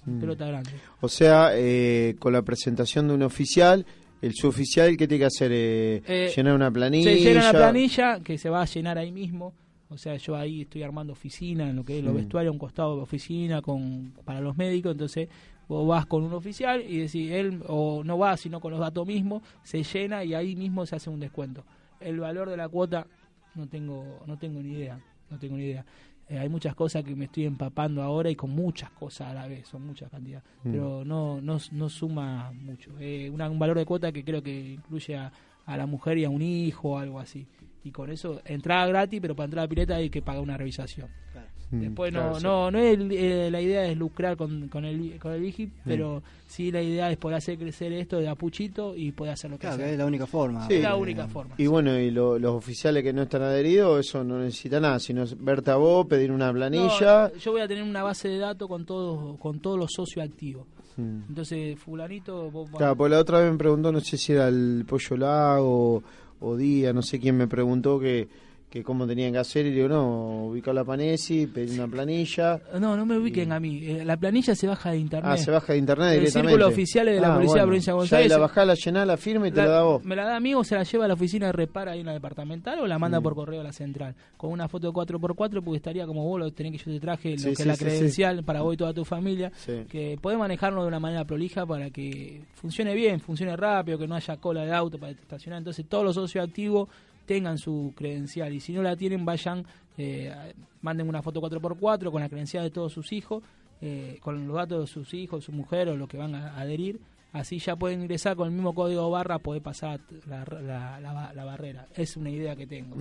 Mm. 0.04 0.20
pelota 0.20 0.46
grande. 0.46 0.70
O 1.00 1.08
sea, 1.08 1.50
eh, 1.54 2.16
con 2.18 2.32
la 2.32 2.42
presentación 2.42 3.08
de 3.08 3.14
un 3.14 3.22
oficial, 3.22 3.86
el 4.20 4.34
suboficial, 4.34 4.96
¿qué 4.96 5.06
tiene 5.08 5.20
que 5.20 5.26
hacer? 5.26 5.50
Eh, 5.52 6.02
Eh, 6.06 6.32
llenar 6.36 6.54
una 6.54 6.70
planilla. 6.70 7.10
Se 7.10 7.16
llena 7.20 7.42
la 7.44 7.58
planilla 7.58 8.20
que 8.20 8.38
se 8.38 8.48
va 8.50 8.62
a 8.62 8.66
llenar 8.66 8.98
ahí 8.98 9.12
mismo. 9.12 9.52
O 9.88 9.98
sea, 9.98 10.16
yo 10.16 10.36
ahí 10.36 10.62
estoy 10.62 10.82
armando 10.82 11.12
oficina, 11.12 11.68
en 11.68 11.76
lo 11.76 11.84
que 11.84 11.98
es 11.98 12.04
los 12.04 12.14
Mm. 12.14 12.16
vestuarios, 12.16 12.52
un 12.52 12.58
costado 12.58 12.96
de 12.96 13.02
oficina 13.02 13.60
con 13.60 14.12
para 14.24 14.40
los 14.40 14.56
médicos. 14.56 14.92
Entonces, 14.92 15.28
vos 15.68 15.86
vas 15.86 16.06
con 16.06 16.22
un 16.22 16.32
oficial 16.32 16.82
y 16.88 16.98
decís, 16.98 17.30
él 17.30 17.62
o 17.68 18.02
no 18.04 18.16
va, 18.18 18.36
sino 18.36 18.58
con 18.60 18.70
los 18.72 18.80
datos 18.80 19.06
mismos, 19.06 19.42
se 19.62 19.82
llena 19.82 20.24
y 20.24 20.34
ahí 20.34 20.56
mismo 20.56 20.86
se 20.86 20.96
hace 20.96 21.10
un 21.10 21.20
descuento. 21.20 21.64
El 22.00 22.18
valor 22.20 22.48
de 22.48 22.56
la 22.56 22.68
cuota 22.68 23.06
no 23.54 23.68
tengo 23.68 24.22
no 24.26 24.38
tengo 24.38 24.62
ni 24.62 24.72
idea, 24.72 24.98
no 25.30 25.38
tengo 25.38 25.56
ni 25.56 25.64
idea. 25.64 25.84
Eh, 26.28 26.38
hay 26.38 26.48
muchas 26.48 26.74
cosas 26.74 27.04
que 27.04 27.14
me 27.14 27.26
estoy 27.26 27.44
empapando 27.44 28.02
ahora 28.02 28.30
y 28.30 28.36
con 28.36 28.50
muchas 28.50 28.90
cosas 28.90 29.28
a 29.30 29.34
la 29.34 29.46
vez, 29.46 29.66
son 29.68 29.86
muchas 29.86 30.10
cantidades, 30.10 30.44
Mm. 30.64 30.70
pero 30.72 31.04
no, 31.04 31.40
no, 31.40 31.58
no 31.72 31.88
suma 31.88 32.52
mucho. 32.52 32.90
Eh, 33.00 33.28
una- 33.30 33.50
un 33.50 33.58
valor 33.58 33.76
de 33.78 33.84
cuota 33.84 34.10
que 34.12 34.24
creo 34.24 34.42
que 34.42 34.72
incluye 34.74 35.16
a, 35.16 35.30
a 35.66 35.76
la 35.76 35.86
mujer 35.86 36.18
y 36.18 36.24
a 36.24 36.30
un 36.30 36.40
hijo 36.42 36.90
o 36.92 36.98
algo 36.98 37.18
así. 37.20 37.46
Y 37.84 37.90
con 37.90 38.10
eso, 38.10 38.40
entrada 38.44 38.86
gratis, 38.86 39.20
pero 39.20 39.34
para 39.36 39.46
entrar 39.46 39.60
a 39.60 39.64
la 39.64 39.68
pileta 39.68 39.96
hay 39.96 40.08
que 40.08 40.22
pagar 40.22 40.40
una 40.42 40.56
revisación. 40.56 41.08
Mm, 41.08 41.51
Después 41.80 42.10
claro, 42.12 42.30
no, 42.32 42.36
sí. 42.38 42.44
no, 42.44 42.70
no 42.70 42.78
es 42.78 42.98
eh, 43.12 43.48
la 43.50 43.60
idea 43.60 43.86
es 43.86 43.96
lucrar 43.96 44.36
con, 44.36 44.68
con 44.68 44.84
el 44.84 45.18
con 45.18 45.32
el 45.32 45.42
IGIP, 45.44 45.70
pero 45.84 46.22
sí 46.46 46.70
la 46.70 46.82
idea 46.82 47.10
es 47.10 47.16
poder 47.16 47.38
hacer 47.38 47.58
crecer 47.58 47.92
esto 47.94 48.18
de 48.18 48.28
a 48.28 48.34
puchito 48.34 48.94
y 48.94 49.10
poder 49.12 49.32
hacer 49.32 49.50
lo 49.50 49.56
que 49.56 49.62
Claro, 49.62 49.76
sea. 49.78 49.86
que 49.86 49.92
es 49.92 49.98
la 49.98 50.04
única 50.06 50.26
forma. 50.26 50.66
Sí. 50.68 50.74
Es 50.74 50.82
la 50.82 50.96
única 50.96 51.26
forma. 51.28 51.54
Y 51.56 51.66
bueno, 51.66 51.98
y 51.98 52.10
lo- 52.10 52.38
los 52.38 52.52
oficiales 52.54 53.02
que 53.02 53.12
no 53.14 53.22
están 53.22 53.42
adheridos, 53.42 54.06
eso 54.06 54.22
no 54.22 54.38
necesita 54.38 54.80
nada, 54.80 54.98
sino 55.00 55.24
verte 55.38 55.70
a 55.70 55.76
vos, 55.76 56.06
pedir 56.06 56.30
una 56.30 56.52
planilla. 56.52 57.30
No, 57.32 57.36
yo 57.38 57.52
voy 57.52 57.62
a 57.62 57.68
tener 57.68 57.82
una 57.84 58.02
base 58.02 58.28
de 58.28 58.38
datos 58.38 58.68
con 58.68 58.84
todos 58.84 59.38
con 59.38 59.60
todos 59.60 59.78
los 59.78 59.90
socios 59.92 60.24
activos. 60.24 60.66
Mm. 60.98 61.20
Entonces, 61.30 61.78
fulanito, 61.78 62.50
vos- 62.50 62.68
Claro, 62.76 62.96
pues 62.96 63.10
la 63.10 63.18
otra 63.18 63.40
vez 63.40 63.50
me 63.50 63.56
preguntó, 63.56 63.90
no 63.90 64.00
sé 64.00 64.18
si 64.18 64.32
era 64.34 64.48
el 64.48 64.84
Pollo 64.86 65.16
Lago 65.16 66.02
o 66.40 66.56
Día, 66.56 66.92
no 66.92 67.00
sé 67.02 67.18
quién 67.18 67.36
me 67.36 67.46
preguntó 67.46 67.98
que, 67.98 68.28
que 68.72 68.82
cómo 68.82 69.06
tenían 69.06 69.32
que 69.32 69.38
hacer 69.38 69.66
y 69.66 69.70
digo, 69.70 69.86
no, 69.86 70.46
ubicar 70.46 70.74
la 70.74 70.82
Panesi, 70.82 71.46
pedir 71.46 71.78
una 71.78 71.86
planilla. 71.88 72.58
no, 72.80 72.96
no 72.96 73.04
me 73.04 73.18
ubiquen 73.18 73.52
a 73.52 73.60
mí. 73.60 73.80
Eh, 73.84 74.02
La 74.02 74.16
planilla 74.16 74.54
se 74.54 74.66
baja 74.66 74.92
de 74.92 74.96
internet. 74.96 75.30
Ah, 75.30 75.36
se 75.36 75.50
baja 75.50 75.74
de 75.74 75.78
internet 75.78 76.08
El 76.14 76.20
directamente. 76.20 76.48
círculo 76.52 76.68
oficiales 76.68 77.14
de 77.16 77.20
la 77.20 77.32
Ah, 77.32 77.34
Policía 77.34 77.52
de 77.52 77.58
la 77.58 77.62
bueno. 77.64 77.66
Provincia 77.68 77.92
de 77.92 77.94
Buenos 77.96 78.12
Aires. 78.14 78.30
la 78.32 78.38
bajás, 78.38 78.66
la 78.66 78.74
llenás, 78.74 79.06
la 79.06 79.16
firma 79.18 79.48
y 79.48 79.50
te 79.52 79.58
la, 79.60 79.66
da 79.68 79.82
vos. 79.82 80.04
Me 80.04 80.16
la 80.16 80.24
da 80.24 80.36
a 80.36 80.40
mí 80.40 80.54
o 80.54 80.64
se 80.64 80.74
la 80.74 80.84
lleva 80.84 81.04
a 81.04 81.08
la 81.08 81.14
oficina 81.14 81.46
de 81.48 81.52
repara 81.52 81.92
ahí 81.92 82.00
en 82.00 82.06
la 82.06 82.12
departamental 82.14 82.78
o 82.78 82.86
la 82.86 82.98
manda 82.98 83.20
Mm. 83.20 83.22
por 83.22 83.34
correo 83.34 83.60
a 83.60 83.64
la 83.64 83.72
central. 83.74 84.14
Con 84.38 84.50
una 84.50 84.68
foto 84.68 84.86
de 84.86 84.92
4x4 84.94 85.62
porque 85.62 85.76
estaría 85.76 86.06
como 86.06 86.24
vos 86.24 86.40
lo 86.40 86.50
tenés 86.52 86.72
que 86.72 86.78
yo 86.78 86.84
te 86.94 87.00
traje, 87.00 87.30
lo 87.30 87.36
que 87.36 87.40
sí, 87.56 87.62
es 87.62 87.66
la 87.66 87.76
sí, 87.76 87.84
credencial 87.84 88.42
para 88.42 88.62
vos 88.62 88.72
y 88.72 88.78
toda 88.78 88.94
tu 88.94 89.04
familia. 89.04 89.52
Sí. 89.54 89.84
Que 89.90 90.18
podés 90.18 90.38
manejarlo 90.38 90.80
de 90.80 90.88
una 90.88 90.98
manera 90.98 91.26
prolija 91.26 91.66
para 91.66 91.90
que 91.90 92.40
funcione 92.54 92.94
bien, 92.94 93.20
funcione 93.20 93.54
rápido, 93.54 93.98
que 93.98 94.08
no 94.08 94.14
haya 94.14 94.38
cola 94.38 94.64
de 94.64 94.72
auto 94.72 94.98
para 94.98 95.12
estacionar. 95.12 95.58
Entonces 95.58 95.84
todos 95.86 96.04
los 96.04 96.14
socios 96.14 96.42
activos 96.48 96.88
tengan 97.34 97.58
su 97.58 97.92
credencial 97.96 98.52
y 98.52 98.60
si 98.60 98.72
no 98.72 98.82
la 98.82 98.96
tienen 98.96 99.24
vayan, 99.24 99.64
eh, 99.98 100.32
manden 100.80 101.08
una 101.08 101.22
foto 101.22 101.40
4x4 101.40 102.10
con 102.10 102.20
la 102.20 102.28
credencial 102.28 102.64
de 102.64 102.70
todos 102.70 102.92
sus 102.92 103.12
hijos, 103.12 103.42
eh, 103.80 104.18
con 104.20 104.46
los 104.46 104.56
datos 104.56 104.80
de 104.80 104.86
sus 104.86 105.12
hijos, 105.14 105.44
su 105.44 105.52
mujer 105.52 105.88
o 105.88 105.96
lo 105.96 106.06
que 106.06 106.16
van 106.18 106.34
a 106.34 106.56
adherir. 106.58 107.00
Así 107.32 107.58
ya 107.58 107.76
pueden 107.76 108.02
ingresar 108.02 108.36
con 108.36 108.46
el 108.48 108.52
mismo 108.52 108.74
código 108.74 109.08
barra, 109.10 109.38
poder 109.38 109.62
pasar 109.62 110.00
la, 110.28 110.44
la- 110.60 111.00
la- 111.00 111.32
la 111.34 111.44
barrera. 111.44 111.86
Es 111.94 112.16
una 112.18 112.28
idea 112.28 112.54
que 112.54 112.66
tengo. 112.66 112.94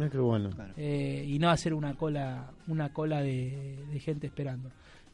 Bueno. 0.53 0.73
Eh, 0.77 1.25
y 1.27 1.37
no 1.37 1.49
hacer 1.49 1.73
una 1.73 1.95
cola 1.95 2.49
una 2.67 2.93
cola 2.93 3.21
de, 3.21 3.77
de 3.91 3.99
gente 3.99 4.27
esperando. 4.27 4.69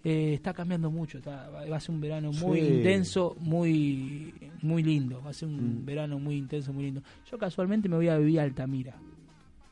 Eh, 0.10 0.36
está 0.36 0.54
cambiando 0.54 0.90
mucho, 0.90 1.18
está- 1.18 1.50
va 1.50 1.76
a 1.76 1.80
ser 1.82 1.94
un 1.94 2.00
verano 2.00 2.32
muy 2.32 2.62
Sí. 2.62 2.68
intenso, 2.68 3.36
muy 3.42 4.34
muy 4.62 4.82
lindo, 4.82 5.22
va 5.22 5.32
a 5.32 5.34
ser 5.34 5.50
un 5.50 5.82
Mm. 5.82 5.86
verano 5.86 6.18
muy 6.18 6.36
intenso, 6.38 6.72
muy 6.72 6.86
lindo. 6.86 7.02
Yo 7.30 7.38
casualmente 7.38 7.90
me 7.90 7.98
voy 7.98 8.08
a 8.08 8.18
vivir 8.18 8.40
a 8.40 8.44
Altamira, 8.44 8.96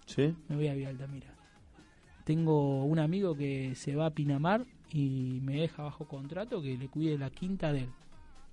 ¿Sí? 0.06 0.34
me 0.50 0.56
voy 0.58 0.68
a 0.68 0.74
vivir 0.74 0.88
a 0.88 0.90
Altamira. 0.90 1.28
Tengo 2.26 2.84
un 2.84 3.00
amigo 3.00 3.36
que 3.36 3.76
se 3.76 3.96
va 3.96 4.08
a 4.08 4.10
Pinamar 4.10 4.66
y 4.92 5.40
me 5.44 5.62
deja 5.62 5.84
bajo 5.84 6.06
contrato 6.06 6.62
que 6.62 6.78
le 6.78 6.88
cuide 6.88 7.18
la 7.18 7.30
quinta 7.30 7.72
de 7.72 7.82
él. 7.82 7.90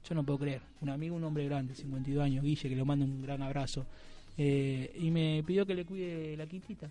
Yo 0.09 0.15
no 0.15 0.23
puedo 0.25 0.39
creer. 0.41 0.63
Un 0.83 0.89
amigo, 0.91 1.17
un 1.17 1.25
hombre 1.25 1.47
grande, 1.47 1.75
52 1.75 2.23
años, 2.25 2.45
Guille, 2.45 2.69
que 2.69 2.77
le 2.77 2.85
mando 2.85 3.05
un 3.05 3.23
gran 3.23 3.43
abrazo. 3.43 3.87
Eh, 4.39 4.93
y 5.01 5.11
me 5.11 5.43
pidió 5.47 5.65
que 5.67 5.75
le 5.75 5.85
cuide 5.85 6.37
la 6.37 6.47
quintita. 6.47 6.89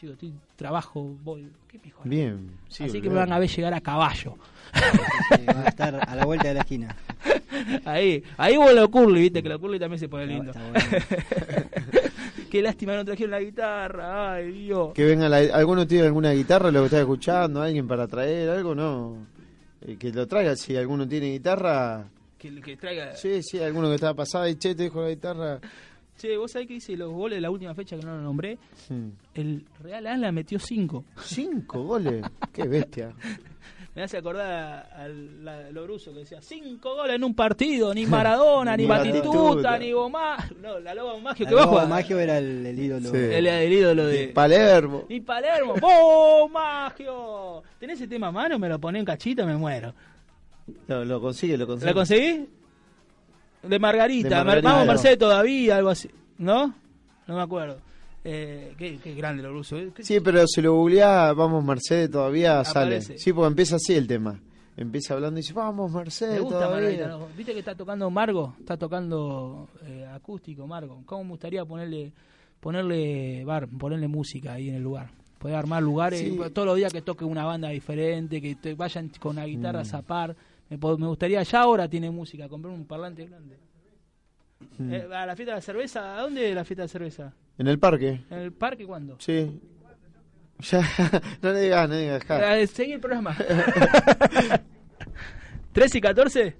Yo 0.00 0.06
digo, 0.06 0.12
estoy, 0.14 0.32
trabajo, 0.56 1.14
voy. 1.22 1.46
¿Qué 1.68 1.78
mejor? 1.84 2.08
Bien. 2.08 2.50
sí, 2.68 2.84
Así 2.84 3.02
que 3.02 3.10
me 3.10 3.16
van 3.16 3.30
a 3.32 3.38
ver 3.38 3.50
llegar 3.50 3.74
a 3.74 3.82
caballo. 3.82 4.34
Sí, 4.72 5.44
va 5.46 5.60
a 5.60 5.68
estar 5.68 5.94
a 5.94 6.14
la 6.14 6.24
vuelta 6.24 6.48
de 6.48 6.54
la 6.54 6.60
esquina. 6.60 6.96
ahí, 7.84 8.22
ahí 8.38 8.56
vos 8.56 8.72
lo 8.72 8.90
curly, 8.90 9.20
viste, 9.20 9.42
que 9.42 9.50
lo 9.50 9.60
curly 9.60 9.78
también 9.78 9.98
se 9.98 10.08
pone 10.08 10.26
lindo. 10.26 10.52
Bueno. 10.54 10.80
Qué 12.50 12.62
lástima 12.62 12.96
no 12.96 13.04
trajeron 13.04 13.32
la 13.32 13.40
guitarra, 13.40 14.32
ay 14.32 14.50
Dios. 14.52 14.94
Que 14.94 15.04
venga, 15.04 15.28
la, 15.28 15.36
¿alguno 15.36 15.86
tiene 15.86 16.06
alguna 16.06 16.32
guitarra, 16.32 16.70
lo 16.70 16.80
que 16.80 16.86
está 16.86 17.00
escuchando? 17.00 17.60
¿Alguien 17.60 17.86
para 17.86 18.08
traer 18.08 18.48
algo? 18.48 18.74
No. 18.74 19.18
Eh, 19.82 19.96
que 19.98 20.10
lo 20.12 20.26
traiga, 20.26 20.56
si 20.56 20.76
alguno 20.76 21.06
tiene 21.06 21.30
guitarra. 21.32 22.08
Que, 22.38 22.58
que 22.62 22.76
traiga. 22.78 23.14
Sí, 23.14 23.42
sí, 23.42 23.62
alguno 23.62 23.88
que 23.88 23.96
estaba 23.96 24.14
pasado 24.14 24.48
y 24.48 24.56
che, 24.56 24.74
te 24.74 24.84
dejo 24.84 25.02
la 25.02 25.10
guitarra. 25.10 25.60
Che, 26.20 26.36
vos 26.36 26.50
sabés 26.52 26.68
que 26.68 26.74
hice 26.74 26.96
los 26.98 27.10
goles 27.12 27.38
de 27.38 27.40
la 27.40 27.50
última 27.50 27.74
fecha 27.74 27.96
que 27.96 28.04
no 28.04 28.14
lo 28.14 28.20
nombré. 28.20 28.58
El 29.34 29.64
Real 29.82 30.06
Ala 30.06 30.30
metió 30.32 30.58
5. 30.58 31.04
Cinco 31.24 31.82
goles. 31.84 32.22
Qué 32.52 32.68
bestia. 32.68 33.14
Me 33.94 34.02
hace 34.02 34.18
acordar 34.18 34.88
al 34.94 35.44
la, 35.44 35.70
lo 35.70 35.84
bruso 35.84 36.12
que 36.12 36.20
decía: 36.20 36.42
5 36.42 36.94
goles 36.94 37.16
en 37.16 37.24
un 37.24 37.34
partido, 37.34 37.94
ni 37.94 38.04
Maradona, 38.06 38.76
ni 38.76 38.82
Ni 38.82 38.88
Batistuta, 38.88 39.28
Batistuta. 39.30 39.78
ni 39.78 39.92
Gomá. 39.92 40.36
No, 40.60 40.78
la 40.78 40.94
Loba 40.94 41.18
Magio 41.18 41.46
que. 41.46 41.52
Lobo 41.54 41.86
Magio 41.86 42.18
era 42.20 42.36
el, 42.38 42.66
el 42.66 42.78
ídolo. 42.78 43.10
Sí. 43.10 43.16
El, 43.16 43.46
el 43.46 43.72
ídolo 43.72 44.06
de. 44.06 44.28
Palermo. 44.28 45.06
Ni 45.08 45.20
Palermo. 45.20 45.74
¡Vos, 45.80 46.50
Magio! 46.50 47.62
¿Tenés 47.78 47.98
ese 47.98 48.06
tema 48.08 48.26
a 48.28 48.32
mano? 48.32 48.58
Me 48.58 48.68
lo 48.68 48.78
poné 48.78 48.98
en 48.98 49.04
cachito, 49.06 49.46
me 49.46 49.56
muero. 49.56 49.94
Lo, 50.86 51.04
lo 51.04 51.20
consigue, 51.20 51.56
lo 51.56 51.66
consigue. 51.66 51.86
¿La 51.90 51.94
conseguí? 51.94 52.46
De 53.62 53.78
Margarita. 53.78 54.28
De 54.28 54.44
Margarita. 54.44 54.72
Vamos, 54.72 54.86
Mercedes 54.86 55.18
todavía, 55.18 55.76
algo 55.76 55.90
así. 55.90 56.08
¿No? 56.38 56.74
No 57.26 57.36
me 57.36 57.42
acuerdo. 57.42 57.78
Eh, 58.24 58.74
qué, 58.76 58.98
qué 58.98 59.14
grande 59.14 59.42
lo 59.42 59.52
ruso. 59.52 59.76
eh. 59.78 59.92
Sí, 60.00 60.20
pero 60.20 60.46
si 60.46 60.60
lo 60.62 60.74
googleás, 60.74 61.34
vamos 61.34 61.64
Mercedes 61.64 62.10
todavía 62.10 62.62
sale. 62.64 63.00
Sí, 63.00 63.32
porque 63.32 63.48
empieza 63.48 63.76
así 63.76 63.94
el 63.94 64.06
tema. 64.06 64.38
Empieza 64.76 65.14
hablando 65.14 65.38
y 65.38 65.42
dice, 65.42 65.52
vamos 65.52 65.90
Mercedes 65.92 66.34
Me 66.34 66.40
gusta 66.40 66.64
todavía. 66.66 67.16
Viste 67.36 67.52
que 67.52 67.58
está 67.58 67.74
tocando 67.74 68.08
Margo, 68.10 68.54
está 68.58 68.76
tocando 68.76 69.68
eh, 69.86 70.06
acústico 70.12 70.66
Margo. 70.66 71.02
¿Cómo 71.06 71.24
me 71.24 71.30
gustaría 71.30 71.64
ponerle 71.64 72.12
ponerle 72.60 73.44
bar, 73.44 73.68
ponerle 73.68 74.08
música 74.08 74.54
ahí 74.54 74.68
en 74.68 74.76
el 74.76 74.82
lugar? 74.82 75.10
Poder 75.38 75.56
armar 75.56 75.82
lugares, 75.82 76.20
Sí. 76.20 76.38
todos 76.52 76.66
los 76.66 76.76
días 76.76 76.92
que 76.92 77.00
toque 77.02 77.24
una 77.24 77.44
banda 77.46 77.68
diferente, 77.70 78.40
que 78.42 78.54
te 78.54 78.74
vayan 78.74 79.10
con 79.18 79.36
la 79.36 79.46
guitarra 79.46 79.80
a 79.80 79.82
Mm. 79.82 79.86
zapar. 79.86 80.36
Me, 80.70 80.76
me 80.78 81.06
gustaría, 81.08 81.42
ya 81.42 81.60
ahora 81.60 81.88
tiene 81.88 82.10
música, 82.10 82.48
comprar 82.48 82.72
un 82.72 82.86
parlante 82.86 83.26
grande. 83.26 83.58
Mm. 84.78 84.92
Eh, 84.94 85.08
a 85.14 85.26
la 85.26 85.36
fiesta 85.36 85.52
de 85.52 85.56
la 85.58 85.62
cerveza, 85.62 86.18
¿a 86.18 86.22
dónde 86.22 86.48
es 86.50 86.54
la 86.54 86.64
fiesta 86.64 86.82
de 86.82 86.88
cerveza? 86.88 87.34
En 87.58 87.66
el 87.66 87.78
parque. 87.78 88.20
¿En 88.30 88.38
el 88.38 88.52
parque 88.52 88.86
cuándo? 88.86 89.16
Sí. 89.18 89.60
Ya, 90.60 90.80
no 91.42 91.52
le 91.52 91.60
digas, 91.62 91.88
no 91.88 91.94
le 91.94 92.00
digas. 92.02 92.24
ja. 92.24 92.58
Eh, 92.58 92.66
seguí 92.66 92.92
el 92.92 93.00
programa. 93.00 93.34
¿13 95.74 95.96
y 95.96 96.00
14? 96.00 96.56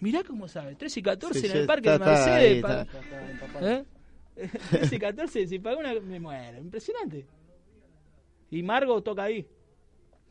Mirá 0.00 0.22
cómo 0.22 0.46
sabe, 0.46 0.76
13 0.76 1.00
y 1.00 1.02
14 1.02 1.40
Sí, 1.40 1.46
en 1.46 1.56
el 1.56 1.66
parque 1.66 1.92
está- 1.92 2.36
de 2.38 2.56
está 2.58 2.68
Mercedes. 2.68 2.86
pa- 3.42 3.46
está. 3.46 3.72
¿Eh? 3.72 3.84
13 4.70 4.94
y 4.94 4.98
14, 4.98 5.46
si 5.48 5.58
paga 5.58 5.78
una, 5.78 5.94
me 6.00 6.20
muero. 6.20 6.58
Impresionante. 6.58 7.26
Y 8.50 8.62
Margo 8.62 9.02
toca 9.02 9.24
ahí. 9.24 9.44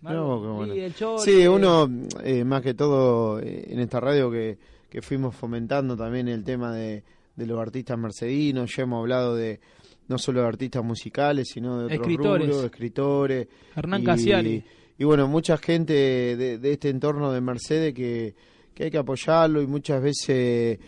No, 0.01 0.41
qué 0.41 0.47
bueno. 0.47 0.75
y 0.75 0.79
el 0.81 0.93
Chori, 0.95 1.21
Sí, 1.23 1.41
eh, 1.41 1.49
uno, 1.49 1.89
eh, 2.23 2.43
más 2.43 2.61
que 2.61 2.73
todo, 2.73 3.39
eh, 3.39 3.65
en 3.69 3.79
esta 3.79 3.99
radio 3.99 4.29
que, 4.31 4.57
que 4.89 5.01
fuimos 5.01 5.35
fomentando 5.35 5.97
también 5.97 6.27
el 6.27 6.43
tema 6.43 6.73
de, 6.73 7.03
de 7.35 7.45
los 7.45 7.59
artistas 7.59 7.97
mercedinos, 7.97 8.75
ya 8.75 8.83
hemos 8.83 8.99
hablado 8.99 9.35
de 9.35 9.59
no 10.07 10.17
solo 10.17 10.41
de 10.41 10.47
artistas 10.47 10.83
musicales, 10.83 11.49
sino 11.51 11.79
de 11.79 11.85
otros 11.85 11.99
Escritores. 12.01 12.47
rubros, 12.47 12.65
escritores. 12.65 13.47
Hernán 13.75 14.01
y, 14.01 14.05
Casiari. 14.05 14.63
Y 14.97 15.03
bueno, 15.03 15.27
mucha 15.27 15.57
gente 15.57 15.93
de, 15.93 16.57
de 16.57 16.71
este 16.71 16.89
entorno 16.89 17.31
de 17.31 17.41
Mercedes 17.41 17.93
que, 17.93 18.33
que 18.73 18.85
hay 18.85 18.91
que 18.91 18.97
apoyarlo 18.97 19.61
y 19.61 19.67
muchas 19.67 20.01
veces 20.01 20.79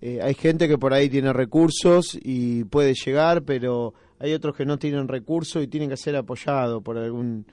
eh, 0.00 0.20
hay 0.22 0.34
gente 0.34 0.68
que 0.68 0.78
por 0.78 0.92
ahí 0.94 1.08
tiene 1.08 1.32
recursos 1.32 2.16
y 2.22 2.64
puede 2.64 2.94
llegar, 2.94 3.42
pero 3.42 3.94
hay 4.20 4.32
otros 4.32 4.54
que 4.56 4.64
no 4.64 4.78
tienen 4.78 5.08
recursos 5.08 5.62
y 5.62 5.66
tienen 5.66 5.88
que 5.90 5.96
ser 5.96 6.14
apoyados 6.14 6.82
por 6.82 6.98
algún 6.98 7.46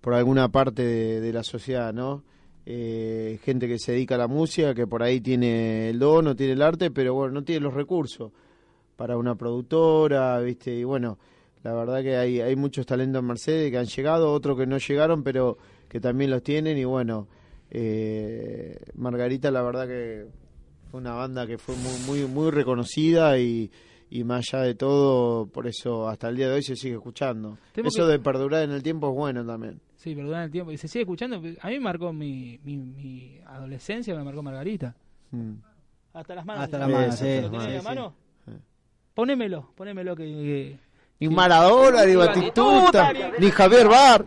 por 0.00 0.14
alguna 0.14 0.48
parte 0.50 0.82
de, 0.84 1.20
de 1.20 1.32
la 1.32 1.42
sociedad, 1.42 1.92
¿no? 1.92 2.22
Eh, 2.66 3.38
gente 3.42 3.66
que 3.66 3.78
se 3.78 3.92
dedica 3.92 4.14
a 4.14 4.18
la 4.18 4.28
música, 4.28 4.74
que 4.74 4.86
por 4.86 5.02
ahí 5.02 5.20
tiene 5.20 5.90
el 5.90 5.98
don 5.98 6.26
o 6.28 6.36
tiene 6.36 6.52
el 6.52 6.62
arte, 6.62 6.90
pero 6.90 7.14
bueno, 7.14 7.34
no 7.34 7.42
tiene 7.44 7.60
los 7.62 7.74
recursos 7.74 8.30
para 8.96 9.16
una 9.16 9.34
productora, 9.34 10.38
¿viste? 10.40 10.74
Y 10.74 10.84
bueno, 10.84 11.18
la 11.62 11.74
verdad 11.74 12.02
que 12.02 12.16
hay, 12.16 12.40
hay 12.40 12.56
muchos 12.56 12.86
talentos 12.86 13.20
en 13.20 13.26
Mercedes 13.26 13.70
que 13.70 13.78
han 13.78 13.86
llegado, 13.86 14.32
otros 14.32 14.58
que 14.58 14.66
no 14.66 14.78
llegaron, 14.78 15.22
pero 15.22 15.58
que 15.88 16.00
también 16.00 16.30
los 16.30 16.42
tienen. 16.42 16.76
Y 16.78 16.84
bueno, 16.84 17.28
eh, 17.70 18.78
Margarita, 18.94 19.50
la 19.50 19.62
verdad 19.62 19.86
que 19.86 20.26
fue 20.90 21.00
una 21.00 21.14
banda 21.14 21.46
que 21.46 21.56
fue 21.58 21.74
muy, 21.76 21.98
muy, 22.20 22.28
muy 22.28 22.50
reconocida 22.50 23.38
y, 23.38 23.70
y 24.10 24.22
más 24.24 24.52
allá 24.52 24.64
de 24.64 24.74
todo, 24.74 25.46
por 25.46 25.66
eso 25.66 26.08
hasta 26.08 26.28
el 26.28 26.36
día 26.36 26.48
de 26.48 26.54
hoy 26.56 26.62
se 26.62 26.76
sigue 26.76 26.94
escuchando. 26.96 27.58
Tengo 27.72 27.88
eso 27.88 28.04
que- 28.06 28.12
de 28.12 28.18
perdurar 28.18 28.62
en 28.64 28.72
el 28.72 28.82
tiempo 28.82 29.08
es 29.10 29.14
bueno 29.14 29.44
también. 29.46 29.80
Sí, 30.00 30.14
perdón 30.14 30.40
el 30.40 30.50
tiempo. 30.50 30.72
Y 30.72 30.78
se 30.78 30.88
sigue 30.88 31.02
escuchando. 31.02 31.36
A 31.36 31.66
mí 31.68 31.74
me 31.74 31.80
marcó 31.80 32.10
mi, 32.10 32.58
mi, 32.64 32.78
mi 32.78 33.38
adolescencia, 33.46 34.14
me 34.14 34.24
marcó 34.24 34.42
Margarita. 34.42 34.94
Mm. 35.30 35.52
Hasta 36.14 36.34
las 36.36 36.46
manos. 36.46 36.64
Hasta 36.64 36.78
¿Lo 36.78 36.86
las 36.88 36.90
manos, 36.98 37.18
tenés 37.20 37.40
sí, 37.42 37.46
en 37.46 37.74
la 37.74 37.80
sí, 37.80 37.84
mano? 37.84 38.14
sí. 38.46 38.52
Ponémelo, 39.12 39.70
ponémelo 39.76 40.16
que... 40.16 40.24
que- 40.24 40.78
Ni 41.20 41.28
Maradona, 41.28 42.06
ni 42.06 42.12
Ni 42.12 42.16
Batistuta, 42.16 43.12
ni 43.38 43.50
Javier 43.50 43.88
Bar. 43.88 44.24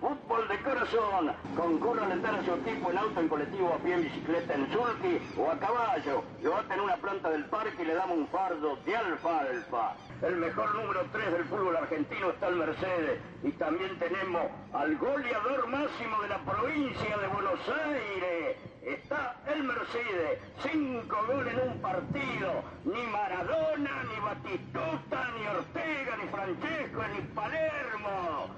Fútbol 0.00 0.46
de 0.46 0.62
corazón. 0.62 1.32
Concurre 1.56 2.02
a 2.02 2.04
alentar 2.06 2.34
a 2.36 2.44
su 2.44 2.54
equipo 2.54 2.90
en 2.90 2.98
auto, 2.98 3.20
en 3.20 3.28
colectivo, 3.28 3.74
a 3.74 3.78
pie, 3.78 3.94
en 3.94 4.02
bicicleta, 4.04 4.54
en 4.54 4.72
sulky 4.72 5.18
o 5.36 5.50
a 5.50 5.58
caballo. 5.58 6.22
Lo 6.40 6.56
ata 6.56 6.74
en 6.74 6.80
una 6.80 6.96
planta 6.96 7.30
del 7.30 7.44
parque 7.46 7.82
y 7.82 7.86
le 7.86 7.94
damos 7.94 8.18
un 8.18 8.28
fardo 8.28 8.76
de 8.86 8.96
alfalfa. 8.96 9.96
El 10.22 10.36
mejor 10.36 10.74
número 10.76 11.04
3 11.10 11.32
del 11.32 11.44
fútbol 11.46 11.76
argentino 11.76 12.30
está 12.30 12.48
el 12.48 12.56
Mercedes. 12.56 13.20
Y 13.42 13.50
también 13.52 13.98
tenemos 13.98 14.42
al 14.72 14.96
goleador 14.96 15.66
máximo 15.66 16.22
de 16.22 16.28
la 16.28 16.38
provincia 16.38 17.18
de 17.18 17.26
Buenos 17.28 17.60
Aires. 17.68 18.56
Está 18.82 19.36
el 19.46 19.64
Mercedes. 19.64 20.38
Cinco 20.62 21.16
goles 21.26 21.54
en 21.54 21.72
un 21.72 21.80
partido. 21.80 22.62
Ni 22.84 23.02
Maradona, 23.08 24.04
ni 24.04 24.20
Batistuta, 24.20 25.30
ni 25.38 25.46
Ortega, 25.46 26.16
ni 26.16 26.28
Francesco, 26.28 27.02
ni 27.14 27.20
Palermo. 27.34 28.48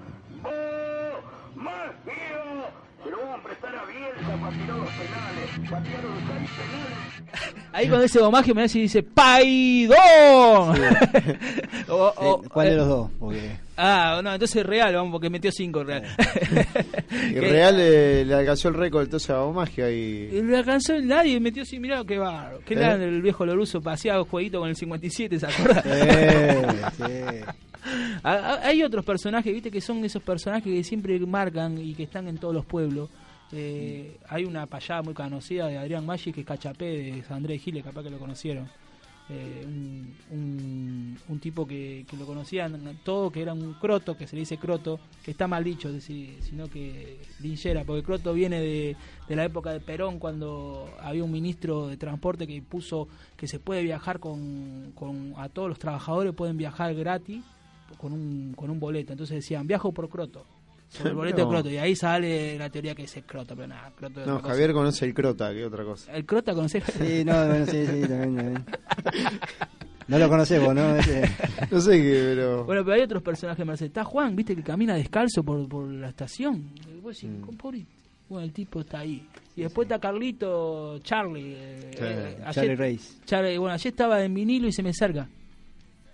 ¡Vos, 1.55 1.63
Magio! 1.63 2.81
Se 3.03 3.09
lo 3.09 3.17
van 3.25 3.39
a 3.39 3.43
prestar 3.43 3.75
a 3.75 3.85
Bielsa 3.85 4.37
para 4.39 4.51
tirar 4.55 4.77
los 4.77 4.89
penales. 4.89 5.69
Patearon 5.71 6.17
seis 6.19 6.49
penales. 6.51 7.61
Ahí 7.73 7.87
cuando 7.87 8.03
dice 8.03 8.19
Domagio 8.19 8.53
me 8.53 8.63
hace 8.63 8.77
y 8.79 8.81
dice 8.83 9.01
¡Paidón! 9.03 9.97
O- 11.89 12.13
o- 12.15 12.43
Eh, 12.43 12.47
¿Cuál 12.51 12.67
de 12.67 12.73
eh, 12.73 12.77
los 12.77 12.87
dos? 12.87 13.09
Porque 13.19 13.51
Ah, 13.77 14.19
no, 14.23 14.31
entonces 14.33 14.63
Real, 14.65 14.93
vamos, 14.93 15.11
porque 15.13 15.29
metió 15.31 15.51
cinco 15.51 15.83
Real. 15.83 16.03
Y 17.31 17.39
Real 17.39 17.75
eh, 17.79 18.23
le 18.25 18.33
alcanzó 18.35 18.67
el 18.67 18.75
récord 18.75 19.03
entonces 19.05 19.29
a 19.31 19.43
Magia 19.47 19.89
y... 19.89 20.29
Y 20.31 20.41
le 20.43 20.57
alcanzó 20.57 20.93
el 20.93 21.07
nadie, 21.07 21.39
metió 21.39 21.63
así, 21.63 21.79
mirá 21.79 22.03
qué 22.05 22.17
barro. 22.19 22.59
Qué 22.65 22.73
¿Eh? 22.75 22.77
grande 22.77 23.05
el 23.07 23.21
viejo 23.21 23.45
Loruso, 23.45 23.81
paseaba 23.81 24.23
jueguito 24.25 24.59
con 24.59 24.69
el 24.69 24.75
57, 24.75 25.39
¿se 25.39 25.45
acuerda? 25.47 25.81
Eh, 25.85 26.65
sí. 26.97 27.45
Hay 28.23 28.83
otros 28.83 29.03
personajes, 29.05 29.51
viste, 29.53 29.71
que 29.71 29.81
son 29.81 30.03
esos 30.05 30.21
personajes 30.23 30.63
que 30.63 30.83
siempre 30.83 31.19
marcan 31.19 31.77
y 31.77 31.93
que 31.95 32.03
están 32.03 32.27
en 32.27 32.37
todos 32.37 32.53
los 32.53 32.65
pueblos. 32.65 33.09
Eh, 33.53 34.17
hay 34.29 34.45
una 34.45 34.65
payada 34.65 35.01
muy 35.01 35.13
conocida 35.13 35.67
de 35.67 35.77
Adrián 35.77 36.05
Maggi 36.05 36.31
que 36.31 36.41
es 36.41 36.47
Cachapé 36.47 36.85
de 36.85 37.23
Andrés 37.29 37.61
Giles, 37.61 37.83
capaz 37.83 38.03
que 38.03 38.09
lo 38.09 38.17
conocieron. 38.19 38.69
Eh, 39.29 39.63
un, 39.65 40.13
un- 40.31 41.17
un 41.29 41.39
tipo 41.39 41.65
que, 41.65 42.05
que 42.09 42.17
lo 42.17 42.25
conocían 42.25 42.97
todo, 43.03 43.29
que 43.31 43.41
era 43.41 43.53
un 43.53 43.73
croto, 43.75 44.17
que 44.17 44.27
se 44.27 44.35
le 44.35 44.41
dice 44.41 44.57
croto, 44.57 44.99
que 45.23 45.31
está 45.31 45.47
mal 45.47 45.63
dicho, 45.63 45.91
decir, 45.91 46.37
sino 46.41 46.67
que 46.69 47.19
linchera, 47.39 47.83
porque 47.85 48.03
croto 48.03 48.33
viene 48.33 48.59
de, 48.59 48.95
de 49.29 49.35
la 49.35 49.45
época 49.45 49.71
de 49.71 49.79
Perón, 49.79 50.19
cuando 50.19 50.89
había 50.99 51.23
un 51.23 51.31
ministro 51.31 51.87
de 51.87 51.95
transporte 51.97 52.45
que 52.47 52.61
puso 52.61 53.07
que 53.37 53.47
se 53.47 53.59
puede 53.59 53.83
viajar 53.83 54.19
con, 54.19 54.91
con 54.95 55.33
a 55.37 55.47
todos 55.49 55.69
los 55.69 55.79
trabajadores, 55.79 56.33
pueden 56.33 56.57
viajar 56.57 56.93
gratis 56.95 57.41
con 57.97 58.13
un, 58.13 58.53
con 58.55 58.69
un 58.69 58.79
boleto. 58.79 59.13
Entonces 59.13 59.35
decían, 59.35 59.65
viajo 59.67 59.91
por 59.93 60.09
croto. 60.09 60.45
Por 60.97 61.07
el 61.07 61.13
boleto 61.15 61.37
No. 61.39 61.45
de 61.45 61.49
croto. 61.51 61.69
Y 61.69 61.77
ahí 61.77 61.95
sale 61.95 62.57
la 62.57 62.69
teoría 62.69 62.93
que 62.93 63.03
es 63.03 63.15
el 63.17 63.23
croto, 63.23 63.55
pero 63.55 63.67
nada, 63.69 63.91
croto 63.95 64.25
No, 64.25 64.35
cosa. 64.41 64.49
Javier 64.49 64.73
conoce 64.73 65.05
el 65.05 65.13
Crota, 65.13 65.53
que 65.53 65.63
otra 65.65 65.83
cosa. 65.85 66.11
¿El 66.13 66.25
crota 66.25 66.53
conoces? 66.53 66.83
Sí, 66.83 67.23
no, 67.25 67.33
bueno, 67.47 67.65
sí, 67.65 67.85
sí, 67.85 68.01
también, 68.01 68.35
también. 68.35 68.65
No 70.07 70.19
lo 70.19 70.27
conocemos, 70.27 70.75
¿no? 70.75 70.95
No 71.71 71.79
sé 71.81 72.01
qué, 72.01 72.33
pero... 72.35 72.65
Bueno, 72.65 72.83
pero 72.83 72.95
hay 72.95 73.01
otros 73.03 73.23
personajes, 73.23 73.65
Mercedes. 73.65 73.89
Está 73.91 74.03
Juan, 74.03 74.35
viste, 74.35 74.53
que 74.55 74.63
camina 74.63 74.95
descalzo 74.95 75.43
por, 75.43 75.65
por 75.69 75.87
la 75.87 76.09
estación. 76.09 76.71
Y 76.93 76.99
vos 76.99 77.15
decís, 77.15 77.29
Mm. 77.37 77.41
"Con 77.41 77.55
pobre- 77.57 77.85
Bueno, 78.27 78.45
el 78.45 78.51
tipo 78.51 78.81
está 78.81 78.99
ahí. 78.99 79.25
Y 79.55 79.61
después 79.61 79.85
está 79.85 79.99
Carlito, 79.99 80.99
Charlie. 80.99 81.53
eh, 81.55 81.91
Sí. 81.93 81.97
eh, 82.01 82.37
ayer- 82.41 82.53
Charlie 82.53 82.75
Reis. 82.75 83.21
Charlie, 83.25 83.57
bueno, 83.57 83.73
ayer 83.73 83.91
estaba 83.91 84.21
en 84.23 84.33
vinilo 84.33 84.67
y 84.67 84.71
se 84.73 84.83
me 84.83 84.89
acerca. 84.89 85.29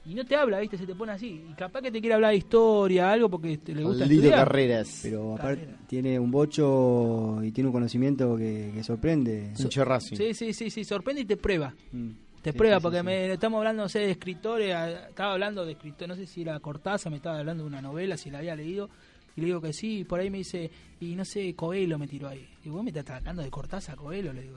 Y 0.07 0.15
no 0.15 0.23
te 0.23 0.35
habla, 0.37 0.59
viste, 0.59 0.77
se 0.77 0.85
te 0.87 0.95
pone 0.95 1.11
así. 1.11 1.43
Y 1.49 1.53
capaz 1.53 1.81
que 1.81 1.91
te 1.91 1.99
quiere 1.99 2.15
hablar 2.15 2.31
de 2.31 2.37
historia, 2.37 3.11
algo, 3.11 3.29
porque 3.29 3.57
te, 3.57 3.75
le 3.75 3.83
gusta 3.83 4.01
Maldito 4.05 4.21
estudiar. 4.23 4.47
Carreras. 4.47 4.99
Pero 5.03 5.33
aparte 5.35 5.67
tiene 5.87 6.17
un 6.17 6.31
bocho 6.31 7.39
y 7.43 7.51
tiene 7.51 7.67
un 7.67 7.73
conocimiento 7.73 8.37
que, 8.37 8.71
que 8.73 8.83
sorprende. 8.83 9.51
Hincha 9.57 9.83
Racing. 9.83 10.15
Sí, 10.15 10.33
sí, 10.33 10.53
sí, 10.53 10.69
sí, 10.69 10.83
sorprende 10.85 11.23
y 11.23 11.25
te 11.25 11.35
prueba. 11.35 11.73
Mm. 11.91 12.09
Te 12.41 12.51
Sí, 12.53 12.57
prueba, 12.57 12.77
sí, 12.77 12.83
porque 12.83 12.99
sí. 12.99 13.03
me 13.03 13.33
estamos 13.33 13.57
hablando, 13.57 13.83
no 13.83 13.89
sé, 13.89 13.99
de 13.99 14.11
escritores, 14.11 14.73
estaba 15.09 15.33
hablando 15.33 15.65
de 15.65 15.73
escritores, 15.73 16.07
no 16.07 16.15
sé 16.15 16.25
si 16.25 16.41
era 16.43 16.57
Cortázar, 16.61 17.11
me 17.11 17.17
estaba 17.17 17.39
hablando 17.39 17.63
de 17.63 17.67
una 17.67 17.81
novela, 17.81 18.15
si 18.15 18.29
la 18.29 18.37
había 18.37 18.55
leído, 18.55 18.89
y 19.35 19.41
le 19.41 19.47
digo 19.47 19.59
que 19.59 19.73
sí, 19.73 19.99
y 19.99 20.03
por 20.05 20.19
ahí 20.21 20.29
me 20.29 20.37
dice, 20.37 20.71
y 21.01 21.15
no 21.15 21.25
sé, 21.25 21.53
Coelho 21.55 21.97
me 21.97 22.07
tiró 22.07 22.29
ahí. 22.29 22.47
Y 22.63 22.69
vos 22.69 22.83
me 22.83 22.91
estás 22.91 23.09
hablando 23.17 23.41
de 23.41 23.49
Cortázar, 23.49 23.97
Coelho, 23.97 24.31
le 24.31 24.43
digo, 24.43 24.55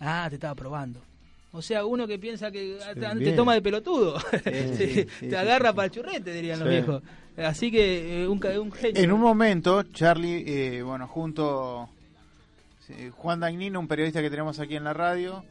ah, 0.00 0.26
te 0.28 0.36
estaba 0.36 0.54
probando. 0.56 1.00
O 1.52 1.62
sea, 1.62 1.84
uno 1.84 2.06
que 2.06 2.18
piensa 2.18 2.50
que 2.52 2.78
te, 3.18 3.32
toma 3.32 3.54
de 3.54 3.62
pelotudo, 3.62 4.20
sí, 4.20 4.26
Sí, 4.76 4.86
sí, 4.96 5.04
te 5.20 5.30
sí, 5.30 5.34
agarra 5.34 5.70
sí. 5.70 5.76
para 5.76 5.86
el 5.86 5.90
churrete, 5.90 6.32
dirían 6.32 6.60
los 6.60 6.68
viejos. 6.68 7.02
Así 7.36 7.70
que 7.72 8.22
eh, 8.22 8.28
un, 8.28 8.38
ca- 8.38 8.60
un 8.60 8.70
genio. 8.70 9.00
En 9.02 9.10
un 9.12 9.20
momento, 9.20 9.82
Charlie, 9.84 10.44
eh, 10.46 10.82
bueno, 10.82 11.08
junto 11.08 11.88
eh, 12.88 13.10
Juan 13.10 13.40
Dagnino, 13.40 13.80
un 13.80 13.88
periodista 13.88 14.20
que 14.22 14.30
tenemos 14.30 14.58
aquí 14.60 14.76
en 14.76 14.84
la 14.84 14.92
radio, 14.92 15.44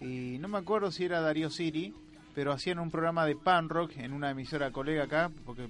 y 0.00 0.38
no 0.40 0.48
me 0.48 0.58
acuerdo 0.58 0.90
si 0.90 1.04
era 1.04 1.20
Darío 1.20 1.50
Siri, 1.50 1.92
pero 2.34 2.52
hacían 2.52 2.78
un 2.78 2.90
programa 2.90 3.24
de 3.26 3.34
pan 3.36 3.68
rock 3.68 3.92
en 3.98 4.12
una 4.12 4.30
emisora 4.30 4.70
colega 4.70 5.04
acá, 5.04 5.30
porque 5.44 5.68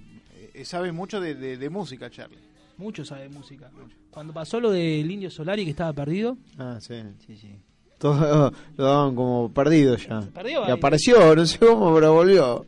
eh, 0.55 0.65
sabe 0.65 0.93
mucho 0.93 1.21
de, 1.21 1.35
de- 1.35 1.57
de 1.57 1.71
música, 1.71 2.11
Charlie. 2.11 2.39
Mucho 2.77 3.05
sabe 3.05 3.23
de 3.23 3.29
música. 3.31 3.71
Cuando 4.11 4.33
pasó 4.33 4.61
lo 4.61 4.71
del 4.71 5.11
Indio 5.11 5.31
Solari 5.31 5.65
que 5.65 5.71
estaba 5.71 5.93
perdido, 5.93 6.37
Ah, 6.59 6.79
sí. 6.81 7.03
Sí, 7.27 7.37
sí. 7.37 7.57
Todo 7.99 8.53
lo 8.77 8.85
daban 8.85 9.15
como 9.15 9.51
perdido 9.53 9.97
ya. 9.97 10.21
perdió 10.21 10.69
Y 10.69 10.71
apareció, 10.71 11.35
no 11.35 11.47
sé 11.47 11.59
cómo, 11.59 11.95
pero 11.95 12.13
volvió. 12.13 12.67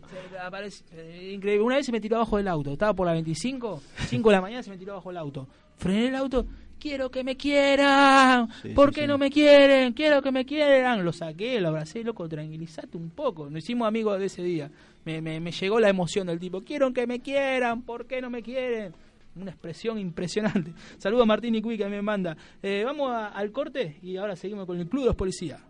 Eh, 0.92 1.32
increíble. 1.34 1.62
Una 1.64 1.76
vez 1.76 1.86
se 1.86 1.92
me 1.92 2.00
tiró 2.00 2.16
abajo 2.16 2.36
del 2.36 2.48
auto. 2.48 2.72
Estaba 2.72 2.94
por 2.94 3.06
la 3.06 3.12
25, 3.12 3.82
5 4.06 4.28
de 4.30 4.34
la 4.34 4.40
mañana 4.40 4.62
se 4.62 4.70
me 4.70 4.78
tiró 4.78 4.92
abajo 4.92 5.10
del 5.10 5.18
auto. 5.18 5.48
Frené 5.76 6.08
el 6.08 6.14
auto. 6.14 6.46
Quiero 6.78 7.10
que 7.10 7.24
me 7.24 7.36
quieran. 7.36 8.48
Sí, 8.62 8.68
¿Por 8.68 8.92
qué 8.92 9.02
sí. 9.02 9.06
no 9.08 9.18
me 9.18 9.30
quieren? 9.30 9.92
Quiero 9.92 10.22
que 10.22 10.30
me 10.30 10.46
quieran. 10.46 11.04
Lo 11.04 11.12
saqué, 11.12 11.60
lo 11.60 11.68
abracé, 11.68 12.04
loco, 12.04 12.28
tranquilízate 12.28 12.96
un 12.96 13.10
poco. 13.10 13.50
Nos 13.50 13.64
hicimos 13.64 13.88
amigos 13.88 14.18
de 14.18 14.26
ese 14.26 14.42
día. 14.42 14.70
Me, 15.04 15.20
me, 15.20 15.40
me 15.40 15.50
llegó 15.50 15.80
la 15.80 15.88
emoción 15.88 16.28
del 16.28 16.38
tipo. 16.38 16.60
Quiero 16.62 16.92
que 16.92 17.06
me 17.06 17.20
quieran. 17.20 17.82
¿Por 17.82 18.06
qué 18.06 18.20
no 18.22 18.30
me 18.30 18.42
quieren? 18.42 18.94
Una 19.38 19.50
expresión 19.50 19.98
impresionante. 19.98 20.72
Saludos 20.98 21.22
a 21.22 21.26
Martín 21.26 21.54
y 21.54 21.62
Cui 21.62 21.78
que 21.78 21.86
me 21.86 22.02
manda. 22.02 22.36
Eh, 22.62 22.82
vamos 22.84 23.10
al 23.12 23.52
corte 23.52 23.98
y 24.02 24.16
ahora 24.16 24.36
seguimos 24.36 24.66
con 24.66 24.78
el 24.78 24.88
Club 24.88 25.02
de 25.02 25.06
los 25.06 25.16
Policías. 25.16 25.60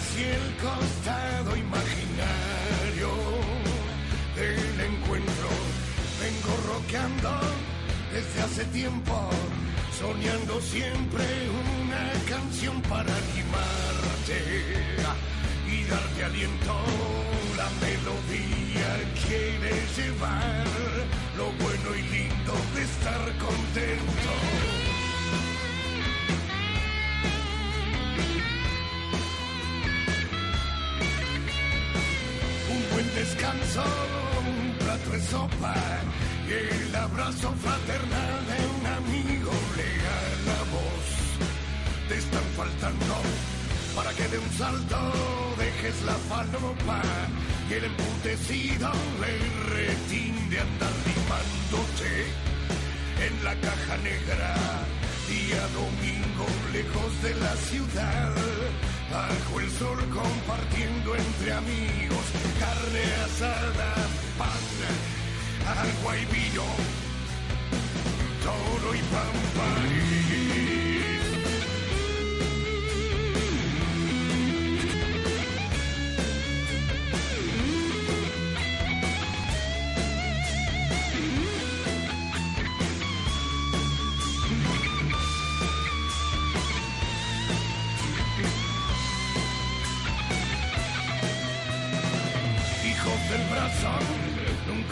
Hacia 0.00 0.34
el 0.34 0.54
costado 0.56 1.56
imaginario 1.56 3.10
del 4.34 4.80
encuentro 4.92 5.48
Vengo 6.20 6.54
rockeando 6.72 7.30
desde 8.12 8.42
hace 8.42 8.64
tiempo, 8.66 9.30
soñando 9.98 10.60
siempre 10.60 11.24
una 11.84 12.12
canción 12.28 12.80
para 12.82 13.10
animarte 13.24 14.38
y 15.66 15.84
darte 15.84 16.24
aliento. 16.24 16.74
La 17.56 17.68
melodía 17.80 18.90
quiere 19.26 19.72
llevar 19.96 20.66
lo 21.38 21.46
bueno 21.62 21.96
y 21.96 22.02
lindo 22.02 22.54
de 22.74 22.82
estar 22.82 23.38
contento. 23.38 24.79
Descanso, 33.20 33.84
un 34.48 34.72
plato 34.78 35.10
de 35.10 35.20
sopa 35.20 35.74
y 36.48 36.52
el 36.52 36.94
abrazo 36.96 37.52
fraternal 37.64 38.38
de 38.50 38.58
un 38.76 38.84
amigo 39.00 39.52
legal 39.76 40.32
la 40.50 40.60
voz. 40.74 41.06
Te 42.08 42.16
están 42.16 42.46
faltando 42.56 43.14
para 43.94 44.10
que 44.16 44.26
de 44.32 44.38
un 44.38 44.50
salto 44.62 45.00
dejes 45.58 45.96
la 46.10 46.16
falopa 46.30 47.02
y 47.68 47.72
el 47.74 47.84
emputecido 47.92 48.90
le 49.22 49.34
retín 49.74 50.34
de 50.48 50.60
andar 50.60 50.94
limándote 51.10 52.12
en 53.26 53.34
la 53.44 53.54
caja 53.66 53.96
negra. 53.98 54.54
Día 55.28 55.62
domingo 55.80 56.46
lejos 56.72 57.12
de 57.22 57.34
la 57.44 57.54
ciudad, 57.68 58.32
bajo 59.10 59.60
el 59.60 59.70
sol 59.70 59.98
compartiendo 60.12 61.16
entre 61.16 61.52
amigos 61.52 62.24
carne 62.58 63.04
asada, 63.24 63.94
pan, 64.38 64.66
agua 65.66 66.16
y 66.16 66.24
vino, 66.26 66.64
toro 68.42 68.94
y 68.94 68.98
pampa. 68.98 70.49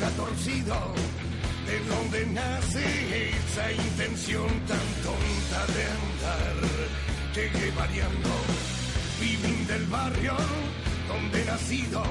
Torcido, 0.07 0.77
de 1.67 1.79
donde 1.91 2.27
nace 2.27 3.31
esa 3.31 3.73
intención 3.73 4.49
tan 4.67 4.87
tonta 5.03 5.61
de 5.75 5.85
andar, 5.99 6.57
llegué 7.35 7.71
variando, 7.73 8.31
vivín 9.21 9.67
del 9.67 9.85
barrio 9.87 10.37
donde 11.09 11.43
he 11.43 11.45
nacido, 11.47 12.03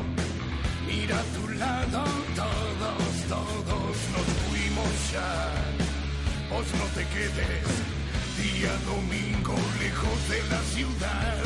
mira 0.85 1.17
a 1.17 1.23
tu 1.23 1.47
lado, 1.53 2.03
todos, 2.35 3.13
todos 3.29 3.95
nos 4.13 4.27
fuimos 4.49 5.11
ya, 5.13 5.53
vos 6.49 6.67
no 6.79 6.85
te 6.93 7.07
quedes, 7.15 7.67
día 8.37 8.73
domingo 8.85 9.55
lejos 9.79 10.29
de 10.29 10.39
la 10.51 10.61
ciudad, 10.73 11.43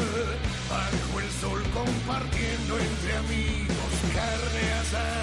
bajo 0.69 1.19
el 1.19 1.29
sol 1.39 1.61
compartiendo 1.71 2.79
entre 2.79 3.17
amigos 3.17 3.71
carne 4.13 4.73
asada, 4.81 5.20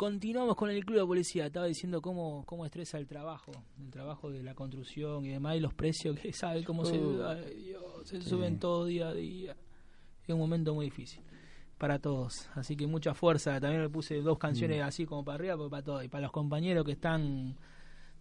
Continuamos 0.00 0.56
con 0.56 0.70
el 0.70 0.82
Club 0.82 0.98
de 1.00 1.06
Policía. 1.06 1.44
Estaba 1.44 1.66
diciendo 1.66 2.00
cómo, 2.00 2.42
cómo 2.46 2.64
estresa 2.64 2.96
el 2.96 3.06
trabajo, 3.06 3.52
el 3.78 3.90
trabajo 3.90 4.30
de 4.30 4.42
la 4.42 4.54
construcción 4.54 5.26
y 5.26 5.28
demás, 5.28 5.56
y 5.56 5.60
los 5.60 5.74
precios 5.74 6.18
que 6.18 6.32
sabe 6.32 6.64
cómo 6.64 6.86
se, 6.86 6.98
Uh. 6.98 7.22
ay, 7.22 7.54
Dios, 7.66 7.82
se 8.04 8.22
suben 8.22 8.58
todo 8.58 8.86
día 8.86 9.08
a 9.08 9.12
día. 9.12 9.54
Es 10.26 10.30
un 10.32 10.38
momento 10.38 10.72
muy 10.74 10.86
difícil 10.86 11.22
para 11.76 11.98
todos. 11.98 12.48
Así 12.54 12.76
que 12.76 12.86
mucha 12.86 13.12
fuerza. 13.12 13.60
También 13.60 13.82
le 13.82 13.90
puse 13.90 14.22
dos 14.22 14.38
canciones 14.38 14.78
Mm. 14.78 14.86
así 14.86 15.04
como 15.04 15.22
para 15.22 15.34
arriba, 15.34 15.58
porque 15.58 15.70
para 15.70 15.82
todos. 15.82 16.04
Y 16.04 16.08
para 16.08 16.22
los 16.22 16.32
compañeros 16.32 16.86
que 16.86 16.92
están 16.92 17.58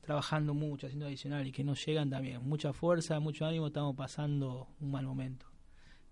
trabajando 0.01 0.53
mucho, 0.53 0.87
haciendo 0.87 1.05
adicional 1.05 1.47
y 1.47 1.53
que 1.53 1.63
no 1.63 1.75
llegan 1.75 2.09
también. 2.09 2.43
Mucha 2.43 2.73
fuerza, 2.73 3.21
mucho 3.21 3.45
ánimo. 3.45 3.67
Estamos 3.67 3.95
pasando 3.95 4.67
un 4.81 4.91
mal 4.91 5.05
momento. 5.05 5.45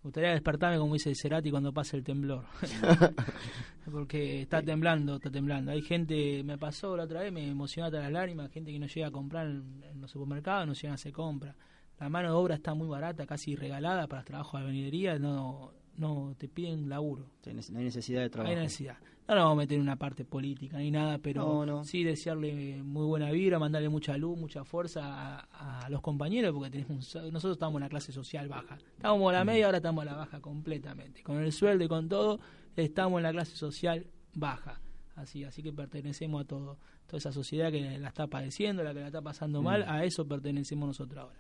Me 0.08 0.10
gustaría 0.10 0.32
despertarme 0.32 0.78
como 0.78 0.94
dice 0.94 1.14
Cerati 1.14 1.52
cuando 1.52 1.74
pasa 1.74 1.98
el 1.98 2.04
temblor. 2.06 2.46
Porque 3.92 4.44
está 4.44 4.62
temblando, 4.62 5.18
está 5.18 5.30
temblando. 5.30 5.70
Hay 5.72 5.82
gente, 5.82 6.46
me 6.46 6.58
pasó 6.58 6.96
la 6.96 7.04
otra 7.04 7.20
vez, 7.20 7.34
me 7.34 7.46
emocionó 7.46 7.88
hasta 7.88 8.00
las 8.00 8.12
lágrimas, 8.14 8.50
gente 8.50 8.72
que 8.72 8.80
no 8.80 8.88
llega 8.88 9.08
a 9.08 9.12
comprar 9.12 9.48
en, 9.48 9.84
en 9.84 10.00
los 10.00 10.10
supermercados, 10.10 10.66
no 10.66 10.72
llegan 10.72 10.92
a 10.92 10.96
hacer 10.96 11.12
compra. 11.12 11.54
La 12.00 12.08
mano 12.08 12.30
de 12.30 12.36
obra 12.36 12.56
está 12.56 12.74
muy 12.74 12.88
barata, 12.88 13.26
casi 13.26 13.58
regalada 13.58 14.08
para 14.08 14.22
los 14.22 14.28
trabajos 14.28 14.54
de 14.54 14.60
albañilería, 14.60 15.20
no, 15.20 15.74
no 15.98 16.34
te 16.38 16.48
piden 16.48 16.88
laburo. 16.88 17.30
No 17.46 17.80
hay 17.80 17.84
necesidad 17.84 18.22
de 18.22 18.30
trabajo. 18.30 18.56
Hay 18.56 18.62
necesidad. 18.62 18.96
No 19.28 19.36
nos 19.36 19.44
vamos 19.44 19.54
a 19.54 19.56
meter 19.58 19.76
en 19.76 19.82
una 19.82 19.98
parte 19.98 20.24
política 20.24 20.78
ni 20.78 20.90
nada, 20.90 21.18
pero 21.18 21.44
No, 21.44 21.66
no. 21.66 21.84
sí 21.84 22.04
desearle 22.04 22.82
muy 22.82 23.06
buena 23.06 23.30
vibra, 23.32 23.60
mandarle 23.60 23.90
mucha 23.90 24.16
luz, 24.18 24.38
mucha 24.40 24.64
fuerza 24.64 25.02
a, 25.40 25.86
a 25.86 25.90
los 25.90 26.02
compañeros, 26.02 26.54
porque 26.54 26.70
tenemos 26.72 27.14
un 27.16 27.34
nosotros 27.34 27.58
estamos 27.58 27.76
en 27.80 27.84
la 27.84 27.90
clase 27.90 28.12
social 28.14 28.48
baja. 28.48 28.78
Estábamos 28.96 29.30
a 29.30 29.34
la 29.34 29.44
media, 29.44 29.66
ahora 29.66 29.78
estamos 29.78 30.02
a 30.04 30.06
la 30.06 30.16
baja 30.16 30.40
completamente. 30.40 31.24
Con 31.24 31.38
el 31.44 31.52
sueldo 31.52 31.84
y 31.84 31.88
con 31.90 32.08
todo, 32.08 32.40
estamos 32.78 33.18
en 33.20 33.24
la 33.24 33.32
clase 33.34 33.56
social 33.58 34.08
baja. 34.34 34.80
Así, 35.16 35.44
así 35.44 35.62
que 35.64 35.74
pertenecemos 35.74 36.42
a 36.42 36.46
todo, 36.46 36.78
toda 37.08 37.18
esa 37.18 37.32
sociedad 37.34 37.72
que 37.72 37.98
la 37.98 38.08
está 38.10 38.28
padeciendo, 38.28 38.84
la 38.84 38.94
que 38.94 39.00
la 39.02 39.08
está 39.08 39.22
pasando 39.22 39.62
mal, 39.62 39.82
Mm. 39.86 39.90
a 39.90 40.04
eso 40.06 40.28
pertenecemos 40.28 40.88
nosotros 40.88 41.18
ahora. 41.24 41.40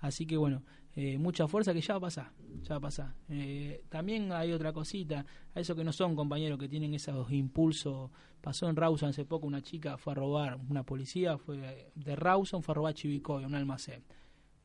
Así 0.00 0.26
que 0.26 0.36
bueno, 0.36 0.62
eh, 0.94 1.18
mucha 1.18 1.46
fuerza 1.46 1.72
que 1.72 1.80
ya 1.80 1.94
va 1.94 1.98
a 1.98 2.00
pasar, 2.00 2.32
ya 2.62 2.74
va 2.74 2.76
a 2.76 2.80
pasar. 2.80 3.14
Eh, 3.28 3.84
también 3.88 4.32
hay 4.32 4.52
otra 4.52 4.72
cosita, 4.72 5.24
a 5.54 5.60
esos 5.60 5.76
que 5.76 5.84
no 5.84 5.92
son 5.92 6.16
compañeros, 6.16 6.58
que 6.58 6.68
tienen 6.68 6.94
esos 6.94 7.30
impulsos. 7.30 8.10
Pasó 8.40 8.68
en 8.68 8.76
Rawson 8.76 9.10
hace 9.10 9.24
poco, 9.24 9.46
una 9.46 9.62
chica 9.62 9.96
fue 9.96 10.12
a 10.12 10.16
robar, 10.16 10.58
una 10.68 10.82
policía 10.82 11.38
fue 11.38 11.92
de 11.94 12.16
Rawson, 12.16 12.62
fue 12.62 12.72
a 12.72 12.76
robar 12.76 12.94
Chivicoy, 12.94 13.44
un 13.44 13.54
almacén, 13.54 14.02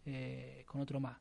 eh, 0.06 0.64
con 0.66 0.82
otro 0.82 1.00
más. 1.00 1.18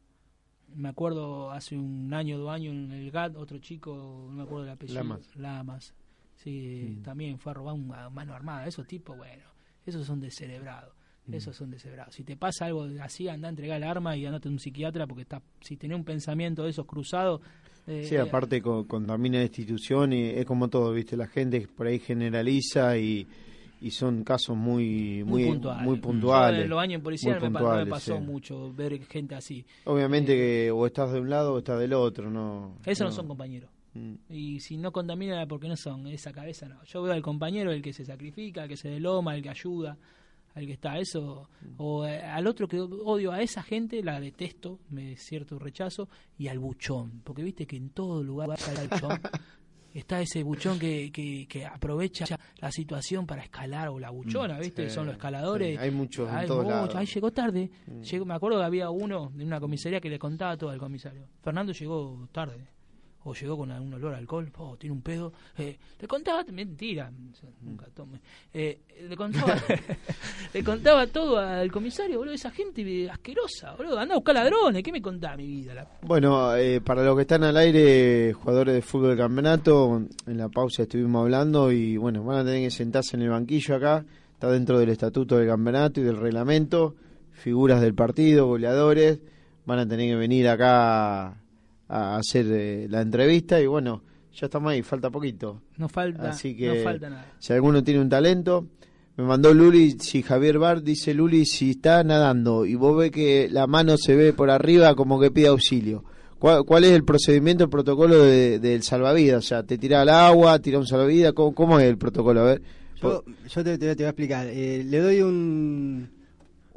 Me 0.74 0.88
acuerdo 0.88 1.50
hace 1.50 1.76
un 1.76 2.12
año, 2.14 2.38
dos 2.38 2.50
años 2.50 2.72
en 2.74 2.92
el 2.92 3.10
GAT, 3.10 3.36
otro 3.36 3.58
chico, 3.58 4.26
no 4.30 4.32
me 4.32 4.42
acuerdo 4.44 4.64
del 4.64 4.72
apellido. 4.72 4.98
Lamas. 5.00 5.36
Lamas. 5.36 5.94
Sí, 6.36 6.98
también 7.04 7.38
fue 7.38 7.52
a 7.52 7.54
robar 7.54 7.74
una 7.74 8.08
mano 8.08 8.34
armada. 8.34 8.66
Esos 8.66 8.86
tipos, 8.86 9.16
bueno, 9.16 9.44
esos 9.84 10.06
son 10.06 10.20
descerebrados. 10.20 10.94
Esos 11.30 11.54
son 11.56 11.70
descerebrados. 11.70 12.14
Si 12.14 12.24
te 12.24 12.36
pasa 12.36 12.66
algo 12.66 12.86
así, 13.00 13.28
anda 13.28 13.46
a 13.48 13.50
entregar 13.50 13.76
el 13.78 13.84
arma 13.84 14.16
y 14.16 14.26
andate 14.26 14.48
a 14.48 14.50
un 14.50 14.58
psiquiatra 14.58 15.06
porque 15.06 15.22
está, 15.22 15.40
si 15.60 15.76
tenés 15.76 15.96
un 15.96 16.04
pensamiento 16.04 16.64
de 16.64 16.70
esos 16.70 16.84
cruzados. 16.84 17.40
eh, 17.86 18.04
Sí, 18.08 18.16
aparte 18.16 18.60
co- 18.60 18.86
contamina 18.86 19.38
la 19.38 19.44
institución 19.44 20.12
y 20.12 20.24
es 20.30 20.44
como 20.44 20.68
todo, 20.68 20.92
¿viste? 20.92 21.16
La 21.16 21.28
gente 21.28 21.66
por 21.76 21.86
ahí 21.86 22.00
generaliza 22.00 22.98
y, 22.98 23.26
y 23.80 23.90
son 23.92 24.24
casos 24.24 24.56
muy 24.56 25.22
muy, 25.24 25.44
puntuales. 25.46 25.84
muy 25.84 25.96
Yo 25.96 26.02
puntuales. 26.02 26.64
en 26.64 26.68
los 26.70 26.78
años 26.80 26.98
en 26.98 27.02
policial 27.04 27.40
muy 27.40 27.50
me, 27.50 27.60
me 27.84 27.86
pasó 27.86 28.16
sí. 28.16 28.22
mucho 28.22 28.72
ver 28.74 29.00
gente 29.06 29.34
así. 29.36 29.64
Obviamente 29.84 30.34
que 30.36 30.70
o 30.72 30.86
estás 30.86 31.12
de 31.12 31.20
un 31.20 31.30
lado 31.30 31.54
o 31.54 31.58
estás 31.58 31.78
del 31.78 31.92
otro, 31.92 32.30
¿no? 32.30 32.76
Esos 32.84 33.06
no, 33.06 33.12
son 33.12 33.28
compañeros. 33.28 33.70
Mm. 33.94 34.14
Y 34.28 34.58
si 34.60 34.76
no 34.76 34.90
contamina 34.90 35.46
porque 35.46 35.68
no 35.68 35.76
son, 35.76 36.06
esa 36.08 36.32
cabeza 36.32 36.66
no. 36.68 36.82
Yo 36.84 37.00
veo 37.02 37.12
al 37.12 37.22
compañero, 37.22 37.70
el 37.70 37.80
que 37.80 37.92
se 37.92 38.04
sacrifica, 38.04 38.64
el 38.64 38.68
que 38.68 38.76
se 38.76 38.88
deloma, 38.88 39.36
el 39.36 39.42
que 39.42 39.50
ayuda, 39.50 39.96
al 40.54 40.66
que 40.66 40.72
está, 40.72 40.98
eso. 40.98 41.48
O 41.78 42.06
eh, 42.06 42.20
al 42.22 42.46
otro 42.46 42.68
que 42.68 42.80
odio, 42.80 43.32
a 43.32 43.40
esa 43.42 43.62
gente 43.62 44.02
la 44.02 44.20
detesto, 44.20 44.78
me 44.90 45.16
cierto 45.16 45.58
rechazo, 45.58 46.08
y 46.38 46.48
al 46.48 46.58
buchón. 46.58 47.20
Porque 47.24 47.42
viste 47.42 47.66
que 47.66 47.76
en 47.76 47.90
todo 47.90 48.22
lugar 48.22 48.50
está 48.52 48.80
el 48.82 48.88
buchón. 48.88 49.20
está 49.94 50.20
ese 50.22 50.42
buchón 50.42 50.78
que, 50.78 51.10
que, 51.12 51.46
que 51.46 51.66
aprovecha 51.66 52.24
la 52.60 52.70
situación 52.72 53.26
para 53.26 53.42
escalar, 53.42 53.88
o 53.88 53.98
la 53.98 54.10
buchona, 54.10 54.56
Mm, 54.56 54.60
¿viste? 54.60 54.88
sí, 54.88 54.94
Son 54.94 55.06
los 55.06 55.14
escaladores. 55.16 55.76
sí, 55.78 55.82
hay 55.84 55.90
muchos 55.90 56.28
en 56.30 56.34
Hay 56.36 56.46
todos 56.46 56.64
muchos. 56.64 56.76
lados. 56.78 56.94
Ahí 56.96 57.06
llegó 57.06 57.30
tarde. 57.30 57.70
Mm. 57.86 58.00
Llegó, 58.02 58.24
me 58.24 58.34
acuerdo 58.34 58.58
que 58.58 58.64
había 58.64 58.90
uno 58.90 59.30
de 59.34 59.44
una 59.44 59.60
comisaría 59.60 60.00
que 60.00 60.08
le 60.10 60.18
contaba 60.18 60.56
todo 60.56 60.70
al 60.70 60.78
comisario. 60.78 61.26
Fernando 61.42 61.72
llegó 61.72 62.26
tarde. 62.32 62.66
O 63.24 63.34
llegó 63.34 63.56
con 63.56 63.70
algún 63.70 63.94
olor 63.94 64.14
a 64.14 64.18
alcohol, 64.18 64.50
oh, 64.58 64.76
tiene 64.76 64.94
un 64.94 65.02
pedo. 65.02 65.32
Eh, 65.56 65.78
le 66.00 66.08
contaba, 66.08 66.44
mentira, 66.52 67.10
nunca 67.60 67.86
tome. 67.94 68.20
Eh, 68.52 68.80
le 69.08 69.16
contaba 69.16 69.54
le 70.54 70.64
contaba 70.64 71.06
todo 71.06 71.38
al 71.38 71.70
comisario, 71.70 72.18
boludo, 72.18 72.34
esa 72.34 72.50
gente 72.50 73.08
asquerosa, 73.08 73.74
boludo. 73.76 73.98
Anda 73.98 74.14
a 74.14 74.18
buscar 74.18 74.34
ladrones, 74.34 74.82
¿qué 74.82 74.90
me 74.90 75.00
contaba 75.00 75.36
mi 75.36 75.46
vida? 75.46 75.74
La 75.74 75.88
Bueno, 76.02 76.56
eh, 76.56 76.80
para 76.80 77.04
los 77.04 77.14
que 77.14 77.22
están 77.22 77.44
al 77.44 77.56
aire, 77.56 78.32
jugadores 78.32 78.74
de 78.74 78.82
fútbol 78.82 79.10
del 79.10 79.18
campeonato, 79.18 80.02
en 80.26 80.38
la 80.38 80.48
pausa 80.48 80.82
estuvimos 80.82 81.22
hablando 81.22 81.70
y 81.70 81.96
bueno, 81.96 82.24
van 82.24 82.38
a 82.38 82.44
tener 82.44 82.62
que 82.62 82.70
sentarse 82.70 83.16
en 83.16 83.22
el 83.22 83.30
banquillo 83.30 83.76
acá, 83.76 84.04
está 84.32 84.50
dentro 84.50 84.78
del 84.80 84.88
estatuto 84.88 85.38
del 85.38 85.46
campeonato 85.46 86.00
y 86.00 86.02
del 86.02 86.16
reglamento, 86.16 86.96
figuras 87.30 87.80
del 87.80 87.94
partido, 87.94 88.46
goleadores, 88.46 89.20
van 89.64 89.78
a 89.78 89.86
tener 89.86 90.08
que 90.08 90.16
venir 90.16 90.48
acá 90.48 91.41
a 91.94 92.16
hacer 92.16 92.46
eh, 92.50 92.86
la 92.88 93.00
entrevista 93.02 93.60
y 93.60 93.66
bueno, 93.66 94.02
ya 94.34 94.46
estamos 94.46 94.72
ahí, 94.72 94.82
falta 94.82 95.10
poquito. 95.10 95.60
No 95.76 95.88
falta, 95.88 96.30
Así 96.30 96.56
que 96.56 96.68
no 96.68 96.74
falta 96.82 97.10
nada. 97.10 97.26
si 97.38 97.52
alguno 97.52 97.82
tiene 97.84 98.00
un 98.00 98.08
talento, 98.08 98.66
me 99.16 99.24
mandó 99.24 99.52
Luli, 99.52 99.90
si 100.00 100.22
Javier 100.22 100.58
Bar 100.58 100.82
dice 100.82 101.12
Luli, 101.12 101.44
si 101.44 101.72
está 101.72 102.02
nadando 102.02 102.64
y 102.64 102.74
vos 102.76 102.96
ves 102.96 103.10
que 103.10 103.48
la 103.50 103.66
mano 103.66 103.96
se 103.98 104.16
ve 104.16 104.32
por 104.32 104.50
arriba 104.50 104.94
como 104.94 105.20
que 105.20 105.30
pide 105.30 105.48
auxilio. 105.48 106.02
¿Cuál, 106.38 106.64
cuál 106.64 106.82
es 106.84 106.90
el 106.92 107.04
procedimiento, 107.04 107.62
el 107.64 107.70
protocolo 107.70 108.18
de- 108.24 108.58
del 108.58 108.82
salvavidas? 108.82 109.44
O 109.44 109.46
sea, 109.46 109.62
te 109.62 109.78
tira 109.78 110.00
al 110.00 110.08
agua, 110.08 110.58
tira 110.60 110.78
un 110.78 110.86
salvavidas, 110.86 111.34
¿cómo, 111.34 111.54
cómo 111.54 111.78
es 111.78 111.86
el 111.86 111.98
protocolo? 111.98 112.40
A 112.40 112.44
ver. 112.44 112.62
Yo, 113.00 113.22
yo 113.48 113.62
te, 113.64 113.78
te- 113.78 113.94
te 113.94 114.02
voy 114.02 114.06
a 114.06 114.08
explicar. 114.08 114.46
Eh, 114.48 114.82
le 114.84 114.98
doy 114.98 115.20
un, 115.22 116.08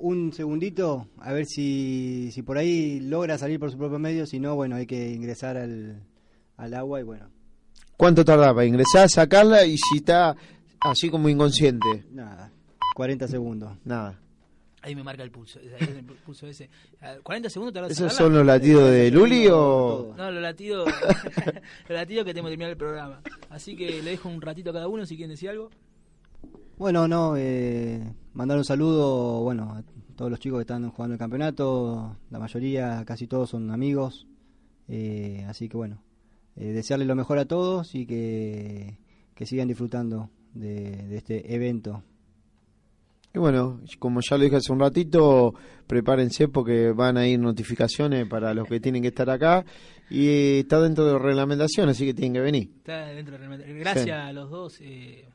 un 0.06 0.32
segundito 0.34 1.08
a 1.20 1.34
ver 1.34 1.46
si, 1.48 2.30
si 2.32 2.44
por 2.44 2.58
ahí 2.60 3.00
logra 3.00 3.38
salir 3.40 3.60
por 3.60 3.72
su 3.72 3.78
propio 3.78 3.98
medio. 3.98 4.26
Si 4.28 4.40
no, 4.40 4.54
bueno, 4.56 4.76
hay 4.76 4.86
que 4.86 5.12
ingresar 5.12 5.58
al, 5.58 6.04
al 6.58 6.74
agua 6.76 7.00
y 7.00 7.04
bueno, 7.04 7.30
¿Cuánto 7.98 8.24
tarda 8.26 8.54
para 8.54 8.66
ingresar, 8.66 9.10
sacarla 9.10 9.66
y 9.66 9.78
si 9.78 9.98
está 9.98 10.36
así 10.82 11.10
como 11.10 11.30
inconsciente? 11.30 12.06
nada, 12.12 12.52
40 12.96 13.28
segundos. 13.28 13.78
Nada. 13.86 14.20
Ahí 14.82 14.94
me 14.96 15.02
marca 15.02 15.24
el 15.24 15.32
pulso, 15.32 15.58
ahí 15.60 15.70
es 15.80 15.90
el 15.90 16.04
pulso 16.06 16.46
ese. 16.46 16.70
Ah, 17.02 17.16
40 17.24 17.50
segundos 17.50 17.74
tardas 17.74 17.90
en 17.90 17.94
¿Esos 17.94 18.12
sacarla. 18.14 18.28
son 18.28 18.38
los 18.38 18.46
latidos 18.46 18.92
de 18.92 19.10
Luli 19.10 19.48
o...? 19.52 20.14
No, 20.16 20.30
los 20.30 20.42
latidos, 20.44 20.88
los 21.90 21.98
latidos 21.98 22.26
que 22.26 22.32
tenemos 22.34 22.50
que 22.50 22.58
terminar 22.58 22.70
el 22.70 22.78
programa. 22.78 23.22
Así 23.50 23.76
que 23.76 24.04
le 24.04 24.12
dejo 24.12 24.30
un 24.30 24.42
ratito 24.42 24.70
a 24.70 24.74
cada 24.74 24.88
uno 24.88 25.06
si 25.08 25.16
quieren 25.16 25.32
decir 25.32 25.50
algo. 25.50 25.72
Bueno, 26.78 27.08
no, 27.08 27.36
eh, 27.38 28.04
mandar 28.34 28.58
un 28.58 28.66
saludo, 28.66 29.42
bueno, 29.42 29.82
todos 30.16 30.32
los 30.32 30.40
chicos 30.40 30.60
que 30.60 30.62
están 30.62 30.90
jugando 30.90 31.14
el 31.14 31.20
campeonato, 31.20 32.18
la 32.30 32.40
mayoría, 32.40 33.04
casi 33.06 33.28
todos 33.28 33.50
son 33.50 33.70
amigos, 33.72 34.28
eh, 34.88 35.46
así 35.48 35.68
que 35.70 35.78
bueno, 35.78 36.02
eh, 36.56 36.72
desearles 36.72 37.08
lo 37.08 37.16
mejor 37.16 37.38
a 37.38 37.46
todos 37.46 37.94
y 37.96 38.06
que, 38.06 38.98
que 39.34 39.46
sigan 39.46 39.68
disfrutando 39.68 40.30
de, 40.54 41.08
de 41.08 41.18
este 41.18 41.54
evento. 41.54 42.04
Y 43.34 43.40
bueno, 43.40 43.82
como 44.00 44.22
ya 44.22 44.38
lo 44.38 44.46
dije 44.46 44.56
hace 44.56 44.72
un 44.72 44.80
ratito, 44.80 45.54
prepárense 45.88 46.48
porque 46.48 46.92
van 46.94 47.18
a 47.18 47.28
ir 47.28 47.38
notificaciones 47.38 48.26
para 48.30 48.54
los 48.54 48.66
que 48.66 48.80
tienen 48.80 49.02
que 49.02 49.10
estar 49.10 49.30
acá 49.30 49.66
y 50.10 50.60
está 50.60 50.80
dentro 50.80 51.06
de 51.06 51.12
la 51.14 51.20
reglamentación, 51.20 51.90
así 51.90 52.06
que 52.06 52.14
tienen 52.14 52.32
que 52.34 52.40
venir. 52.40 52.72
Está 52.78 53.08
dentro 53.08 53.34
del 53.34 53.42
reglamento. 53.42 53.66
Gracias 53.80 54.06
Sí. 54.06 54.12
a 54.12 54.32
los 54.32 54.50
dos 54.50 54.78
eh, 54.80 55.28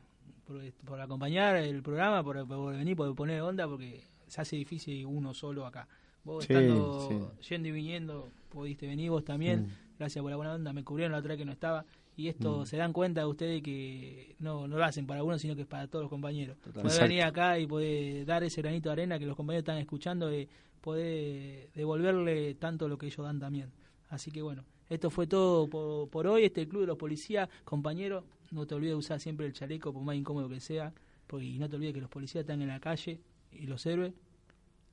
por, 0.47 0.63
por 0.87 0.99
acompañar 0.99 1.57
el 1.57 1.83
programa, 1.83 2.25
por, 2.25 2.49
por 2.49 2.75
venir, 2.75 2.97
por 2.97 3.15
poner 3.15 3.43
onda, 3.43 3.69
porque 3.69 4.01
se 4.31 4.41
hace 4.41 4.57
difícil 4.57 5.05
uno 5.07 5.35
solo 5.35 5.67
acá. 5.67 5.87
Vos 6.25 6.45
Sí, 6.45 6.53
estando 6.53 7.35
yendo 7.49 7.69
y 7.69 7.73
viniendo, 7.73 8.29
pudiste 8.49 8.87
venir 8.87 9.11
vos 9.11 9.25
también. 9.25 9.63
Mm. 9.63 9.69
Gracias 9.99 10.23
por 10.23 10.31
la 10.31 10.37
buena 10.37 10.55
onda. 10.55 10.73
Me 10.73 10.85
cubrieron 10.85 11.13
la 11.13 11.19
otra 11.19 11.31
vez 11.31 11.39
que 11.39 11.45
no 11.45 11.53
estaba. 11.53 11.85
Y 12.17 12.29
esto 12.29 12.61
Mm. 12.61 12.67
se 12.67 12.77
dan 12.77 12.93
cuenta 12.93 13.21
de 13.23 13.27
ustedes 13.27 13.63
que 13.63 14.37
no, 14.39 14.67
no 14.69 14.77
lo 14.77 14.85
hacen 14.85 15.07
para 15.07 15.23
uno, 15.25 15.39
sino 15.39 15.55
que 15.57 15.63
es 15.63 15.67
para 15.67 15.87
todos 15.89 16.03
los 16.05 16.11
compañeros. 16.11 16.57
Poder 16.59 17.01
venir 17.03 17.23
acá 17.23 17.59
y 17.59 17.67
poder 17.67 18.27
dar 18.27 18.45
ese 18.45 18.61
granito 18.61 18.89
de 18.91 18.93
arena 18.95 19.19
que 19.19 19.25
los 19.27 19.37
compañeros 19.37 19.63
están 19.63 19.79
escuchando, 19.79 20.33
y 20.35 20.47
poder 20.83 21.71
devolverle 21.75 22.55
tanto 22.57 22.89
lo 22.89 22.99
que 22.99 23.07
ellos 23.07 23.25
dan 23.25 23.39
también. 23.39 23.71
Así 24.09 24.31
que 24.31 24.43
bueno, 24.43 24.65
esto 24.89 25.09
fue 25.11 25.27
todo 25.27 25.69
por, 25.69 26.09
por 26.11 26.27
hoy. 26.27 26.45
Este 26.45 26.67
Club 26.69 26.83
de 26.83 26.87
los 26.89 26.99
Policías, 26.99 27.49
compañero, 27.65 28.25
no 28.51 28.67
te 28.67 28.75
olvides 28.75 28.93
de 28.93 28.97
usar 28.97 29.21
siempre 29.21 29.47
el 29.47 29.53
chaleco, 29.53 29.93
por 29.93 30.03
más 30.03 30.17
incómodo 30.17 30.49
que 30.49 30.61
sea. 30.61 30.93
porque- 31.27 31.47
y 31.47 31.59
no 31.61 31.69
te 31.69 31.77
olvides 31.77 31.95
que 31.95 32.01
los 32.01 32.11
policías 32.11 32.43
están 32.43 32.61
en 32.61 32.67
la 32.67 32.81
calle 32.81 33.21
y 33.53 33.67
los 33.67 33.85
héroes 33.87 34.13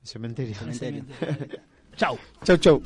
Cementerio. 0.03 0.55
el 0.66 0.74
cementerio. 0.74 1.05
Chau. 1.97 2.18
Chau, 2.43 2.58
chau. 2.58 2.82